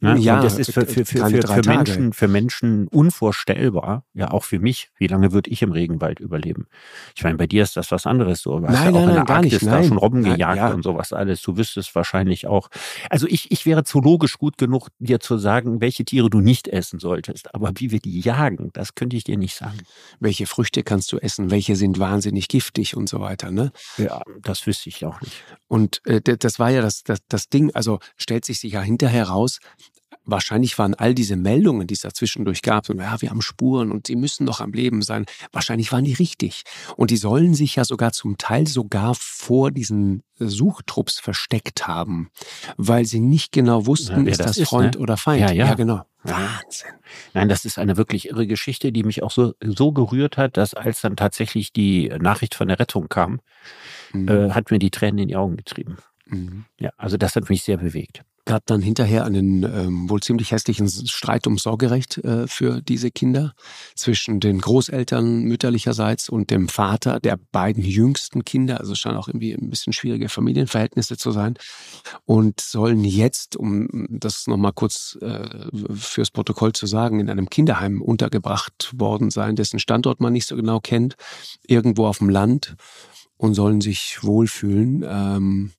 Ne? 0.00 0.18
Ja, 0.18 0.36
und 0.36 0.44
das 0.44 0.58
ist 0.58 0.72
für, 0.72 0.86
für, 0.86 1.04
für, 1.04 1.26
für, 1.26 1.46
für 1.46 1.62
Menschen, 1.68 2.12
für 2.12 2.28
Menschen 2.28 2.88
unvorstellbar. 2.88 4.04
Ja, 4.14 4.30
auch 4.30 4.44
für 4.44 4.58
mich. 4.58 4.90
Wie 4.98 5.06
lange 5.06 5.32
würde 5.32 5.50
ich 5.50 5.62
im 5.62 5.72
Regenwald 5.72 6.20
überleben? 6.20 6.66
Ich 7.14 7.24
meine, 7.24 7.36
bei 7.36 7.46
dir 7.46 7.62
ist 7.62 7.76
das 7.76 7.90
was 7.90 8.06
anderes 8.06 8.42
so. 8.42 8.58
Du 8.58 8.66
hast 8.66 8.74
nein, 8.74 8.94
ja 8.94 9.00
auch 9.00 9.06
nein, 9.06 9.16
in 9.16 9.24
der 9.26 9.34
Arktis 9.34 9.62
nicht, 9.62 9.66
da 9.66 9.82
schon 9.82 9.98
Robben 9.98 10.22
gejagt 10.22 10.56
ja. 10.56 10.68
und 10.68 10.82
sowas 10.82 11.12
alles. 11.12 11.42
Du 11.42 11.56
wüsstest 11.56 11.94
wahrscheinlich 11.94 12.46
auch. 12.46 12.68
Also 13.10 13.26
ich, 13.26 13.50
ich 13.50 13.66
wäre 13.66 13.84
zoologisch 13.84 14.38
gut 14.38 14.58
genug, 14.58 14.88
dir 14.98 15.20
zu 15.20 15.38
sagen, 15.38 15.80
welche 15.80 16.04
Tiere 16.04 16.30
du 16.30 16.40
nicht 16.40 16.68
essen 16.68 16.98
solltest. 16.98 17.54
Aber 17.54 17.72
wie 17.76 17.90
wir 17.90 18.00
die 18.00 18.20
jagen, 18.20 18.70
das 18.72 18.94
könnte 18.94 19.16
ich 19.16 19.24
dir 19.24 19.36
nicht 19.36 19.56
sagen. 19.56 19.78
Welche 20.20 20.46
Früchte 20.46 20.82
kannst 20.82 21.12
du 21.12 21.18
essen? 21.18 21.50
Welche 21.50 21.76
sind 21.76 21.98
wahnsinnig 21.98 22.48
giftig 22.48 22.96
und 22.96 23.08
so 23.08 23.20
weiter, 23.20 23.50
ne? 23.50 23.72
Ja, 23.96 24.22
das 24.42 24.66
wüsste 24.66 24.88
ich 24.88 25.04
auch 25.04 25.20
nicht. 25.20 25.42
Und 25.68 26.00
äh, 26.06 26.20
das 26.20 26.58
war 26.58 26.70
ja 26.70 26.82
das, 26.82 27.02
das, 27.02 27.18
das 27.28 27.48
Ding, 27.48 27.70
also 27.74 27.98
stellt 28.16 28.44
sich 28.44 28.62
ja 28.62 28.80
hinterher 28.80 29.28
raus, 29.28 29.58
wahrscheinlich 30.26 30.78
waren 30.78 30.94
all 30.94 31.14
diese 31.14 31.36
Meldungen, 31.36 31.86
die 31.86 31.94
es 31.94 32.00
dazwischendurch 32.00 32.62
gab, 32.62 32.88
und 32.90 32.98
ja, 32.98 33.20
wir 33.22 33.30
haben 33.30 33.42
Spuren 33.42 33.90
und 33.90 34.06
sie 34.06 34.16
müssen 34.16 34.44
noch 34.44 34.60
am 34.60 34.72
Leben 34.72 35.02
sein, 35.02 35.24
wahrscheinlich 35.52 35.92
waren 35.92 36.04
die 36.04 36.12
richtig. 36.12 36.64
Und 36.96 37.10
die 37.10 37.16
sollen 37.16 37.54
sich 37.54 37.76
ja 37.76 37.84
sogar 37.84 38.12
zum 38.12 38.36
Teil 38.36 38.66
sogar 38.66 39.14
vor 39.14 39.70
diesen 39.70 40.22
Suchtrupps 40.38 41.18
versteckt 41.18 41.86
haben, 41.86 42.30
weil 42.76 43.06
sie 43.06 43.20
nicht 43.20 43.52
genau 43.52 43.86
wussten, 43.86 44.26
ja, 44.26 44.32
ist 44.32 44.40
das, 44.40 44.56
das 44.56 44.68
Freund 44.68 44.96
ne? 44.96 45.00
oder 45.00 45.16
Feind. 45.16 45.40
Ja, 45.40 45.52
ja. 45.52 45.66
ja 45.68 45.74
genau. 45.74 46.02
Wahnsinn. 46.22 46.90
Nein, 47.34 47.48
das 47.48 47.64
ist 47.64 47.78
eine 47.78 47.96
wirklich 47.96 48.28
irre 48.28 48.48
Geschichte, 48.48 48.90
die 48.90 49.04
mich 49.04 49.22
auch 49.22 49.30
so, 49.30 49.54
so 49.64 49.92
gerührt 49.92 50.36
hat, 50.36 50.56
dass 50.56 50.74
als 50.74 51.00
dann 51.00 51.16
tatsächlich 51.16 51.72
die 51.72 52.08
Nachricht 52.18 52.56
von 52.56 52.66
der 52.66 52.80
Rettung 52.80 53.08
kam, 53.08 53.40
mhm. 54.12 54.28
äh, 54.28 54.50
hat 54.50 54.72
mir 54.72 54.80
die 54.80 54.90
Tränen 54.90 55.18
in 55.18 55.28
die 55.28 55.36
Augen 55.36 55.56
getrieben. 55.56 55.98
Mhm. 56.26 56.64
Ja, 56.80 56.90
also 56.96 57.16
das 57.16 57.36
hat 57.36 57.48
mich 57.48 57.62
sehr 57.62 57.76
bewegt 57.76 58.24
gab 58.46 58.64
dann 58.66 58.80
hinterher 58.80 59.24
einen 59.24 59.64
ähm, 59.64 60.08
wohl 60.08 60.22
ziemlich 60.22 60.52
hässlichen 60.52 60.88
Streit 60.88 61.46
um 61.46 61.58
Sorgerecht 61.58 62.18
äh, 62.18 62.46
für 62.46 62.80
diese 62.80 63.10
Kinder 63.10 63.52
zwischen 63.96 64.40
den 64.40 64.60
Großeltern 64.60 65.42
mütterlicherseits 65.42 66.28
und 66.28 66.50
dem 66.50 66.68
Vater 66.68 67.20
der 67.20 67.38
beiden 67.52 67.84
jüngsten 67.84 68.44
Kinder. 68.44 68.78
Also 68.80 68.92
es 68.92 69.00
scheinen 69.00 69.16
auch 69.16 69.28
irgendwie 69.28 69.52
ein 69.52 69.68
bisschen 69.68 69.92
schwierige 69.92 70.28
Familienverhältnisse 70.28 71.16
zu 71.16 71.32
sein. 71.32 71.54
Und 72.24 72.60
sollen 72.60 73.04
jetzt, 73.04 73.56
um 73.56 74.06
das 74.08 74.46
nochmal 74.46 74.72
kurz 74.72 75.18
äh, 75.20 75.66
fürs 75.94 76.30
Protokoll 76.30 76.72
zu 76.72 76.86
sagen, 76.86 77.18
in 77.18 77.28
einem 77.28 77.50
Kinderheim 77.50 78.00
untergebracht 78.00 78.92
worden 78.96 79.30
sein, 79.30 79.56
dessen 79.56 79.80
Standort 79.80 80.20
man 80.20 80.32
nicht 80.32 80.46
so 80.46 80.54
genau 80.54 80.78
kennt, 80.78 81.16
irgendwo 81.66 82.06
auf 82.06 82.18
dem 82.18 82.30
Land 82.30 82.76
und 83.38 83.54
sollen 83.54 83.80
sich 83.80 84.18
wohlfühlen. 84.22 85.04
Ähm, 85.06 85.72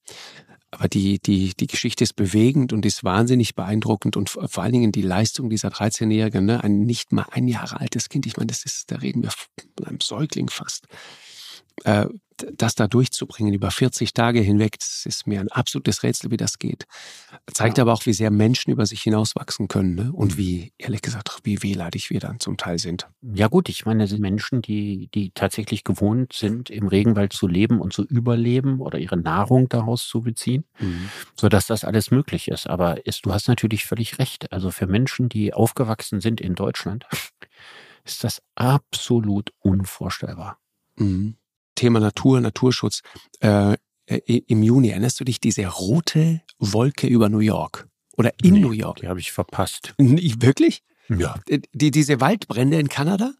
aber 0.72 0.88
die, 0.88 1.20
die, 1.20 1.54
die 1.58 1.68
Geschichte 1.68 2.04
ist 2.04 2.16
bewegend 2.16 2.74
und 2.74 2.86
ist 2.86 3.04
wahnsinnig 3.04 3.56
beeindruckend 3.56 4.18
und 4.18 4.30
vor 4.30 4.64
allen 4.64 4.74
Dingen 4.74 4.92
die 4.92 5.02
Leistung 5.02 5.50
dieser 5.50 5.70
13-Jährigen, 5.70 6.46
ne? 6.46 6.64
ein 6.64 6.82
nicht 6.82 7.12
mal 7.12 7.26
ein 7.32 7.48
Jahre 7.48 7.80
altes 7.80 8.10
Kind, 8.10 8.26
ich 8.26 8.38
meine, 8.38 8.48
das 8.48 8.66
ist, 8.66 8.92
da 8.92 8.98
reden 8.98 9.24
wir 9.24 9.32
von 9.32 9.88
einem 9.88 10.02
Säugling 10.02 10.50
fast, 10.50 10.88
das 12.38 12.76
da 12.76 12.88
durchzubringen 12.88 13.54
über 13.54 13.72
40 13.72 14.14
Tage 14.14 14.40
hinweg, 14.40 14.78
das 14.80 15.06
ist 15.06 15.28
mir 15.28 15.40
ein 15.40 15.50
absolutes 15.50 16.04
Rätsel, 16.04 16.32
wie 16.32 16.38
das 16.38 16.60
geht. 16.60 16.86
Zeigt 17.52 17.78
ja. 17.78 17.84
aber 17.84 17.94
auch, 17.94 18.06
wie 18.06 18.14
sehr 18.14 18.30
Menschen 18.30 18.72
über 18.72 18.86
sich 18.86 19.02
hinauswachsen 19.02 19.68
können 19.68 19.96
ne? 19.96 20.12
und 20.14 20.34
mhm. 20.34 20.38
wie, 20.38 20.74
ehrlich 20.78 21.02
gesagt, 21.02 21.40
wie 21.44 21.64
wehleidig 21.64 22.10
wir 22.10 22.20
dann 22.20 22.40
zum 22.40 22.58
Teil 22.58 22.78
sind. 22.78 23.08
Ja 23.22 23.48
gut, 23.48 23.70
ich 23.70 23.86
meine, 23.86 24.04
das 24.04 24.12
sind 24.12 24.22
Menschen, 24.22 24.62
die, 24.62 25.10
die 25.14 25.32
tatsächlich 25.32 25.84
gewohnt 25.84 26.34
sind, 26.34 26.70
im 26.70 26.88
Regenwald 26.88 27.34
zu 27.34 27.48
leben 27.48 27.82
und 27.82 27.94
zu 27.94 28.04
überleben 28.06 28.80
oder 28.82 29.00
ihre 29.00 29.18
Nahrung 29.18 29.70
daraus 29.70 30.08
zu 30.08 30.22
beziehen, 30.22 30.66
mhm. 30.80 31.10
sodass 31.36 31.66
das 31.68 31.84
alles 31.84 32.12
möglich 32.12 32.50
ist. 32.50 32.68
Aber 32.68 33.06
ist, 33.06 33.26
du 33.26 33.34
hast 33.34 33.48
natürlich 33.48 33.86
völlig 33.86 34.20
recht. 34.20 34.52
Also 34.52 34.72
für 34.72 34.88
Menschen, 34.88 35.30
die 35.30 35.54
aufgewachsen 35.54 36.22
sind 36.22 36.40
in 36.40 36.56
Deutschland, 36.56 37.06
ist 38.06 38.24
das 38.24 38.42
absolut 38.56 39.52
unvorstellbar. 39.60 40.60
Mhm. 40.98 41.36
Thema 41.78 42.00
Natur, 42.00 42.42
Naturschutz. 42.42 43.02
Äh, 43.40 43.78
äh 44.06 44.42
Im 44.48 44.64
Juni 44.64 44.90
erinnerst 44.90 45.20
du 45.20 45.24
dich 45.24 45.40
diese 45.40 45.66
rote 45.66 46.42
Wolke 46.60 47.08
über 47.08 47.30
New 47.30 47.40
York 47.40 47.88
oder 48.18 48.32
in 48.44 48.56
nee, 48.56 48.60
New 48.60 48.72
York? 48.72 48.98
Die 48.98 49.08
habe 49.08 49.20
ich 49.20 49.32
verpasst. 49.32 49.94
Wirklich? 49.98 50.84
Ja. 51.10 51.36
Äh, 51.48 51.62
die, 51.74 51.92
diese 51.92 52.20
Waldbrände 52.20 52.80
in 52.80 52.90
Kanada? 52.90 53.32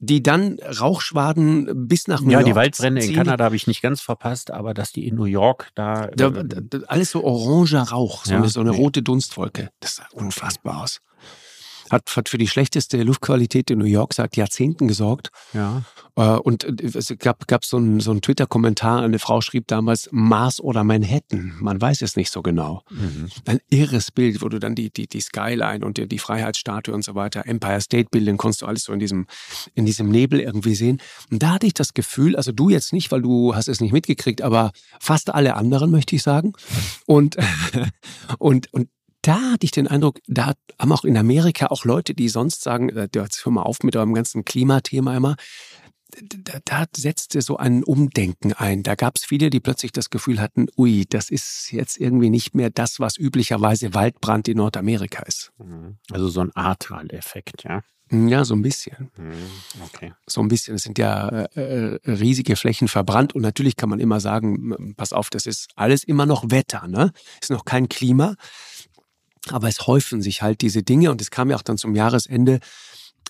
die 0.00 0.22
dann 0.22 0.58
Rauchschwaden 0.58 1.88
bis 1.88 2.08
nach 2.08 2.20
New 2.20 2.30
ja, 2.30 2.40
York. 2.40 2.48
Ja, 2.48 2.52
die 2.52 2.56
Waldbrände 2.56 3.00
ziehen. 3.00 3.10
in 3.12 3.16
Kanada 3.16 3.44
habe 3.44 3.56
ich 3.56 3.66
nicht 3.66 3.80
ganz 3.80 4.02
verpasst, 4.02 4.50
aber 4.50 4.74
dass 4.74 4.92
die 4.92 5.06
in 5.06 5.14
New 5.14 5.24
York 5.24 5.70
da. 5.74 6.08
da, 6.08 6.28
da, 6.28 6.42
da 6.42 6.78
alles 6.88 7.12
so 7.12 7.24
oranger 7.24 7.84
Rauch, 7.84 8.26
so, 8.26 8.32
ja, 8.32 8.38
eine, 8.38 8.48
so 8.48 8.60
eine 8.60 8.72
nee. 8.72 8.76
rote 8.76 9.02
Dunstwolke. 9.02 9.70
Das 9.80 9.96
sah 9.96 10.06
unfassbar 10.12 10.82
aus 10.82 11.00
hat, 11.90 12.16
hat 12.16 12.28
für 12.28 12.38
die 12.38 12.48
schlechteste 12.48 13.02
Luftqualität 13.02 13.70
in 13.70 13.78
New 13.78 13.84
York 13.84 14.14
seit 14.14 14.36
Jahrzehnten 14.36 14.88
gesorgt. 14.88 15.30
Ja. 15.52 15.82
Äh, 16.16 16.36
und 16.38 16.64
es 16.82 17.12
gab, 17.18 17.46
gab 17.46 17.64
so 17.64 17.76
einen 17.76 18.00
so 18.00 18.10
einen 18.10 18.20
Twitter-Kommentar, 18.20 19.02
eine 19.02 19.18
Frau 19.18 19.40
schrieb 19.40 19.66
damals 19.66 20.08
Mars 20.12 20.60
oder 20.60 20.84
Manhattan. 20.84 21.54
Man 21.60 21.80
weiß 21.80 22.02
es 22.02 22.16
nicht 22.16 22.30
so 22.30 22.42
genau. 22.42 22.82
Mhm. 22.90 23.28
Ein 23.46 23.60
irres 23.70 24.10
Bild, 24.10 24.42
wo 24.42 24.48
du 24.48 24.58
dann 24.58 24.74
die, 24.74 24.90
die, 24.90 25.06
die 25.06 25.20
Skyline 25.20 25.84
und 25.84 25.98
die, 25.98 26.08
die 26.08 26.18
Freiheitsstatue 26.18 26.94
und 26.94 27.04
so 27.04 27.14
weiter, 27.14 27.46
Empire 27.46 27.80
State 27.80 28.08
Building, 28.10 28.36
konntest 28.36 28.62
du 28.62 28.66
alles 28.66 28.84
so 28.84 28.92
in 28.92 28.98
diesem, 28.98 29.26
in 29.74 29.84
diesem 29.84 30.08
Nebel 30.08 30.40
irgendwie 30.40 30.74
sehen. 30.74 31.00
Und 31.30 31.42
da 31.42 31.54
hatte 31.54 31.66
ich 31.66 31.74
das 31.74 31.94
Gefühl, 31.94 32.36
also 32.36 32.52
du 32.52 32.70
jetzt 32.70 32.92
nicht, 32.92 33.10
weil 33.10 33.22
du 33.22 33.54
hast 33.54 33.68
es 33.68 33.80
nicht 33.80 33.92
mitgekriegt, 33.92 34.42
aber 34.42 34.72
fast 35.00 35.34
alle 35.34 35.54
anderen, 35.54 35.90
möchte 35.90 36.16
ich 36.16 36.22
sagen. 36.22 36.52
Und, 37.06 37.36
und, 38.38 38.72
und 38.72 38.88
da 39.26 39.52
hatte 39.52 39.64
ich 39.64 39.70
den 39.70 39.88
Eindruck, 39.88 40.20
da 40.26 40.52
haben 40.78 40.92
auch 40.92 41.04
in 41.04 41.16
Amerika 41.16 41.68
auch 41.68 41.84
Leute, 41.84 42.14
die 42.14 42.28
sonst 42.28 42.62
sagen, 42.62 42.90
äh, 42.90 43.08
jetzt 43.14 43.44
hör 43.44 43.52
mal 43.52 43.62
auf 43.62 43.82
mit 43.82 43.96
eurem 43.96 44.14
ganzen 44.14 44.44
Klimathema 44.44 45.16
immer, 45.16 45.36
da, 46.22 46.60
da 46.64 46.84
setzte 46.94 47.42
so 47.42 47.56
ein 47.56 47.82
Umdenken 47.82 48.52
ein. 48.52 48.82
Da 48.82 48.94
gab 48.94 49.16
es 49.16 49.24
viele, 49.24 49.50
die 49.50 49.60
plötzlich 49.60 49.92
das 49.92 50.10
Gefühl 50.10 50.40
hatten, 50.40 50.66
ui, 50.76 51.06
das 51.08 51.30
ist 51.30 51.72
jetzt 51.72 51.98
irgendwie 51.98 52.30
nicht 52.30 52.54
mehr 52.54 52.70
das, 52.70 53.00
was 53.00 53.16
üblicherweise 53.18 53.94
Waldbrand 53.94 54.46
in 54.48 54.58
Nordamerika 54.58 55.22
ist. 55.24 55.52
Mhm. 55.58 55.96
Also 56.12 56.28
so 56.28 56.40
ein 56.40 56.54
Ahrtal-Effekt, 56.54 57.64
ja. 57.64 57.82
Hm, 58.10 58.28
ja, 58.28 58.44
so 58.44 58.54
ein 58.54 58.62
bisschen. 58.62 59.10
Mhm, 59.16 59.32
okay. 59.82 60.12
So 60.26 60.42
ein 60.42 60.48
bisschen. 60.48 60.74
Es 60.74 60.82
sind 60.82 60.98
ja 60.98 61.28
äh, 61.28 61.94
äh, 61.96 61.98
riesige 62.06 62.54
Flächen 62.54 62.86
verbrannt 62.86 63.34
und 63.34 63.40
natürlich 63.40 63.76
kann 63.76 63.88
man 63.88 63.98
immer 63.98 64.20
sagen, 64.20 64.94
pass 64.96 65.14
auf, 65.14 65.30
das 65.30 65.46
ist 65.46 65.70
alles 65.74 66.04
immer 66.04 66.26
noch 66.26 66.50
Wetter, 66.50 66.86
ne? 66.86 67.12
Ist 67.40 67.50
noch 67.50 67.64
kein 67.64 67.88
Klima. 67.88 68.34
Aber 69.50 69.68
es 69.68 69.86
häufen 69.86 70.22
sich 70.22 70.42
halt 70.42 70.62
diese 70.62 70.82
Dinge 70.82 71.10
und 71.10 71.20
es 71.20 71.30
kam 71.30 71.50
ja 71.50 71.56
auch 71.56 71.62
dann 71.62 71.78
zum 71.78 71.94
Jahresende 71.94 72.60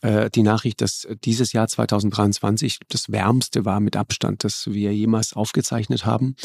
äh, 0.02 0.30
die 0.30 0.42
Nachricht, 0.42 0.80
dass 0.80 1.08
dieses 1.24 1.52
Jahr 1.52 1.68
2023 1.68 2.78
das 2.88 3.10
wärmste 3.10 3.64
war 3.64 3.80
mit 3.80 3.96
Abstand, 3.96 4.44
das 4.44 4.66
wir 4.70 4.94
jemals 4.94 5.32
aufgezeichnet 5.32 6.04
haben. 6.04 6.36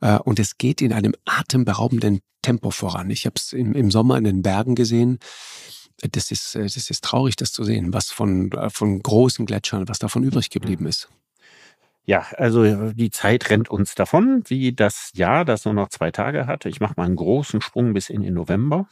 Äh, 0.00 0.18
und 0.18 0.38
es 0.38 0.58
geht 0.58 0.80
in 0.82 0.92
einem 0.92 1.14
atemberaubenden 1.24 2.20
Tempo 2.42 2.70
voran. 2.70 3.10
Ich 3.10 3.26
habe 3.26 3.34
es 3.36 3.52
im, 3.52 3.74
im 3.74 3.90
Sommer 3.90 4.18
in 4.18 4.24
den 4.24 4.42
Bergen 4.42 4.74
gesehen. 4.74 5.18
Das 6.12 6.30
ist, 6.30 6.54
äh, 6.54 6.62
das 6.62 6.90
ist 6.90 7.04
traurig, 7.04 7.36
das 7.36 7.52
zu 7.52 7.64
sehen, 7.64 7.92
was 7.92 8.10
von, 8.10 8.50
äh, 8.52 8.70
von 8.70 9.02
großen 9.02 9.46
Gletschern, 9.46 9.88
was 9.88 9.98
davon 9.98 10.24
übrig 10.24 10.50
geblieben 10.50 10.86
ist. 10.86 11.08
Ja, 12.06 12.26
also 12.36 12.92
die 12.92 13.10
Zeit 13.10 13.50
rennt 13.50 13.70
uns 13.70 13.94
davon, 13.94 14.42
wie 14.48 14.72
das 14.72 15.12
Jahr, 15.14 15.44
das 15.44 15.64
nur 15.64 15.74
noch 15.74 15.90
zwei 15.90 16.10
Tage 16.10 16.46
hatte. 16.46 16.68
Ich 16.68 16.80
mache 16.80 16.94
mal 16.96 17.04
einen 17.04 17.16
großen 17.16 17.60
Sprung 17.60 17.92
bis 17.92 18.10
in 18.10 18.22
den 18.22 18.34
November. 18.34 18.88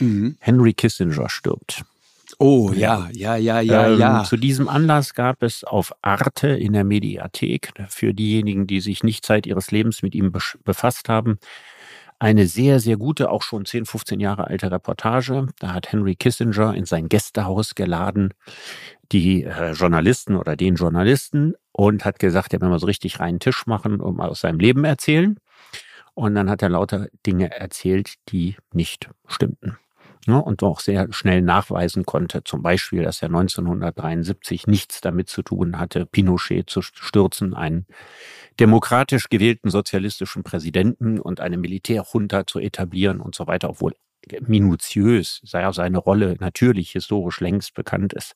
Mhm. 0.00 0.36
Henry 0.40 0.74
Kissinger 0.74 1.28
stirbt. 1.28 1.84
Oh 2.38 2.72
ja, 2.74 3.08
ja, 3.12 3.36
ja, 3.36 3.60
ja, 3.60 3.88
ähm, 3.88 3.98
ja. 3.98 4.24
Zu 4.24 4.36
diesem 4.36 4.68
Anlass 4.68 5.14
gab 5.14 5.42
es 5.42 5.64
auf 5.64 5.92
Arte 6.02 6.48
in 6.48 6.72
der 6.72 6.84
Mediathek, 6.84 7.72
für 7.88 8.14
diejenigen, 8.14 8.66
die 8.66 8.80
sich 8.80 9.04
nicht 9.04 9.24
Zeit 9.24 9.46
ihres 9.46 9.70
Lebens 9.70 10.02
mit 10.02 10.14
ihm 10.14 10.32
befasst 10.64 11.08
haben, 11.08 11.38
eine 12.22 12.46
sehr, 12.46 12.78
sehr 12.78 12.98
gute, 12.98 13.32
auch 13.32 13.42
schon 13.42 13.64
10, 13.64 13.84
15 13.84 14.20
Jahre 14.20 14.46
alte 14.46 14.70
Reportage. 14.70 15.48
Da 15.58 15.74
hat 15.74 15.90
Henry 15.90 16.14
Kissinger 16.14 16.72
in 16.72 16.84
sein 16.84 17.08
Gästehaus 17.08 17.74
geladen, 17.74 18.32
die 19.10 19.42
äh, 19.42 19.72
Journalisten 19.72 20.36
oder 20.36 20.54
den 20.54 20.76
Journalisten 20.76 21.54
und 21.72 22.04
hat 22.04 22.20
gesagt, 22.20 22.54
er 22.54 22.60
will 22.60 22.68
mal 22.68 22.78
so 22.78 22.86
richtig 22.86 23.18
reinen 23.18 23.40
Tisch 23.40 23.66
machen 23.66 24.00
und 24.00 24.16
mal 24.16 24.28
aus 24.28 24.38
seinem 24.38 24.60
Leben 24.60 24.84
erzählen. 24.84 25.40
Und 26.14 26.36
dann 26.36 26.48
hat 26.48 26.62
er 26.62 26.68
lauter 26.68 27.08
Dinge 27.26 27.50
erzählt, 27.58 28.14
die 28.28 28.54
nicht 28.72 29.10
stimmten. 29.26 29.76
Ja, 30.28 30.38
und 30.38 30.62
auch 30.62 30.78
sehr 30.78 31.12
schnell 31.12 31.42
nachweisen 31.42 32.04
konnte, 32.06 32.44
zum 32.44 32.62
Beispiel, 32.62 33.02
dass 33.02 33.22
er 33.22 33.28
1973 33.28 34.68
nichts 34.68 35.00
damit 35.00 35.28
zu 35.28 35.42
tun 35.42 35.80
hatte, 35.80 36.06
Pinochet 36.06 36.70
zu 36.70 36.80
stürzen, 36.80 37.54
einen 37.54 37.86
demokratisch 38.60 39.28
gewählten 39.30 39.70
sozialistischen 39.70 40.44
Präsidenten 40.44 41.18
und 41.18 41.40
eine 41.40 41.58
Militärjunta 41.58 42.46
zu 42.46 42.60
etablieren 42.60 43.20
und 43.20 43.34
so 43.34 43.48
weiter, 43.48 43.70
obwohl 43.70 43.94
minutiös, 44.46 45.40
sei 45.44 45.66
auch 45.66 45.74
seine 45.74 45.98
Rolle 45.98 46.36
natürlich 46.40 46.90
historisch 46.92 47.40
längst 47.40 47.74
bekannt 47.74 48.12
ist. 48.12 48.34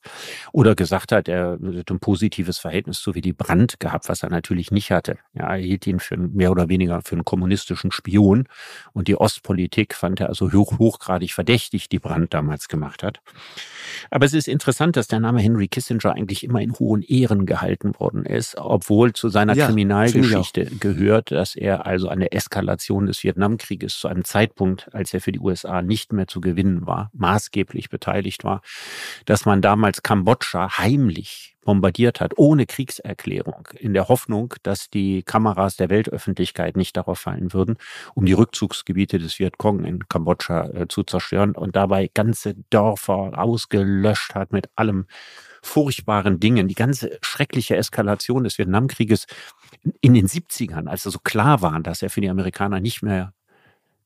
Oder 0.51 0.75
gesagt 0.75 1.11
hat, 1.11 1.27
er 1.27 1.53
hat 1.53 1.91
ein 1.91 1.99
positives 1.99 2.59
Verhältnis 2.59 2.99
zu 2.99 3.15
Willy 3.15 3.33
Brandt 3.33 3.79
gehabt, 3.79 4.09
was 4.09 4.23
er 4.23 4.29
natürlich 4.29 4.71
nicht 4.71 4.91
hatte. 4.91 5.17
Ja, 5.33 5.55
er 5.55 5.61
hielt 5.61 5.87
ihn 5.87 5.99
für 5.99 6.17
mehr 6.17 6.51
oder 6.51 6.69
weniger 6.69 7.01
für 7.01 7.15
einen 7.15 7.25
kommunistischen 7.25 7.91
Spion. 7.91 8.47
Und 8.93 9.07
die 9.07 9.15
Ostpolitik 9.15 9.93
fand 9.93 10.19
er 10.19 10.29
also 10.29 10.51
hoch, 10.51 10.77
hochgradig 10.79 11.33
verdächtig, 11.33 11.89
die 11.89 11.99
Brandt 11.99 12.33
damals 12.33 12.67
gemacht 12.67 13.03
hat. 13.03 13.19
Aber 14.11 14.25
es 14.25 14.33
ist 14.33 14.47
interessant, 14.47 14.95
dass 14.95 15.07
der 15.07 15.19
Name 15.19 15.39
Henry 15.39 15.67
Kissinger 15.67 16.13
eigentlich 16.13 16.43
immer 16.43 16.61
in 16.61 16.73
hohen 16.73 17.01
Ehren 17.01 17.45
gehalten 17.45 17.93
worden 17.99 18.25
ist, 18.25 18.57
obwohl 18.57 19.13
zu 19.13 19.29
seiner 19.29 19.55
ja, 19.55 19.67
Kriminalgeschichte 19.67 20.65
gehört, 20.79 21.31
dass 21.31 21.55
er 21.55 21.85
also 21.85 22.09
an 22.09 22.19
der 22.19 22.33
Eskalation 22.33 23.05
des 23.05 23.23
Vietnamkrieges 23.23 23.97
zu 23.97 24.07
einem 24.07 24.23
Zeitpunkt, 24.23 24.93
als 24.93 25.13
er 25.13 25.21
für 25.21 25.31
die 25.31 25.39
USA 25.39 25.76
nicht 25.81 26.13
mehr 26.13 26.27
zu 26.27 26.41
gewinnen 26.41 26.87
war, 26.87 27.09
maßgeblich 27.13 27.89
beteiligt 27.89 28.43
war, 28.43 28.61
dass 29.25 29.45
man 29.45 29.61
damals 29.61 30.03
Kambodscha 30.03 30.77
heimlich 30.77 31.57
bombardiert 31.67 32.21
hat, 32.21 32.31
ohne 32.37 32.65
Kriegserklärung, 32.65 33.67
in 33.77 33.93
der 33.93 34.07
Hoffnung, 34.07 34.53
dass 34.63 34.89
die 34.89 35.21
Kameras 35.23 35.75
der 35.75 35.89
Weltöffentlichkeit 35.89 36.77
nicht 36.77 36.95
darauf 36.95 37.19
fallen 37.19 37.51
würden, 37.51 37.75
um 38.15 38.25
die 38.25 38.31
Rückzugsgebiete 38.31 39.19
des 39.19 39.37
Vietcong 39.37 39.83
in 39.83 40.07
Kambodscha 40.07 40.67
äh, 40.67 40.87
zu 40.87 41.03
zerstören 41.03 41.51
und 41.51 41.75
dabei 41.75 42.09
ganze 42.13 42.55
Dörfer 42.69 43.37
ausgelöscht 43.37 44.33
hat 44.33 44.53
mit 44.53 44.69
allem 44.77 45.07
furchtbaren 45.61 46.39
Dingen. 46.39 46.69
Die 46.69 46.73
ganze 46.73 47.17
schreckliche 47.21 47.75
Eskalation 47.75 48.45
des 48.45 48.57
Vietnamkrieges 48.57 49.25
in 49.99 50.13
den 50.13 50.27
70ern, 50.27 50.87
als 50.87 51.05
es 51.05 51.11
so 51.13 51.19
klar 51.19 51.61
war, 51.61 51.77
dass 51.81 52.01
er 52.01 52.09
für 52.09 52.21
die 52.21 52.29
Amerikaner 52.29 52.79
nicht 52.79 53.03
mehr 53.03 53.33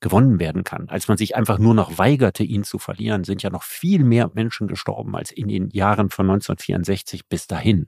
gewonnen 0.01 0.39
werden 0.39 0.63
kann. 0.63 0.89
Als 0.89 1.07
man 1.07 1.17
sich 1.17 1.35
einfach 1.35 1.59
nur 1.59 1.73
noch 1.73 1.97
weigerte, 1.97 2.43
ihn 2.43 2.63
zu 2.63 2.79
verlieren, 2.79 3.23
sind 3.23 3.43
ja 3.43 3.49
noch 3.49 3.63
viel 3.63 4.03
mehr 4.03 4.31
Menschen 4.33 4.67
gestorben 4.67 5.15
als 5.15 5.31
in 5.31 5.47
den 5.47 5.69
Jahren 5.69 6.09
von 6.09 6.29
1964 6.29 7.27
bis 7.27 7.47
dahin. 7.47 7.87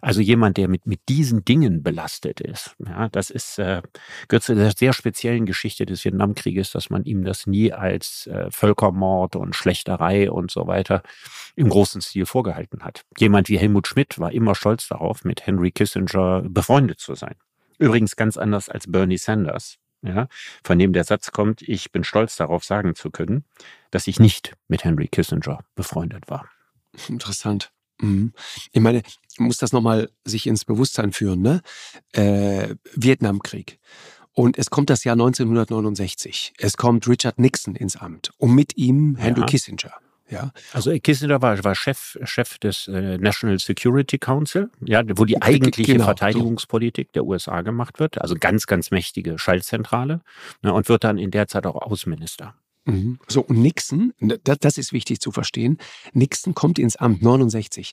Also 0.00 0.20
jemand, 0.20 0.56
der 0.56 0.68
mit, 0.68 0.86
mit 0.86 1.00
diesen 1.08 1.44
Dingen 1.44 1.82
belastet 1.82 2.40
ist. 2.40 2.76
Ja, 2.86 3.08
das 3.08 3.30
ist, 3.30 3.58
äh, 3.58 3.82
gehört 4.28 4.44
zu 4.44 4.54
der 4.54 4.70
sehr 4.70 4.92
speziellen 4.92 5.46
Geschichte 5.46 5.86
des 5.86 6.04
Vietnamkrieges, 6.04 6.70
dass 6.70 6.90
man 6.90 7.04
ihm 7.04 7.24
das 7.24 7.46
nie 7.46 7.72
als 7.72 8.26
äh, 8.28 8.50
Völkermord 8.50 9.36
und 9.36 9.56
Schlechterei 9.56 10.30
und 10.30 10.50
so 10.50 10.66
weiter 10.66 11.02
im 11.56 11.68
großen 11.68 12.00
Stil 12.00 12.26
vorgehalten 12.26 12.84
hat. 12.84 13.02
Jemand 13.18 13.48
wie 13.48 13.58
Helmut 13.58 13.88
Schmidt 13.88 14.18
war 14.18 14.32
immer 14.32 14.54
stolz 14.54 14.88
darauf, 14.88 15.24
mit 15.24 15.46
Henry 15.46 15.70
Kissinger 15.72 16.42
befreundet 16.48 17.00
zu 17.00 17.14
sein. 17.14 17.34
Übrigens 17.78 18.16
ganz 18.16 18.36
anders 18.36 18.68
als 18.68 18.90
Bernie 18.90 19.18
Sanders, 19.18 19.78
ja, 20.02 20.28
von 20.64 20.78
dem 20.78 20.92
der 20.92 21.04
Satz 21.04 21.32
kommt, 21.32 21.62
ich 21.62 21.90
bin 21.92 22.04
stolz 22.04 22.36
darauf 22.36 22.64
sagen 22.64 22.94
zu 22.94 23.10
können, 23.10 23.44
dass 23.90 24.06
ich 24.06 24.20
nicht 24.20 24.54
mit 24.68 24.84
Henry 24.84 25.08
Kissinger 25.08 25.64
befreundet 25.74 26.28
war. 26.28 26.48
Interessant. 27.08 27.72
Mhm. 28.00 28.32
Ich 28.72 28.80
meine, 28.80 29.02
muss 29.38 29.58
das 29.58 29.72
nochmal 29.72 30.10
sich 30.24 30.46
ins 30.46 30.64
Bewusstsein 30.64 31.12
führen, 31.12 31.42
ne? 31.42 31.62
Äh, 32.12 32.74
Vietnamkrieg. 32.94 33.78
Und 34.32 34.56
es 34.56 34.70
kommt 34.70 34.88
das 34.88 35.02
Jahr 35.02 35.14
1969. 35.14 36.54
Es 36.58 36.76
kommt 36.76 37.08
Richard 37.08 37.40
Nixon 37.40 37.74
ins 37.74 37.96
Amt 37.96 38.30
und 38.38 38.54
mit 38.54 38.76
ihm 38.76 39.16
Henry 39.16 39.40
ja. 39.40 39.46
Kissinger. 39.46 39.92
Ja. 40.30 40.52
Also 40.72 40.92
Kissinger 40.98 41.40
war, 41.40 41.62
war 41.64 41.74
Chef, 41.74 42.18
Chef 42.24 42.58
des 42.58 42.88
äh, 42.88 43.18
National 43.18 43.58
Security 43.58 44.18
Council, 44.18 44.70
ja, 44.84 45.02
wo 45.16 45.24
die 45.24 45.40
eigentliche 45.40 45.92
genau, 45.92 46.04
Verteidigungspolitik 46.04 47.12
der 47.12 47.24
USA 47.24 47.62
gemacht 47.62 47.98
wird. 47.98 48.20
Also 48.20 48.34
ganz, 48.38 48.66
ganz 48.66 48.90
mächtige 48.90 49.38
Schaltzentrale 49.38 50.20
ne, 50.62 50.72
und 50.72 50.88
wird 50.88 51.04
dann 51.04 51.18
in 51.18 51.30
der 51.30 51.48
Zeit 51.48 51.66
auch 51.66 51.76
Außenminister. 51.76 52.54
Mhm. 52.88 53.18
So, 53.28 53.42
und 53.42 53.60
Nixon, 53.60 54.14
das, 54.18 54.58
das 54.60 54.78
ist 54.78 54.92
wichtig 54.92 55.20
zu 55.20 55.30
verstehen, 55.30 55.78
Nixon 56.12 56.54
kommt 56.54 56.78
ins 56.78 56.96
Amt 56.96 57.22
69 57.22 57.92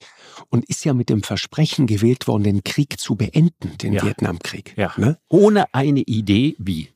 und 0.50 0.66
ist 0.70 0.86
ja 0.86 0.94
mit 0.94 1.10
dem 1.10 1.22
Versprechen 1.22 1.86
gewählt 1.86 2.28
worden, 2.28 2.44
den 2.44 2.64
Krieg 2.64 3.00
zu 3.00 3.16
beenden, 3.16 3.78
den 3.78 3.94
ja. 3.94 4.04
Vietnamkrieg. 4.04 4.74
Ja. 4.78 4.94
Ne? 4.98 5.20
Ohne 5.28 5.74
eine 5.74 6.02
Idee, 6.02 6.56
wie. 6.60 6.90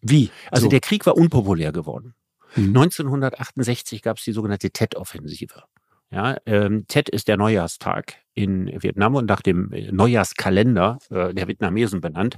Wie? 0.00 0.30
Also 0.50 0.64
so. 0.64 0.70
der 0.70 0.80
Krieg 0.80 1.04
war 1.06 1.16
unpopulär 1.16 1.72
geworden. 1.72 2.14
Mhm. 2.56 2.68
1968 2.68 4.02
gab 4.02 4.18
es 4.18 4.24
die 4.24 4.32
sogenannte 4.32 4.70
Tet-Offensive. 4.70 5.62
Ja, 6.12 6.36
ähm, 6.44 6.86
Tet 6.88 7.08
ist 7.08 7.28
der 7.28 7.36
Neujahrstag 7.36 8.16
in 8.34 8.82
Vietnam 8.82 9.14
und 9.14 9.26
nach 9.26 9.42
dem 9.42 9.70
Neujahrskalender 9.92 10.98
äh, 11.10 11.32
der 11.32 11.46
Vietnamesen 11.46 12.00
benannt, 12.00 12.36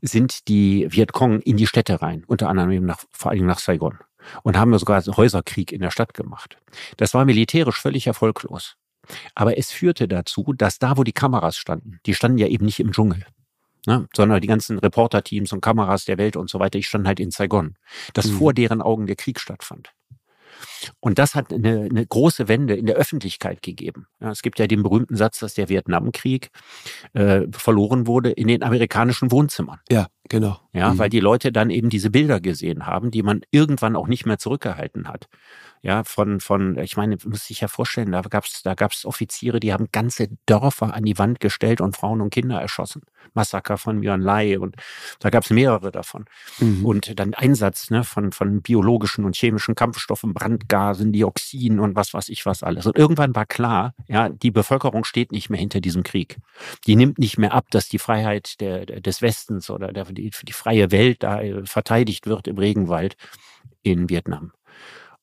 sind 0.00 0.48
die 0.48 0.86
Vietcong 0.90 1.40
in 1.40 1.58
die 1.58 1.66
Städte 1.66 2.00
rein, 2.00 2.24
unter 2.26 2.48
anderem 2.48 2.86
nach, 2.86 3.00
vor 3.10 3.32
allem 3.32 3.44
nach 3.44 3.58
Saigon 3.58 3.98
und 4.44 4.56
haben 4.56 4.76
sogar 4.78 5.02
einen 5.02 5.16
Häuserkrieg 5.16 5.72
in 5.72 5.82
der 5.82 5.90
Stadt 5.90 6.14
gemacht. 6.14 6.56
Das 6.96 7.12
war 7.12 7.24
militärisch 7.24 7.80
völlig 7.80 8.06
erfolglos. 8.06 8.76
Aber 9.34 9.58
es 9.58 9.72
führte 9.72 10.08
dazu, 10.08 10.54
dass 10.56 10.78
da, 10.78 10.96
wo 10.96 11.04
die 11.04 11.12
Kameras 11.12 11.56
standen, 11.56 11.98
die 12.06 12.14
standen 12.14 12.38
ja 12.38 12.46
eben 12.46 12.64
nicht 12.64 12.80
im 12.80 12.92
Dschungel, 12.92 13.26
ne, 13.86 14.08
sondern 14.14 14.40
die 14.40 14.48
ganzen 14.48 14.78
Reporterteams 14.78 15.52
und 15.52 15.60
Kameras 15.60 16.04
der 16.04 16.18
Welt 16.18 16.36
und 16.36 16.50
so 16.50 16.58
weiter, 16.58 16.78
die 16.78 16.84
standen 16.84 17.06
halt 17.06 17.20
in 17.20 17.30
Saigon, 17.30 17.76
dass 18.14 18.28
mhm. 18.28 18.38
vor 18.38 18.54
deren 18.54 18.82
Augen 18.82 19.06
der 19.06 19.16
Krieg 19.16 19.40
stattfand. 19.40 19.92
Und 21.00 21.18
das 21.18 21.34
hat 21.34 21.52
eine, 21.52 21.88
eine 21.90 22.06
große 22.06 22.48
Wende 22.48 22.74
in 22.74 22.86
der 22.86 22.96
Öffentlichkeit 22.96 23.62
gegeben. 23.62 24.06
Ja, 24.20 24.30
es 24.30 24.42
gibt 24.42 24.58
ja 24.58 24.66
den 24.66 24.82
berühmten 24.82 25.16
Satz, 25.16 25.38
dass 25.38 25.54
der 25.54 25.68
Vietnamkrieg 25.68 26.50
äh, 27.14 27.42
verloren 27.50 28.06
wurde 28.06 28.30
in 28.30 28.48
den 28.48 28.62
amerikanischen 28.62 29.32
Wohnzimmern. 29.32 29.80
Ja, 29.90 30.08
genau. 30.28 30.60
Ja, 30.72 30.92
mhm. 30.92 30.98
weil 30.98 31.10
die 31.10 31.20
Leute 31.20 31.52
dann 31.52 31.70
eben 31.70 31.88
diese 31.88 32.10
Bilder 32.10 32.40
gesehen 32.40 32.86
haben, 32.86 33.10
die 33.10 33.22
man 33.22 33.42
irgendwann 33.50 33.96
auch 33.96 34.06
nicht 34.06 34.26
mehr 34.26 34.38
zurückgehalten 34.38 35.08
hat 35.08 35.28
ja, 35.84 36.04
von, 36.04 36.38
von, 36.38 36.78
ich 36.78 36.96
meine, 36.96 37.18
muss 37.24 37.50
ich 37.50 37.60
ja 37.60 37.66
vorstellen, 37.66 38.12
da 38.12 38.22
gab's 38.22 38.62
da 38.62 38.74
gab's 38.74 39.04
Offiziere, 39.04 39.58
die 39.58 39.72
haben 39.72 39.88
ganze 39.90 40.28
Dörfer 40.46 40.94
an 40.94 41.02
die 41.02 41.18
Wand 41.18 41.40
gestellt 41.40 41.80
und 41.80 41.96
Frauen 41.96 42.20
und 42.20 42.30
Kinder 42.30 42.60
erschossen. 42.60 43.02
Massaker 43.34 43.78
von 43.78 43.98
Myon 43.98 44.20
Lai 44.20 44.60
und 44.60 44.76
da 45.18 45.30
gab's 45.30 45.50
mehrere 45.50 45.90
davon. 45.90 46.26
Mhm. 46.60 46.86
Und 46.86 47.18
dann 47.18 47.34
Einsatz 47.34 47.90
ne, 47.90 48.04
von, 48.04 48.30
von 48.30 48.62
biologischen 48.62 49.24
und 49.24 49.34
chemischen 49.34 49.74
Kampfstoffen, 49.74 50.34
Brandgasen, 50.34 51.12
Dioxin 51.12 51.80
und 51.80 51.96
was 51.96 52.14
weiß 52.14 52.28
ich 52.28 52.46
was 52.46 52.62
alles. 52.62 52.86
Und 52.86 52.96
irgendwann 52.96 53.34
war 53.34 53.46
klar, 53.46 53.94
ja, 54.06 54.28
die 54.28 54.52
Bevölkerung 54.52 55.02
steht 55.02 55.32
nicht 55.32 55.50
mehr 55.50 55.58
hinter 55.58 55.80
diesem 55.80 56.04
Krieg. 56.04 56.38
Die 56.86 56.94
nimmt 56.94 57.18
nicht 57.18 57.38
mehr 57.38 57.54
ab, 57.54 57.66
dass 57.72 57.88
die 57.88 57.98
Freiheit 57.98 58.60
der, 58.60 58.86
des 58.86 59.20
Westens 59.20 59.68
oder 59.68 59.92
der, 59.92 60.04
die, 60.04 60.30
die 60.30 60.52
freie 60.52 60.92
Welt 60.92 61.24
da 61.24 61.40
äh, 61.40 61.66
verteidigt 61.66 62.26
wird 62.26 62.46
im 62.46 62.58
Regenwald 62.58 63.16
in 63.82 64.08
Vietnam. 64.08 64.52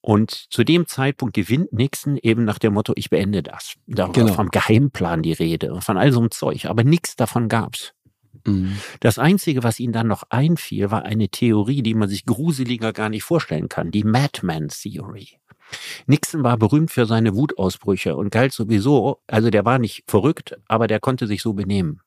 Und 0.02 0.32
zu 0.32 0.64
dem 0.64 0.88
Zeitpunkt 0.88 1.36
gewinnt 1.36 1.74
Nixon 1.74 2.18
eben 2.18 2.46
nach 2.46 2.58
dem 2.58 2.74
Motto, 2.74 2.94
ich 2.96 3.10
beende 3.10 3.44
das. 3.44 3.76
Da 3.86 4.08
war 4.08 4.14
genau. 4.14 4.34
vom 4.34 4.50
Geheimplan 4.50 5.22
die 5.22 5.34
Rede 5.34 5.74
und 5.74 5.84
von 5.84 5.98
all 5.98 6.12
so 6.12 6.20
einem 6.20 6.32
Zeug. 6.32 6.66
Aber 6.66 6.84
nichts 6.84 7.16
davon 7.16 7.50
gab's. 7.50 7.94
Mhm. 8.46 8.78
Das 9.02 9.20
Einzige, 9.20 9.64
was 9.64 9.80
ihnen 9.80 9.92
dann 9.92 10.08
noch 10.08 10.24
einfiel, 10.30 10.92
war 10.92 11.04
eine 11.04 11.28
Theorie, 11.28 11.84
die 11.84 11.96
man 11.96 12.08
sich 12.08 12.26
gruseliger 12.26 12.94
gar 12.94 13.10
nicht 13.10 13.24
vorstellen 13.24 13.68
kann. 13.68 13.92
Die 13.92 14.06
Madman 14.06 14.70
Theory. 14.70 15.28
Nixon 16.08 16.44
war 16.44 16.58
berühmt 16.58 16.92
für 16.92 17.06
seine 17.06 17.36
Wutausbrüche 17.36 18.16
und 18.16 18.32
galt 18.32 18.54
sowieso, 18.54 19.22
also 19.28 19.52
der 19.52 19.66
war 19.66 19.78
nicht 19.78 20.04
verrückt, 20.08 20.58
aber 20.68 20.88
der 20.88 21.00
konnte 21.00 21.28
sich 21.28 21.44
so 21.44 21.54
benehmen. 21.54 22.02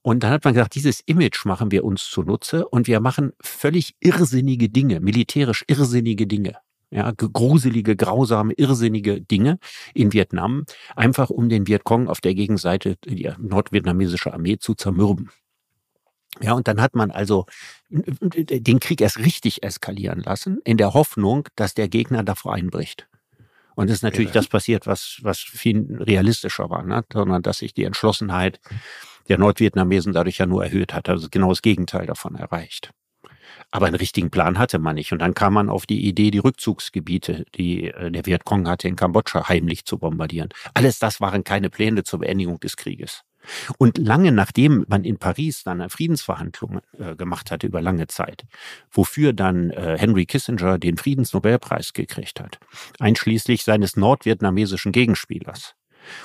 Und 0.00 0.22
dann 0.22 0.30
hat 0.30 0.44
man 0.44 0.54
gesagt, 0.54 0.76
dieses 0.76 1.00
Image 1.00 1.44
machen 1.44 1.72
wir 1.72 1.84
uns 1.84 2.08
zunutze 2.08 2.66
und 2.68 2.86
wir 2.86 3.00
machen 3.00 3.32
völlig 3.42 3.96
irrsinnige 4.00 4.70
Dinge, 4.70 5.00
militärisch 5.00 5.64
irrsinnige 5.66 6.26
Dinge 6.26 6.56
ja, 6.90 7.12
gruselige, 7.16 7.96
grausame, 7.96 8.52
irrsinnige 8.54 9.20
Dinge 9.20 9.58
in 9.94 10.12
Vietnam, 10.12 10.64
einfach 10.96 11.30
um 11.30 11.48
den 11.48 11.66
Vietcong 11.66 12.08
auf 12.08 12.20
der 12.20 12.34
Gegenseite, 12.34 12.96
die 13.04 13.30
nordvietnamesische 13.38 14.32
Armee 14.32 14.58
zu 14.58 14.74
zermürben. 14.74 15.30
Ja, 16.40 16.52
und 16.52 16.68
dann 16.68 16.80
hat 16.80 16.94
man 16.94 17.10
also 17.10 17.46
den 17.80 18.80
Krieg 18.80 19.00
erst 19.00 19.18
richtig 19.18 19.62
eskalieren 19.62 20.20
lassen, 20.20 20.60
in 20.64 20.76
der 20.76 20.94
Hoffnung, 20.94 21.48
dass 21.56 21.74
der 21.74 21.88
Gegner 21.88 22.22
davor 22.22 22.54
einbricht. 22.54 23.08
Und 23.74 23.88
es 23.88 23.96
ist 23.96 24.02
natürlich 24.02 24.30
ja. 24.30 24.34
das 24.34 24.48
passiert, 24.48 24.86
was, 24.86 25.18
was 25.22 25.38
viel 25.38 25.96
realistischer 26.00 26.70
war, 26.70 26.82
ne? 26.82 27.04
sondern 27.12 27.42
dass 27.42 27.58
sich 27.58 27.74
die 27.74 27.84
Entschlossenheit 27.84 28.60
der 29.28 29.38
Nordvietnamesen 29.38 30.12
dadurch 30.12 30.38
ja 30.38 30.46
nur 30.46 30.64
erhöht 30.64 30.92
hat, 30.92 31.08
also 31.08 31.28
genau 31.30 31.50
das 31.50 31.62
Gegenteil 31.62 32.06
davon 32.06 32.34
erreicht. 32.34 32.92
Aber 33.70 33.86
einen 33.86 33.96
richtigen 33.96 34.30
Plan 34.30 34.58
hatte 34.58 34.78
man 34.78 34.96
nicht. 34.96 35.12
Und 35.12 35.20
dann 35.20 35.34
kam 35.34 35.54
man 35.54 35.68
auf 35.68 35.86
die 35.86 36.06
Idee, 36.06 36.30
die 36.30 36.38
Rückzugsgebiete, 36.38 37.44
die 37.54 37.88
äh, 37.88 38.10
der 38.10 38.26
Vietcong 38.26 38.68
hatte, 38.68 38.88
in 38.88 38.96
Kambodscha 38.96 39.48
heimlich 39.48 39.84
zu 39.84 39.98
bombardieren. 39.98 40.48
Alles 40.74 40.98
das 40.98 41.20
waren 41.20 41.44
keine 41.44 41.70
Pläne 41.70 42.02
zur 42.04 42.20
Beendigung 42.20 42.58
des 42.60 42.76
Krieges. 42.76 43.22
Und 43.78 43.98
lange 43.98 44.32
nachdem 44.32 44.84
man 44.88 45.04
in 45.04 45.18
Paris 45.18 45.62
dann 45.64 45.88
Friedensverhandlungen 45.88 46.80
äh, 46.98 47.16
gemacht 47.16 47.50
hatte 47.50 47.66
über 47.66 47.80
lange 47.80 48.06
Zeit, 48.06 48.44
wofür 48.90 49.32
dann 49.32 49.70
äh, 49.70 49.96
Henry 49.98 50.26
Kissinger 50.26 50.78
den 50.78 50.96
Friedensnobelpreis 50.96 51.92
gekriegt 51.92 52.40
hat, 52.40 52.58
einschließlich 52.98 53.64
seines 53.64 53.96
nordvietnamesischen 53.96 54.92
Gegenspielers. 54.92 55.74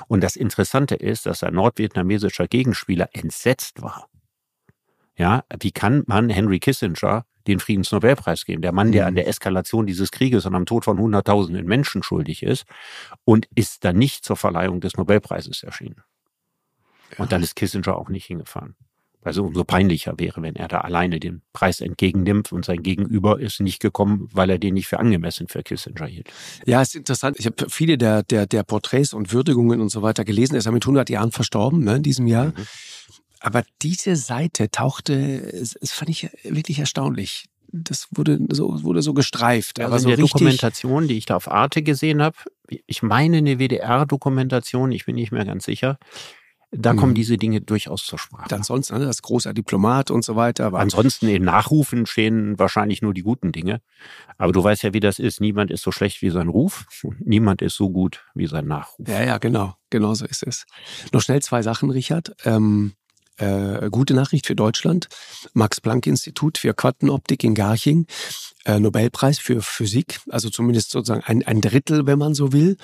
Und 0.08 0.22
das 0.22 0.36
Interessante 0.36 0.94
ist, 0.94 1.26
dass 1.26 1.42
ein 1.42 1.54
nordvietnamesischer 1.54 2.48
Gegenspieler 2.48 3.08
entsetzt 3.12 3.82
war. 3.82 4.08
Ja, 5.16 5.44
wie 5.60 5.72
kann 5.72 6.04
man 6.06 6.28
Henry 6.28 6.58
Kissinger 6.58 7.24
den 7.46 7.60
Friedensnobelpreis 7.60 8.44
geben. 8.44 8.62
Der 8.62 8.72
Mann, 8.72 8.92
der 8.92 9.04
Mhm. 9.04 9.08
an 9.08 9.14
der 9.14 9.28
Eskalation 9.28 9.86
dieses 9.86 10.10
Krieges 10.10 10.46
und 10.46 10.54
am 10.54 10.66
Tod 10.66 10.84
von 10.84 10.98
Hunderttausenden 10.98 11.66
Menschen 11.66 12.02
schuldig 12.02 12.42
ist 12.42 12.64
und 13.24 13.48
ist 13.54 13.84
dann 13.84 13.96
nicht 13.96 14.24
zur 14.24 14.36
Verleihung 14.36 14.80
des 14.80 14.96
Nobelpreises 14.96 15.62
erschienen. 15.62 16.02
Und 17.18 17.32
dann 17.32 17.42
ist 17.42 17.54
Kissinger 17.56 17.96
auch 17.96 18.08
nicht 18.08 18.26
hingefahren. 18.26 18.74
Weil 19.22 19.32
es 19.32 19.38
umso 19.38 19.64
peinlicher 19.64 20.14
wäre, 20.18 20.40
wenn 20.42 20.54
er 20.54 20.68
da 20.68 20.82
alleine 20.82 21.18
den 21.18 21.42
Preis 21.52 21.80
entgegennimmt 21.80 22.52
und 22.52 22.64
sein 22.64 22.82
Gegenüber 22.82 23.40
ist 23.40 23.58
nicht 23.60 23.80
gekommen, 23.80 24.28
weil 24.32 24.50
er 24.50 24.58
den 24.58 24.74
nicht 24.74 24.86
für 24.86 25.00
angemessen 25.00 25.48
für 25.48 25.64
Kissinger 25.64 26.06
hielt. 26.06 26.32
Ja, 26.64 26.80
ist 26.80 26.94
interessant. 26.94 27.36
Ich 27.38 27.46
habe 27.46 27.66
viele 27.68 27.98
der, 27.98 28.22
der, 28.22 28.46
der 28.46 28.62
Porträts 28.62 29.12
und 29.12 29.32
Würdigungen 29.32 29.80
und 29.80 29.88
so 29.88 30.02
weiter 30.02 30.24
gelesen. 30.24 30.54
Er 30.54 30.58
ist 30.58 30.66
ja 30.66 30.70
mit 30.70 30.84
100 30.84 31.10
Jahren 31.10 31.32
verstorben 31.32 31.82
ne, 31.82 31.96
in 31.96 32.02
diesem 32.04 32.28
Jahr. 32.28 32.46
Mhm. 32.46 32.66
Aber 33.40 33.62
diese 33.82 34.16
Seite 34.16 34.70
tauchte, 34.70 35.52
das 35.80 35.92
fand 35.92 36.10
ich 36.10 36.28
wirklich 36.44 36.78
erstaunlich. 36.78 37.46
Das 37.72 38.08
wurde 38.14 38.38
so, 38.50 38.82
wurde 38.84 39.02
so 39.02 39.12
gestreift. 39.12 39.78
Ja, 39.78 39.86
aber 39.86 39.94
also 39.94 40.04
so 40.04 40.10
in 40.10 40.16
der 40.16 40.24
Dokumentation, 40.24 41.08
die 41.08 41.18
ich 41.18 41.26
da 41.26 41.36
auf 41.36 41.50
Arte 41.50 41.82
gesehen 41.82 42.22
habe, 42.22 42.36
ich 42.86 43.02
meine 43.02 43.38
eine 43.38 43.58
WDR-Dokumentation, 43.58 44.92
ich 44.92 45.04
bin 45.04 45.16
nicht 45.16 45.32
mehr 45.32 45.44
ganz 45.44 45.64
sicher, 45.64 45.98
da 46.72 46.92
Mhm. 46.92 46.96
kommen 46.98 47.14
diese 47.14 47.36
Dinge 47.36 47.60
durchaus 47.60 48.04
zur 48.04 48.18
Sprache. 48.18 48.54
ansonsten, 48.54 48.98
ne, 48.98 49.04
das 49.06 49.22
großer 49.22 49.54
Diplomat 49.54 50.10
und 50.10 50.24
so 50.24 50.34
weiter. 50.36 50.74
Ansonsten 50.74 51.28
in 51.28 51.44
Nachrufen 51.44 52.06
stehen 52.06 52.58
wahrscheinlich 52.58 53.02
nur 53.02 53.14
die 53.14 53.22
guten 53.22 53.52
Dinge. 53.52 53.80
Aber 54.36 54.52
du 54.52 54.62
weißt 54.62 54.82
ja, 54.82 54.92
wie 54.92 55.00
das 55.00 55.18
ist. 55.18 55.40
Niemand 55.40 55.70
ist 55.70 55.82
so 55.82 55.92
schlecht 55.92 56.22
wie 56.22 56.30
sein 56.30 56.48
Ruf. 56.48 56.86
und 57.04 57.24
Niemand 57.26 57.62
ist 57.62 57.76
so 57.76 57.90
gut 57.90 58.24
wie 58.34 58.46
sein 58.46 58.66
Nachruf. 58.66 59.08
Ja, 59.08 59.22
ja, 59.22 59.38
genau. 59.38 59.74
Genau 59.90 60.14
so 60.14 60.26
ist 60.26 60.42
es. 60.42 60.66
Noch 61.12 61.20
schnell 61.22 61.40
zwei 61.40 61.62
Sachen, 61.62 61.90
Richard. 61.90 62.34
Ähm, 62.44 62.94
äh, 63.36 63.88
gute 63.90 64.14
Nachricht 64.14 64.46
für 64.46 64.56
Deutschland. 64.56 65.08
Max-Planck-Institut 65.54 66.58
für 66.58 66.74
Quantenoptik 66.74 67.44
in 67.44 67.54
Garching. 67.54 68.06
Äh, 68.64 68.80
Nobelpreis 68.80 69.38
für 69.38 69.62
Physik. 69.62 70.20
Also 70.28 70.50
zumindest 70.50 70.90
sozusagen 70.90 71.24
ein, 71.24 71.46
ein 71.46 71.60
Drittel, 71.60 72.06
wenn 72.06 72.18
man 72.18 72.34
so 72.34 72.52
will. 72.52 72.76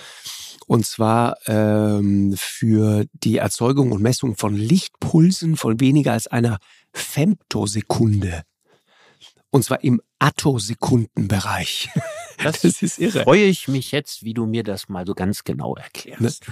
Und 0.67 0.87
zwar 0.87 1.37
ähm, 1.47 2.35
für 2.37 3.05
die 3.13 3.39
Erzeugung 3.39 3.93
und 3.93 4.03
Messung 4.03 4.37
von 4.37 4.55
Lichtpulsen 4.55 5.57
von 5.57 5.81
weniger 5.81 6.13
als 6.13 6.29
einer 6.29 6.59
Femtosekunde. 6.93 8.43
Und 9.51 9.65
zwar 9.65 9.83
im 9.83 10.01
Attosekundenbereich. 10.19 11.91
Das 12.63 12.65
ist 12.65 12.99
irre. 12.99 13.23
Freue 13.23 13.45
ich 13.45 13.69
mich 13.69 13.93
jetzt, 13.93 14.25
wie 14.25 14.35
du 14.35 14.47
mir 14.47 14.63
das 14.63 14.89
mal 14.89 15.07
so 15.07 15.15
ganz 15.15 15.45
genau 15.45 15.75
erklärst. 15.77 16.45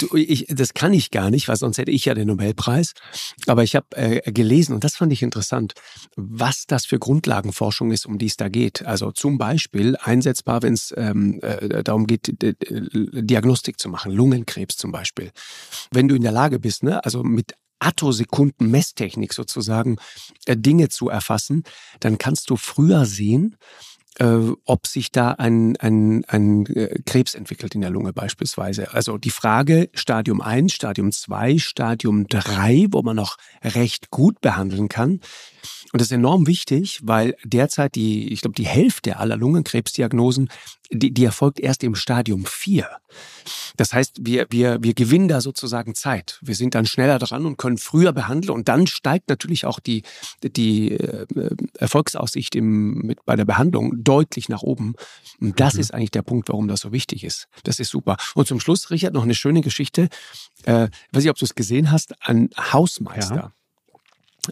Du, 0.00 0.16
ich, 0.16 0.46
das 0.48 0.74
kann 0.74 0.92
ich 0.92 1.10
gar 1.10 1.30
nicht, 1.30 1.48
weil 1.48 1.56
sonst 1.56 1.78
hätte 1.78 1.90
ich 1.90 2.04
ja 2.04 2.14
den 2.14 2.28
Nobelpreis. 2.28 2.92
Aber 3.46 3.62
ich 3.62 3.76
habe 3.76 3.86
äh, 3.96 4.32
gelesen, 4.32 4.74
und 4.74 4.84
das 4.84 4.96
fand 4.96 5.12
ich 5.12 5.22
interessant, 5.22 5.74
was 6.16 6.66
das 6.66 6.86
für 6.86 6.98
Grundlagenforschung 6.98 7.92
ist, 7.92 8.06
um 8.06 8.18
die 8.18 8.26
es 8.26 8.36
da 8.36 8.48
geht. 8.48 8.84
Also 8.84 9.12
zum 9.12 9.38
Beispiel 9.38 9.96
einsetzbar, 10.00 10.62
wenn 10.62 10.74
es 10.74 10.94
ähm, 10.96 11.40
äh, 11.42 11.82
darum 11.82 12.06
geht, 12.06 12.36
Diagnostik 12.40 13.78
zu 13.78 13.88
machen, 13.88 14.12
Lungenkrebs 14.12 14.76
zum 14.76 14.92
Beispiel. 14.92 15.30
Wenn 15.90 16.08
du 16.08 16.14
in 16.14 16.22
der 16.22 16.32
Lage 16.32 16.58
bist, 16.58 16.82
ne, 16.82 17.04
also 17.04 17.22
mit 17.22 17.54
Attosekunden 17.84 18.70
Messtechnik 18.70 19.32
sozusagen 19.32 19.96
äh, 20.46 20.56
Dinge 20.56 20.88
zu 20.88 21.08
erfassen, 21.08 21.64
dann 22.00 22.18
kannst 22.18 22.50
du 22.50 22.56
früher 22.56 23.04
sehen, 23.04 23.56
äh, 24.18 24.52
ob 24.64 24.86
sich 24.86 25.10
da 25.12 25.32
ein, 25.32 25.76
ein, 25.76 26.24
ein 26.26 26.66
äh, 26.66 27.00
Krebs 27.04 27.34
entwickelt 27.34 27.74
in 27.74 27.80
der 27.80 27.90
Lunge 27.90 28.12
beispielsweise. 28.12 28.92
Also 28.92 29.18
die 29.18 29.30
Frage 29.30 29.88
Stadium 29.94 30.40
1, 30.40 30.72
Stadium 30.72 31.12
2, 31.12 31.58
Stadium 31.58 32.26
3, 32.28 32.88
wo 32.90 33.02
man 33.02 33.16
noch 33.16 33.36
recht 33.62 34.10
gut 34.10 34.40
behandeln 34.40 34.88
kann. 34.88 35.20
Und 35.92 36.00
das 36.00 36.08
ist 36.08 36.12
enorm 36.12 36.46
wichtig, 36.46 37.00
weil 37.02 37.36
derzeit 37.44 37.94
die, 37.94 38.32
ich 38.32 38.40
glaube, 38.40 38.54
die 38.54 38.66
Hälfte 38.66 39.16
aller 39.18 39.36
Lungenkrebsdiagnosen, 39.36 40.48
die, 40.90 41.12
die 41.12 41.24
erfolgt 41.24 41.60
erst 41.60 41.82
im 41.82 41.94
Stadium 41.94 42.44
4. 42.44 42.88
Das 43.76 43.92
heißt, 43.92 44.18
wir, 44.20 44.46
wir, 44.50 44.78
wir 44.82 44.94
gewinnen 44.94 45.28
da 45.28 45.40
sozusagen 45.40 45.94
Zeit. 45.94 46.38
Wir 46.42 46.54
sind 46.54 46.74
dann 46.74 46.86
schneller 46.86 47.18
dran 47.18 47.46
und 47.46 47.56
können 47.56 47.78
früher 47.78 48.12
behandeln 48.12 48.54
und 48.54 48.68
dann 48.68 48.86
steigt 48.86 49.28
natürlich 49.28 49.64
auch 49.66 49.80
die, 49.80 50.02
die 50.42 50.92
äh, 50.92 51.26
Erfolgsaussicht 51.78 52.54
im, 52.54 52.98
mit, 52.98 53.24
bei 53.24 53.34
der 53.36 53.44
Behandlung 53.44 54.04
deutlich 54.04 54.48
nach 54.48 54.62
oben. 54.62 54.94
Und 55.40 55.58
das 55.58 55.74
Mhm. 55.74 55.80
ist 55.80 55.94
eigentlich 55.94 56.10
der 56.12 56.22
Punkt, 56.22 56.48
warum 56.48 56.68
das 56.68 56.80
so 56.80 56.92
wichtig 56.92 57.24
ist. 57.24 57.48
Das 57.64 57.78
ist 57.80 57.90
super. 57.90 58.16
Und 58.34 58.46
zum 58.46 58.60
Schluss, 58.60 58.90
Richard, 58.90 59.14
noch 59.14 59.24
eine 59.24 59.34
schöne 59.34 59.60
Geschichte. 59.62 60.08
Äh, 60.64 60.88
weiß 61.12 61.24
ich, 61.24 61.30
ob 61.30 61.36
du 61.36 61.44
es 61.44 61.54
gesehen 61.54 61.90
hast, 61.90 62.14
ein 62.26 62.50
Hausmeister. 62.56 63.34
Ja. 63.36 63.52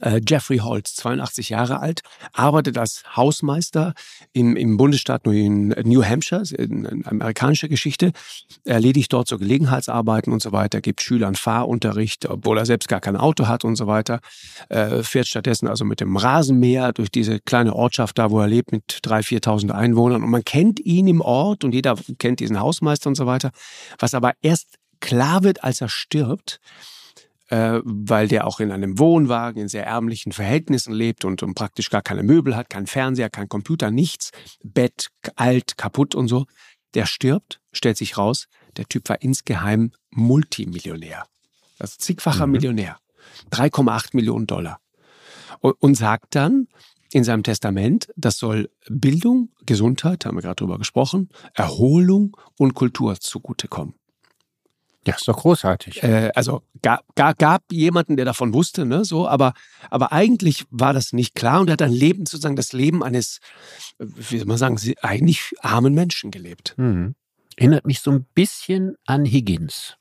Äh, 0.00 0.20
Jeffrey 0.26 0.58
Holtz, 0.58 0.94
82 0.96 1.50
Jahre 1.50 1.80
alt, 1.80 2.02
arbeitet 2.32 2.78
als 2.78 3.02
Hausmeister 3.16 3.94
im, 4.32 4.56
im 4.56 4.76
Bundesstaat 4.76 5.26
New 5.26 6.04
Hampshire, 6.04 6.42
ist 6.42 6.58
eine 6.58 6.82
eine 6.92 7.06
amerikanische 7.06 7.68
Geschichte, 7.68 8.12
erledigt 8.64 9.12
dort 9.12 9.28
so 9.28 9.38
Gelegenheitsarbeiten 9.38 10.32
und 10.32 10.42
so 10.42 10.52
weiter, 10.52 10.80
gibt 10.80 11.02
Schülern 11.02 11.34
Fahrunterricht, 11.34 12.28
obwohl 12.28 12.58
er 12.58 12.66
selbst 12.66 12.88
gar 12.88 13.00
kein 13.00 13.16
Auto 13.16 13.48
hat 13.48 13.64
und 13.64 13.76
so 13.76 13.86
weiter, 13.86 14.20
äh, 14.68 15.02
fährt 15.02 15.28
stattdessen 15.28 15.68
also 15.68 15.84
mit 15.84 16.00
dem 16.00 16.16
Rasenmäher 16.16 16.92
durch 16.92 17.10
diese 17.10 17.40
kleine 17.40 17.74
Ortschaft 17.74 18.18
da, 18.18 18.30
wo 18.30 18.40
er 18.40 18.48
lebt, 18.48 18.72
mit 18.72 19.00
3.000, 19.04 19.42
4.000 19.42 19.70
Einwohnern. 19.70 20.22
Und 20.22 20.30
man 20.30 20.44
kennt 20.44 20.80
ihn 20.80 21.08
im 21.08 21.20
Ort 21.20 21.64
und 21.64 21.74
jeder 21.74 21.96
kennt 22.18 22.40
diesen 22.40 22.60
Hausmeister 22.60 23.08
und 23.08 23.16
so 23.16 23.26
weiter, 23.26 23.50
was 23.98 24.14
aber 24.14 24.32
erst 24.42 24.78
klar 25.00 25.42
wird, 25.42 25.64
als 25.64 25.80
er 25.80 25.88
stirbt, 25.88 26.60
äh, 27.52 27.82
weil 27.84 28.28
der 28.28 28.46
auch 28.46 28.60
in 28.60 28.72
einem 28.72 28.98
Wohnwagen 28.98 29.60
in 29.60 29.68
sehr 29.68 29.86
ärmlichen 29.86 30.32
Verhältnissen 30.32 30.94
lebt 30.94 31.26
und, 31.26 31.42
und 31.42 31.52
praktisch 31.52 31.90
gar 31.90 32.00
keine 32.00 32.22
Möbel 32.22 32.56
hat, 32.56 32.70
kein 32.70 32.86
Fernseher, 32.86 33.28
kein 33.28 33.50
Computer, 33.50 33.90
nichts, 33.90 34.30
Bett 34.64 35.10
alt, 35.36 35.76
kaputt 35.76 36.14
und 36.14 36.28
so. 36.28 36.46
Der 36.94 37.04
stirbt, 37.04 37.60
stellt 37.70 37.98
sich 37.98 38.16
raus, 38.16 38.46
der 38.78 38.86
Typ 38.86 39.06
war 39.10 39.20
insgeheim 39.20 39.92
Multimillionär. 40.10 41.26
Also 41.78 41.96
zigfacher 41.98 42.46
Mhm. 42.46 42.52
Millionär. 42.52 42.98
3,8 43.50 44.10
Millionen 44.14 44.46
Dollar. 44.46 44.78
Und, 45.60 45.74
und 45.82 45.94
sagt 45.94 46.34
dann 46.34 46.68
in 47.12 47.22
seinem 47.22 47.42
Testament, 47.42 48.08
das 48.16 48.38
soll 48.38 48.70
Bildung, 48.88 49.50
Gesundheit, 49.66 50.24
haben 50.24 50.38
wir 50.38 50.42
gerade 50.42 50.56
drüber 50.56 50.78
gesprochen, 50.78 51.28
Erholung 51.52 52.34
und 52.56 52.72
Kultur 52.72 53.20
zugutekommen. 53.20 53.94
Ja, 55.06 55.14
ist 55.14 55.26
doch 55.26 55.38
großartig. 55.38 56.02
Äh, 56.02 56.30
also 56.34 56.62
gab, 56.80 57.02
gab, 57.16 57.38
gab 57.38 57.62
jemanden, 57.72 58.16
der 58.16 58.24
davon 58.24 58.54
wusste, 58.54 58.84
ne, 58.84 59.04
so, 59.04 59.26
aber, 59.26 59.52
aber 59.90 60.12
eigentlich 60.12 60.64
war 60.70 60.92
das 60.92 61.12
nicht 61.12 61.34
klar 61.34 61.60
und 61.60 61.68
er 61.68 61.72
hat 61.72 61.82
ein 61.82 61.92
Leben, 61.92 62.24
sozusagen 62.26 62.56
das 62.56 62.72
Leben 62.72 63.02
eines, 63.02 63.38
äh, 63.98 64.06
wie 64.06 64.38
soll 64.38 64.46
man 64.46 64.58
sagen, 64.58 64.78
eigentlich 65.02 65.52
armen 65.60 65.94
Menschen 65.94 66.30
gelebt. 66.30 66.74
Mhm. 66.76 67.14
Erinnert 67.56 67.86
mich 67.86 68.00
so 68.00 68.10
ein 68.12 68.26
bisschen 68.34 68.94
an 69.04 69.24
Higgins. 69.24 69.96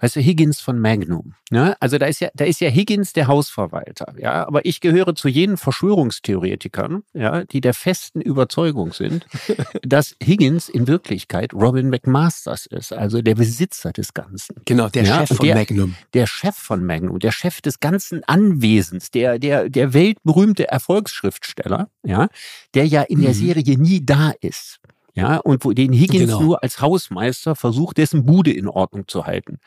Weißt 0.00 0.16
du, 0.16 0.20
Higgins 0.20 0.60
von 0.60 0.78
Magnum. 0.78 1.34
Ne? 1.50 1.76
Also 1.80 1.98
da 1.98 2.06
ist 2.06 2.20
ja, 2.20 2.28
da 2.34 2.44
ist 2.44 2.60
ja 2.60 2.68
Higgins 2.70 3.12
der 3.12 3.26
Hausverwalter, 3.26 4.14
ja. 4.18 4.46
Aber 4.46 4.64
ich 4.64 4.80
gehöre 4.80 5.14
zu 5.14 5.28
jenen 5.28 5.56
Verschwörungstheoretikern, 5.56 7.02
ja, 7.12 7.44
die 7.44 7.60
der 7.60 7.74
festen 7.74 8.20
Überzeugung 8.20 8.92
sind, 8.92 9.26
dass 9.82 10.16
Higgins 10.22 10.68
in 10.68 10.86
Wirklichkeit 10.86 11.52
Robin 11.54 11.90
McMasters 11.90 12.66
ist, 12.66 12.92
also 12.92 13.22
der 13.22 13.34
Besitzer 13.34 13.92
des 13.92 14.14
Ganzen. 14.14 14.56
Genau, 14.64 14.88
der 14.88 15.04
Ja, 15.04 15.26
Chef 15.26 15.36
von 15.36 15.46
der- 15.46 15.54
Magnum. 15.56 15.94
der 16.14 16.26
Chef 16.26 16.54
von 16.56 16.84
Magnum, 16.84 17.18
der 17.18 17.32
Chef 17.32 17.60
des 17.60 17.80
ganzen 17.80 18.22
Anwesens, 18.24 19.10
der, 19.10 19.38
der, 19.38 19.68
der 19.68 19.92
weltberühmte 19.92 20.68
Erfolgsschriftsteller, 20.68 21.88
ja, 22.04 22.28
der 22.74 22.86
ja 22.86 23.02
in 23.02 23.20
der 23.20 23.30
Mhm. 23.30 23.34
Serie 23.34 23.78
nie 23.78 24.04
da 24.04 24.32
ist. 24.40 24.78
Ja, 25.16 25.36
und 25.36 25.64
wo 25.64 25.72
den 25.72 25.92
Higgins 25.92 26.24
Genau. 26.32 26.40
nur 26.40 26.62
als 26.64 26.80
Hausmeister 26.80 27.54
versucht, 27.54 27.98
dessen 27.98 28.24
Bude 28.26 28.52
in 28.52 28.66
Ordnung 28.66 29.06
zu 29.06 29.26
halten. 29.26 29.60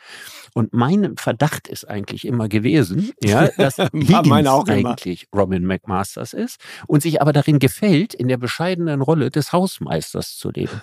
Und 0.53 0.73
mein 0.73 1.15
Verdacht 1.15 1.69
ist 1.69 1.85
eigentlich 1.87 2.25
immer 2.25 2.49
gewesen, 2.49 3.11
ja, 3.23 3.47
dass 3.57 3.77
Higgins 3.77 4.47
auch 4.47 4.67
immer. 4.67 4.89
eigentlich 4.89 5.27
Robin 5.33 5.65
McMasters 5.65 6.33
ist 6.33 6.59
und 6.87 7.01
sich 7.01 7.21
aber 7.21 7.31
darin 7.31 7.59
gefällt, 7.59 8.13
in 8.13 8.27
der 8.27 8.35
bescheidenen 8.37 9.01
Rolle 9.01 9.29
des 9.31 9.53
Hausmeisters 9.53 10.35
zu 10.37 10.51
leben. 10.51 10.81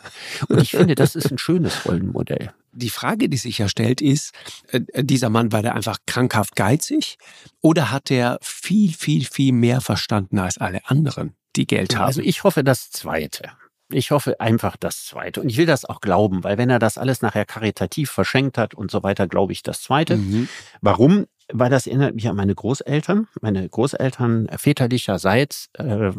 Und 0.48 0.62
ich 0.62 0.70
finde, 0.70 0.94
das 0.94 1.14
ist 1.14 1.30
ein 1.30 1.36
schönes 1.38 1.84
Rollenmodell. 1.84 2.52
Die 2.72 2.90
Frage, 2.90 3.28
die 3.28 3.36
sich 3.36 3.58
ja 3.58 3.68
stellt, 3.68 4.00
ist, 4.00 4.32
äh, 4.72 4.80
dieser 5.04 5.28
Mann, 5.28 5.52
war 5.52 5.60
der 5.62 5.74
einfach 5.74 5.98
krankhaft 6.06 6.56
geizig 6.56 7.18
oder 7.60 7.90
hat 7.90 8.10
er 8.10 8.38
viel, 8.40 8.92
viel, 8.92 9.24
viel 9.26 9.52
mehr 9.52 9.80
verstanden 9.82 10.38
als 10.38 10.56
alle 10.56 10.80
anderen, 10.88 11.34
die 11.54 11.66
Geld 11.66 11.96
haben? 11.96 12.06
Also 12.06 12.22
ich 12.22 12.44
hoffe 12.44 12.64
das 12.64 12.90
Zweite. 12.90 13.50
Ich 13.94 14.10
hoffe 14.10 14.40
einfach 14.40 14.76
das 14.76 15.04
Zweite. 15.04 15.40
Und 15.40 15.48
ich 15.48 15.56
will 15.56 15.66
das 15.66 15.84
auch 15.84 16.00
glauben, 16.00 16.42
weil 16.42 16.58
wenn 16.58 16.68
er 16.68 16.78
das 16.78 16.98
alles 16.98 17.22
nachher 17.22 17.44
karitativ 17.44 18.10
verschenkt 18.10 18.58
hat 18.58 18.74
und 18.74 18.90
so 18.90 19.02
weiter, 19.02 19.28
glaube 19.28 19.52
ich 19.52 19.62
das 19.62 19.82
Zweite. 19.82 20.16
Mhm. 20.16 20.48
Warum? 20.80 21.26
Weil 21.52 21.70
das 21.70 21.86
erinnert 21.86 22.14
mich 22.14 22.28
an 22.28 22.36
meine 22.36 22.54
Großeltern. 22.54 23.28
Meine 23.40 23.68
Großeltern 23.68 24.48
väterlicherseits 24.56 25.68
äh, 25.74 26.10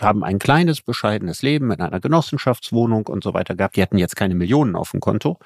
haben 0.00 0.24
ein 0.24 0.38
kleines, 0.38 0.80
bescheidenes 0.80 1.42
Leben 1.42 1.70
in 1.70 1.80
einer 1.80 2.00
Genossenschaftswohnung 2.00 3.06
und 3.06 3.22
so 3.22 3.34
weiter 3.34 3.54
gehabt. 3.54 3.76
Die 3.76 3.82
hatten 3.82 3.98
jetzt 3.98 4.16
keine 4.16 4.34
Millionen 4.34 4.74
auf 4.74 4.90
dem 4.90 5.00
Konto. 5.00 5.38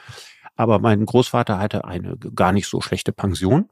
Aber 0.54 0.78
mein 0.78 1.04
Großvater 1.04 1.58
hatte 1.58 1.84
eine 1.84 2.16
gar 2.16 2.52
nicht 2.52 2.68
so 2.68 2.80
schlechte 2.80 3.12
Pension. 3.12 3.68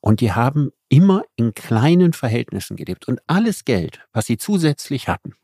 Und 0.00 0.20
die 0.20 0.32
haben 0.32 0.72
immer 0.88 1.22
in 1.36 1.54
kleinen 1.54 2.12
Verhältnissen 2.12 2.76
gelebt. 2.76 3.08
Und 3.08 3.20
alles 3.26 3.64
Geld, 3.64 4.00
was 4.12 4.26
sie 4.26 4.36
zusätzlich 4.36 5.08
hatten, 5.08 5.34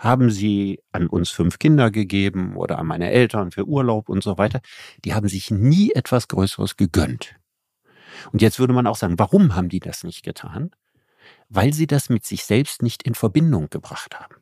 haben 0.00 0.30
sie 0.30 0.82
an 0.92 1.06
uns 1.08 1.28
fünf 1.28 1.58
Kinder 1.58 1.90
gegeben 1.90 2.56
oder 2.56 2.78
an 2.78 2.86
meine 2.86 3.10
Eltern 3.10 3.50
für 3.50 3.66
Urlaub 3.66 4.08
und 4.08 4.24
so 4.24 4.38
weiter. 4.38 4.60
Die 5.04 5.12
haben 5.12 5.28
sich 5.28 5.50
nie 5.50 5.92
etwas 5.92 6.26
Größeres 6.26 6.78
gegönnt. 6.78 7.36
Und 8.32 8.40
jetzt 8.40 8.58
würde 8.58 8.72
man 8.72 8.86
auch 8.86 8.96
sagen, 8.96 9.18
warum 9.18 9.54
haben 9.54 9.68
die 9.68 9.78
das 9.78 10.02
nicht 10.02 10.22
getan? 10.22 10.70
Weil 11.50 11.74
sie 11.74 11.86
das 11.86 12.08
mit 12.08 12.24
sich 12.24 12.44
selbst 12.44 12.82
nicht 12.82 13.02
in 13.02 13.14
Verbindung 13.14 13.68
gebracht 13.68 14.18
haben. 14.18 14.36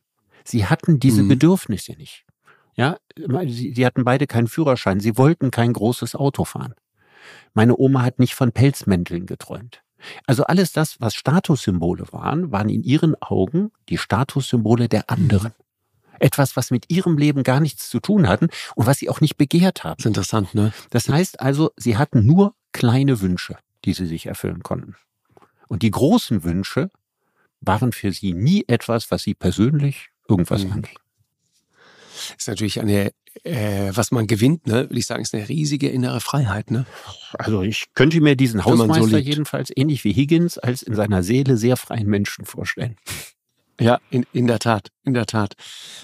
Sie 0.45 0.65
hatten 0.65 0.97
diese 0.97 1.23
mhm. 1.23 1.27
Bedürfnisse 1.27 1.91
nicht. 1.93 2.25
Ja, 2.75 2.97
sie, 3.17 3.73
sie 3.75 3.85
hatten 3.85 4.05
beide 4.05 4.27
keinen 4.27 4.47
Führerschein. 4.47 5.01
Sie 5.01 5.17
wollten 5.17 5.51
kein 5.51 5.73
großes 5.73 6.15
Auto 6.15 6.45
fahren. 6.45 6.73
Meine 7.53 7.77
Oma 7.77 8.03
hat 8.03 8.17
nicht 8.17 8.33
von 8.33 8.53
Pelzmänteln 8.53 9.25
geträumt. 9.25 9.83
Also 10.25 10.43
alles 10.45 10.71
das, 10.71 10.99
was 10.99 11.15
Statussymbole 11.15 12.05
waren, 12.11 12.51
waren 12.51 12.69
in 12.69 12.83
ihren 12.83 13.15
Augen 13.21 13.71
die 13.89 13.97
Statussymbole 13.97 14.89
der 14.89 15.09
anderen. 15.09 15.53
Etwas, 16.19 16.55
was 16.55 16.71
mit 16.71 16.85
ihrem 16.89 17.17
Leben 17.17 17.43
gar 17.43 17.59
nichts 17.59 17.89
zu 17.89 17.99
tun 17.99 18.27
hatten 18.27 18.49
und 18.75 18.85
was 18.85 18.97
sie 18.97 19.09
auch 19.09 19.21
nicht 19.21 19.37
begehrt 19.37 19.83
haben. 19.83 19.95
Das 19.97 20.05
ist 20.05 20.09
interessant, 20.09 20.53
ne? 20.53 20.73
Das 20.89 21.07
heißt 21.07 21.39
also, 21.39 21.71
sie 21.77 21.97
hatten 21.97 22.25
nur 22.25 22.55
kleine 22.73 23.21
Wünsche, 23.21 23.57
die 23.85 23.93
sie 23.93 24.05
sich 24.05 24.25
erfüllen 24.25 24.61
konnten. 24.61 24.95
Und 25.69 25.81
die 25.81 25.91
großen 25.91 26.43
Wünsche 26.43 26.89
waren 27.61 27.93
für 27.93 28.11
sie 28.11 28.33
nie 28.33 28.65
etwas, 28.67 29.11
was 29.11 29.23
sie 29.23 29.33
persönlich 29.33 30.09
irgendwas 30.27 30.65
mhm. 30.65 30.73
anging. 30.73 30.99
Ist 32.37 32.47
natürlich 32.47 32.79
eine, 32.79 33.11
äh, 33.43 33.91
was 33.93 34.11
man 34.11 34.27
gewinnt, 34.27 34.67
ne, 34.67 34.89
würde 34.89 34.97
ich 34.99 35.05
sagen, 35.05 35.21
ist 35.21 35.33
eine 35.33 35.47
riesige 35.47 35.89
innere 35.89 36.19
Freiheit, 36.19 36.71
ne? 36.71 36.85
Also 37.33 37.61
ich 37.61 37.85
könnte 37.93 38.21
mir 38.21 38.35
diesen 38.35 38.65
Hausmeister 38.65 39.07
so 39.07 39.17
jedenfalls 39.17 39.71
ähnlich 39.75 40.03
wie 40.03 40.13
Higgins 40.13 40.57
als 40.57 40.81
in 40.81 40.95
seiner 40.95 41.23
Seele 41.23 41.57
sehr 41.57 41.77
freien 41.77 42.07
Menschen 42.07 42.45
vorstellen. 42.45 42.95
Ja, 43.79 43.99
in, 44.09 44.25
in 44.33 44.47
der 44.47 44.59
Tat, 44.59 44.89
in 45.05 45.13
der 45.13 45.25
Tat. 45.25 45.53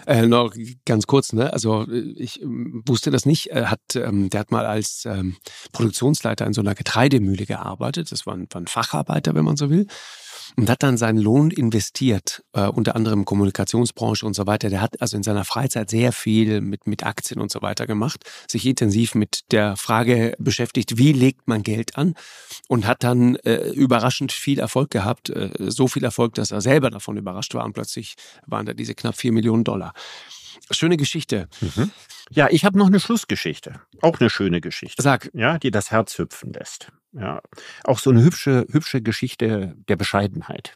Äh, 0.08 0.28
noch 0.28 0.54
ganz 0.86 1.08
kurz, 1.08 1.34
ne? 1.34 1.52
Also 1.52 1.86
ich 1.90 2.42
ähm, 2.42 2.84
wusste 2.86 3.12
das 3.12 3.26
nicht. 3.26 3.48
Er 3.48 3.70
hat, 3.70 3.82
ähm, 3.96 4.30
der 4.30 4.40
hat 4.40 4.52
mal 4.52 4.66
als 4.66 5.04
ähm, 5.06 5.36
Produktionsleiter 5.74 6.46
in 6.46 6.54
so 6.54 6.62
einer 6.62 6.74
Getreidemühle 6.74 7.46
gearbeitet. 7.46 8.14
Das 8.14 8.26
war 8.26 8.34
ein, 8.34 8.48
war 8.52 8.62
ein 8.62 8.68
Facharbeiter, 8.68 9.36
wenn 9.36 9.44
man 9.44 9.58
so 9.58 9.70
will 9.70 9.88
und 10.56 10.70
hat 10.70 10.84
dann 10.84 10.98
seinen 10.98 11.18
Lohn 11.18 11.52
investiert, 11.52 12.44
äh, 12.54 12.68
unter 12.68 12.96
anderem 12.96 13.26
Kommunikationsbranche 13.26 14.26
und 14.26 14.34
so 14.34 14.48
weiter. 14.48 14.70
Der 14.70 14.82
hat 14.82 15.02
also 15.02 15.18
in 15.18 15.24
seiner 15.24 15.46
Freizeit 15.46 15.90
sehr 15.90 16.12
viel 16.12 16.62
mit, 16.62 16.88
mit 16.88 17.04
Aktien 17.04 17.42
und 17.42 17.52
so 17.52 17.62
weiter 17.62 17.88
gemacht, 17.88 18.24
sich 18.50 18.66
intensiv 18.66 19.16
mit 19.16 19.52
der 19.52 19.78
Frage 19.78 20.36
beschäftigt, 20.40 20.98
wie 20.98 21.14
legt 21.14 21.48
man 21.48 21.64
Geld 21.64 21.98
an 21.98 22.16
und 22.68 22.88
hat 22.88 23.04
dann 23.04 23.36
äh, 23.38 23.70
überraschend 23.70 24.32
viel 24.32 24.60
Erfolg 24.60 24.92
gehabt. 24.92 25.30
Äh, 25.30 25.50
so 25.58 25.88
viel 25.88 26.04
Erfolg, 26.04 26.36
dass 26.36 26.52
er 26.52 26.62
selber 26.62 26.90
davon 26.90 27.18
überrascht 27.18 27.54
war 27.54 27.66
und 27.66 27.74
plötzlich 27.74 28.16
waren 28.46 28.66
da 28.66 28.74
diese 28.74 28.96
knapp 28.96 29.16
vier 29.16 29.32
Millionen 29.32 29.64
Dollar. 29.64 29.94
Schöne 30.72 30.98
Geschichte. 30.98 31.48
Mhm. 31.62 31.92
Ja, 32.32 32.48
ich 32.50 32.66
habe 32.66 32.78
noch 32.78 32.88
eine 32.88 33.00
Schlussgeschichte. 33.00 33.82
Auch 34.02 34.20
eine 34.20 34.30
schöne 34.30 34.62
Geschichte. 34.62 35.02
Sag. 35.02 35.30
Ja, 35.34 35.60
die 35.60 35.72
das 35.72 35.92
Herz 35.92 36.18
hüpfen 36.18 36.54
lässt. 36.54 36.92
Ja, 37.18 37.42
auch 37.84 38.00
so 38.00 38.10
eine 38.10 38.24
hübsche, 38.24 38.68
hübsche 38.70 39.02
Geschichte 39.02 39.76
der 39.88 39.96
Bescheidenheit. 39.96 40.74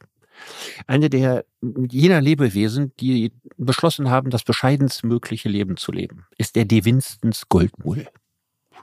Eine 0.87 1.09
der 1.09 1.43
jener 1.61 2.21
Lebewesen, 2.21 2.93
die 2.99 3.33
beschlossen 3.57 4.09
haben, 4.09 4.29
das 4.29 4.43
bescheidenstmögliche 4.43 5.49
Leben 5.49 5.75
zu 5.75 5.91
leben, 5.91 6.25
ist 6.37 6.55
der 6.55 6.63
De 6.63 6.85
Winstons 6.85 7.49
Goldmull. 7.49 8.07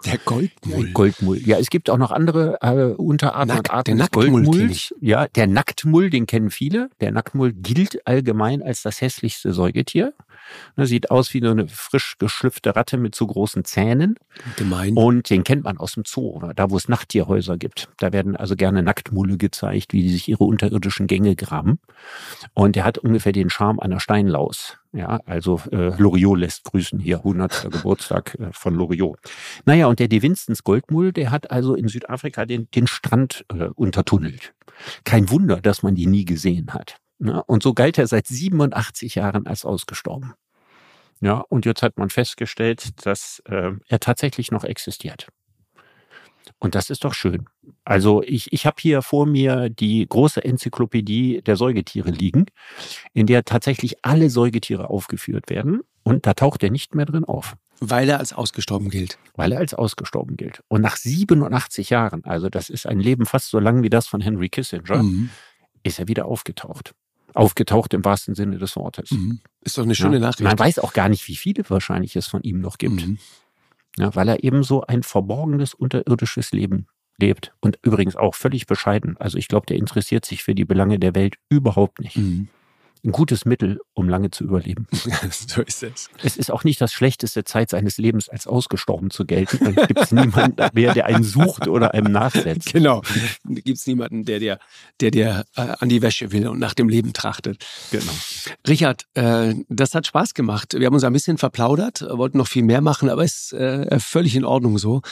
Der 0.05 0.19
Goldmull. 0.19 0.93
Goldmull. 0.93 1.39
Ja, 1.39 1.59
es 1.59 1.71
gibt 1.71 1.89
auch 1.89 1.97
noch 1.97 2.11
andere 2.11 2.59
äh, 2.61 2.95
Unterarten 2.95 3.49
Nack, 3.49 3.59
und 3.59 3.71
Arten 3.71 3.97
der 3.97 4.07
des 4.07 4.13
Goldmulls. 4.13 4.95
Ja, 5.01 5.27
der 5.29 5.47
Nacktmull, 5.47 6.11
den 6.11 6.27
kennen 6.27 6.51
viele. 6.51 6.91
Der 7.01 7.13
Nacktmull 7.13 7.55
gilt 7.55 8.07
allgemein 8.07 8.63
als 8.63 8.83
das 8.83 9.01
hässlichste 9.01 9.55
Säugetier. 9.55 10.13
Ne, 10.77 10.87
sieht 10.87 11.11
aus 11.11 11.33
wie 11.35 11.47
eine 11.47 11.69
frisch 11.69 12.17
geschlüpfte 12.19 12.77
Ratte 12.77 12.97
mit 12.97 13.15
so 13.15 13.27
großen 13.27 13.65
Zähnen. 13.65 14.17
Gemein. 14.57 14.95
Und 14.97 15.31
den 15.31 15.45
kennt 15.45 15.65
man 15.65 15.79
aus 15.79 15.93
dem 15.93 16.05
Zoo, 16.07 16.31
oder 16.31 16.55
da 16.55 16.71
wo 16.71 16.77
es 16.77 16.89
Nachttierhäuser 16.89 17.57
gibt. 17.57 17.89
Da 17.99 18.13
werden 18.13 18.37
also 18.37 18.57
gerne 18.57 18.83
Nacktmulle 18.83 19.37
gezeigt, 19.37 19.93
wie 19.93 20.03
die 20.03 20.11
sich 20.11 20.29
ihre 20.29 20.45
unterirdischen 20.45 21.07
Gänge 21.07 21.37
graben. 21.37 21.79
Und 22.55 22.77
der 22.77 22.85
hat 22.85 22.99
ungefähr 22.99 23.33
den 23.33 23.51
Charme 23.51 23.81
einer 23.81 24.01
Steinlaus. 24.01 24.79
Ja, 24.93 25.21
also 25.27 25.61
äh, 25.73 25.95
Loriot 26.01 26.39
lässt 26.39 26.65
grüßen 26.65 26.99
hier, 26.99 27.19
100. 27.19 27.71
Geburtstag 27.71 28.35
äh, 28.41 28.49
von 28.53 28.75
Loriot. 28.75 29.19
Naja, 29.67 29.89
und 29.89 29.99
der 29.99 30.09
De 30.09 30.23
Winstons 30.23 30.65
Goldmull, 30.65 31.13
der 31.13 31.31
hat 31.31 31.51
also 31.51 31.75
in 31.75 31.89
Südafrika 31.89 32.47
den, 32.47 32.71
den 32.71 32.87
Strand 32.87 33.45
äh, 33.53 33.69
untertunnelt. 33.75 34.55
Kein 35.05 35.31
Wunder, 35.31 35.61
dass 35.61 35.83
man 35.83 35.95
die 35.95 36.07
nie 36.07 36.25
gesehen 36.25 36.73
hat. 36.73 36.97
Ja, 37.19 37.39
und 37.47 37.63
so 37.63 37.73
galt 37.73 37.99
er 37.99 38.07
seit 38.07 38.27
87 38.27 39.15
Jahren 39.15 39.47
als 39.47 39.65
ausgestorben. 39.65 40.35
Ja, 41.21 41.45
und 41.49 41.65
jetzt 41.65 41.83
hat 41.83 41.97
man 41.97 42.11
festgestellt, 42.11 43.07
dass 43.07 43.43
äh, 43.47 43.73
er 43.89 44.01
tatsächlich 44.01 44.51
noch 44.51 44.65
existiert. 44.65 45.29
Und 46.59 46.75
das 46.75 46.91
ist 46.91 47.05
doch 47.05 47.15
schön. 47.15 47.47
Also 47.85 48.23
ich, 48.23 48.53
ich 48.53 48.67
habe 48.67 48.77
hier 48.79 49.03
vor 49.03 49.27
mir 49.27 49.69
die 49.69 50.07
große 50.09 50.45
Enzyklopädie 50.45 51.43
der 51.43 51.57
Säugetiere 51.57 52.11
liegen, 52.11 52.47
in 53.13 53.27
der 53.27 53.45
tatsächlich 53.45 53.97
alle 54.05 54.31
Säugetiere 54.31 54.89
aufgeführt 54.91 55.51
werden. 55.51 55.81
Und 56.03 56.27
da 56.27 56.35
taucht 56.35 56.63
er 56.63 56.71
nicht 56.71 56.95
mehr 56.95 57.07
drin 57.07 57.25
auf. 57.25 57.57
Weil 57.81 58.09
er 58.09 58.19
als 58.19 58.33
ausgestorben 58.33 58.91
gilt. 58.91 59.19
Weil 59.35 59.53
er 59.53 59.59
als 59.59 59.75
ausgestorben 59.75 60.37
gilt. 60.37 60.63
Und 60.69 60.83
nach 60.83 60.97
87 60.97 61.91
Jahren, 61.91 62.25
also 62.25 62.49
das 62.49 62.71
ist 62.71 62.87
ein 62.87 63.01
Leben 63.01 63.27
fast 63.27 63.51
so 63.51 63.59
lang 63.59 63.83
wie 63.83 63.91
das 63.91 64.07
von 64.07 64.21
Henry 64.21 64.49
Kissinger, 64.49 65.03
mhm. 65.03 65.31
ist 65.83 65.99
er 65.99 66.09
wieder 66.09 66.27
aufgetaucht 66.27 66.95
aufgetaucht 67.37 67.95
im 67.95 68.05
wahrsten 68.05 68.35
Sinne 68.35 68.59
des 68.59 68.77
Wortes. 68.77 69.11
Mhm. 69.11 69.41
Ist 69.61 69.79
doch 69.79 69.83
eine 69.83 69.95
schöne 69.95 70.17
ja. 70.17 70.21
Nachricht. 70.21 70.41
Man 70.41 70.59
weiß 70.59 70.79
auch 70.79 70.93
gar 70.93 71.09
nicht, 71.09 71.27
wie 71.29 71.37
viele 71.37 71.69
wahrscheinlich 71.69 72.17
es 72.17 72.27
von 72.27 72.43
ihm 72.43 72.61
noch 72.61 72.79
gibt. 72.79 73.07
Mhm. 73.07 73.19
Ja, 73.99 74.15
weil 74.15 74.29
er 74.29 74.45
eben 74.45 74.63
so 74.63 74.83
ein 74.83 75.03
verborgenes, 75.03 75.75
unterirdisches 75.75 76.53
Leben 76.53 76.87
lebt. 77.19 77.55
Und 77.61 77.79
übrigens 77.83 78.17
auch 78.17 78.35
völlig 78.35 78.67
bescheiden. 78.67 79.17
Also 79.19 79.39
ich 79.39 79.49
glaube, 79.49 79.67
der 79.67 79.77
interessiert 79.77 80.25
sich 80.25 80.43
für 80.43 80.55
die 80.55 80.65
Belange 80.65 80.99
der 80.99 81.15
Welt 81.15 81.37
überhaupt 81.49 82.01
nicht. 82.01 82.17
Mhm 82.17 82.49
ein 83.07 83.13
gutes 83.13 83.45
Mittel, 83.45 83.79
um 83.95 84.09
lange 84.09 84.31
zu 84.31 84.45
überleben. 84.45 84.87
so 85.31 85.63
ist 85.63 85.83
es. 85.83 86.11
Es 86.23 86.37
ist 86.37 86.51
auch 86.51 86.65
nicht 86.65 86.81
das 86.81 86.93
schlechteste 86.93 87.45
Zeit 87.45 87.71
seines 87.71 87.99
Lebens 87.99 88.29
als 88.29 88.47
ausgestorben 88.47 89.11
zu 89.11 89.25
gelten. 89.25 89.59
Dann 89.65 89.75
gibt 89.87 90.01
es 90.01 90.13
niemanden 90.13 90.69
mehr, 90.75 90.93
der 90.93 91.07
einen 91.07 91.23
sucht 91.23 91.69
oder 91.69 91.95
einem 91.95 92.13
nachsetzt. 92.13 92.73
Genau. 92.73 93.03
Da 93.45 93.61
gibt 93.61 93.79
es 93.79 93.87
niemanden, 93.87 94.25
der 94.25 94.41
dir, 94.41 94.59
der 95.01 95.11
dir 95.13 95.45
äh, 95.55 95.61
an 95.79 95.89
die 95.89 96.03
Wäsche 96.03 96.33
will 96.33 96.49
und 96.49 96.59
nach 96.59 96.75
dem 96.75 96.89
Leben 96.89 97.13
trachtet. 97.13 97.65
Genau. 97.91 98.13
Richard, 98.67 99.07
äh, 99.15 99.55
das 99.69 99.95
hat 99.95 100.07
Spaß 100.07 100.35
gemacht. 100.35 100.75
Wir 100.77 100.87
haben 100.87 100.95
uns 100.95 101.05
ein 101.05 101.13
bisschen 101.13 101.39
verplaudert, 101.39 102.05
wollten 102.11 102.39
noch 102.39 102.49
viel 102.49 102.65
mehr 102.65 102.81
machen, 102.81 103.09
aber 103.09 103.25
ist 103.25 103.53
äh, 103.53 104.01
völlig 104.01 104.35
in 104.35 104.45
Ordnung 104.45 104.79
so. 104.79 105.03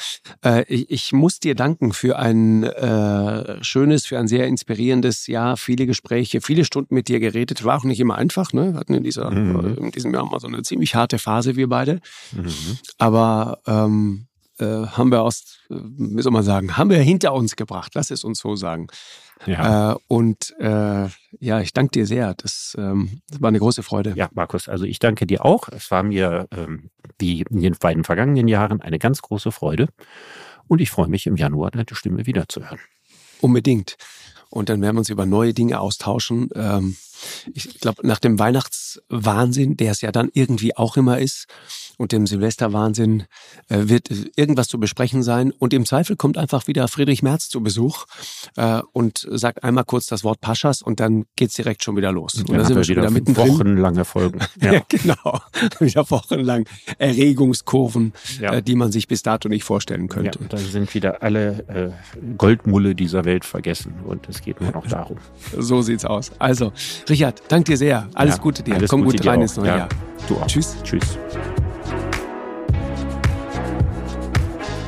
Äh, 0.44 0.64
ich, 0.68 0.90
ich, 0.90 1.12
muss 1.12 1.38
dir 1.38 1.54
danken 1.54 1.92
für 1.92 2.18
ein 2.18 2.64
äh, 2.64 3.62
schönes, 3.62 4.06
für 4.06 4.18
ein 4.18 4.26
sehr 4.26 4.48
inspirierendes 4.48 5.28
Jahr, 5.28 5.56
viele 5.56 5.86
Gespräche, 5.86 6.40
viele 6.40 6.64
Stunden 6.64 6.94
mit 6.94 7.08
dir 7.08 7.20
geredet. 7.20 7.64
War 7.64 7.83
auch 7.84 7.88
nicht 7.88 8.00
immer 8.00 8.16
einfach. 8.16 8.52
Ne? 8.52 8.72
Wir 8.72 8.80
hatten 8.80 8.94
in, 8.94 9.02
dieser, 9.02 9.30
mhm. 9.30 9.76
in 9.76 9.90
diesem 9.90 10.12
Jahr 10.12 10.24
mal 10.24 10.40
so 10.40 10.46
eine 10.46 10.62
ziemlich 10.62 10.94
harte 10.94 11.18
Phase, 11.18 11.56
wir 11.56 11.68
beide. 11.68 12.00
Mhm. 12.32 12.48
Aber 12.98 13.58
ähm, 13.66 14.26
äh, 14.58 14.64
haben 14.64 15.10
wir 15.10 15.22
aus, 15.22 15.58
äh, 15.70 15.74
wie 15.74 16.22
soll 16.22 16.32
man 16.32 16.42
sagen, 16.42 16.76
haben 16.76 16.90
wir 16.90 16.98
hinter 16.98 17.34
uns 17.34 17.56
gebracht. 17.56 17.92
Lass 17.94 18.10
es 18.10 18.24
uns 18.24 18.40
so 18.40 18.56
sagen. 18.56 18.88
Ja. 19.46 19.92
Äh, 19.92 19.96
und 20.08 20.54
äh, 20.58 21.08
ja, 21.40 21.60
ich 21.60 21.72
danke 21.72 21.90
dir 21.90 22.06
sehr. 22.06 22.34
Das, 22.34 22.74
ähm, 22.78 23.20
das, 23.28 23.42
war 23.42 23.48
eine 23.48 23.58
große 23.58 23.82
Freude. 23.82 24.14
Ja, 24.16 24.28
Markus, 24.32 24.68
also 24.68 24.84
ich 24.84 24.98
danke 24.98 25.26
dir 25.26 25.44
auch. 25.44 25.68
Es 25.68 25.90
war 25.90 26.02
mir 26.02 26.48
ähm, 26.52 26.90
wie 27.18 27.42
in 27.42 27.60
den 27.60 27.76
beiden 27.78 28.04
vergangenen 28.04 28.48
Jahren 28.48 28.80
eine 28.80 28.98
ganz 28.98 29.22
große 29.22 29.52
Freude. 29.52 29.88
Und 30.66 30.80
ich 30.80 30.90
freue 30.90 31.08
mich 31.08 31.26
im 31.26 31.36
Januar 31.36 31.70
deine 31.70 31.84
Stimme 31.92 32.26
wiederzuhören. 32.26 32.78
Unbedingt. 33.40 33.96
Und 34.50 34.68
dann 34.68 34.80
werden 34.80 34.94
wir 34.94 35.00
uns 35.00 35.10
über 35.10 35.26
neue 35.26 35.52
Dinge 35.52 35.80
austauschen. 35.80 36.48
Ähm, 36.54 36.96
ich 37.52 37.80
glaube, 37.80 38.06
nach 38.06 38.18
dem 38.18 38.38
Weihnachtswahnsinn, 38.38 39.76
der 39.76 39.92
es 39.92 40.00
ja 40.00 40.12
dann 40.12 40.30
irgendwie 40.32 40.76
auch 40.76 40.96
immer 40.96 41.18
ist, 41.18 41.46
und 41.96 42.12
dem 42.12 42.26
Silvesterwahnsinn 42.26 43.24
äh, 43.68 43.82
wird 43.84 44.08
irgendwas 44.36 44.68
zu 44.68 44.78
besprechen 44.78 45.22
sein. 45.22 45.52
Und 45.52 45.72
im 45.72 45.84
Zweifel 45.84 46.16
kommt 46.16 46.38
einfach 46.38 46.66
wieder 46.66 46.88
Friedrich 46.88 47.22
Merz 47.22 47.48
zu 47.48 47.62
Besuch 47.62 48.06
äh, 48.56 48.80
und 48.92 49.26
sagt 49.30 49.62
einmal 49.62 49.84
kurz 49.84 50.06
das 50.06 50.24
Wort 50.24 50.40
Paschas 50.40 50.82
und 50.82 51.00
dann 51.00 51.24
geht's 51.36 51.54
direkt 51.54 51.84
schon 51.84 51.96
wieder 51.96 52.12
los. 52.12 52.34
Und 52.34 52.48
dann, 52.48 52.58
dann 52.58 52.66
sind 52.66 52.76
wir 52.76 52.84
schon 52.84 52.96
wieder 52.96 53.10
mitten 53.10 53.36
Wochenlange 53.36 54.04
Folgen. 54.04 54.40
Ja. 54.60 54.72
ja, 54.74 54.82
genau. 54.88 55.40
wieder 55.80 56.10
wochenlang 56.10 56.66
Erregungskurven, 56.98 58.12
ja. 58.40 58.54
äh, 58.54 58.62
die 58.62 58.74
man 58.74 58.92
sich 58.92 59.08
bis 59.08 59.22
dato 59.22 59.48
nicht 59.48 59.64
vorstellen 59.64 60.08
könnte. 60.08 60.38
Ja, 60.38 60.42
und 60.42 60.52
dann 60.52 60.60
sind 60.60 60.94
wieder 60.94 61.22
alle 61.22 61.94
äh, 62.14 62.26
Goldmulle 62.36 62.94
dieser 62.94 63.24
Welt 63.24 63.44
vergessen 63.44 63.94
und 64.04 64.28
es 64.28 64.42
geht 64.42 64.60
nur 64.60 64.72
noch 64.72 64.86
darum. 64.86 65.18
So 65.56 65.82
sieht's 65.82 66.04
aus. 66.04 66.32
Also, 66.38 66.72
Richard, 67.14 67.42
danke 67.46 67.70
dir 67.70 67.76
sehr. 67.76 68.08
Alles 68.14 68.36
ja, 68.36 68.42
Gute 68.42 68.62
dir. 68.64 68.74
Alles 68.74 68.90
Komm 68.90 69.04
Gute 69.04 69.18
gut 69.18 69.26
rein 69.26 69.40
ins 69.40 69.56
neue 69.56 69.68
Jahr. 69.68 69.88
Du 70.26 70.34
auch. 70.34 70.46
Tschüss. 70.48 70.76
Tschüss. 70.82 71.16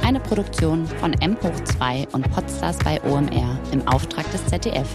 eine 0.03 0.21
Produktion 0.21 0.87
von 1.01 1.13
M 1.15 1.37
hoch 1.43 1.65
2 1.65 2.07
und 2.13 2.31
Podstars 2.31 2.79
bei 2.79 3.01
OMR 3.03 3.59
im 3.73 3.87
Auftrag 3.89 4.31
des 4.31 4.47
ZDF. 4.47 4.87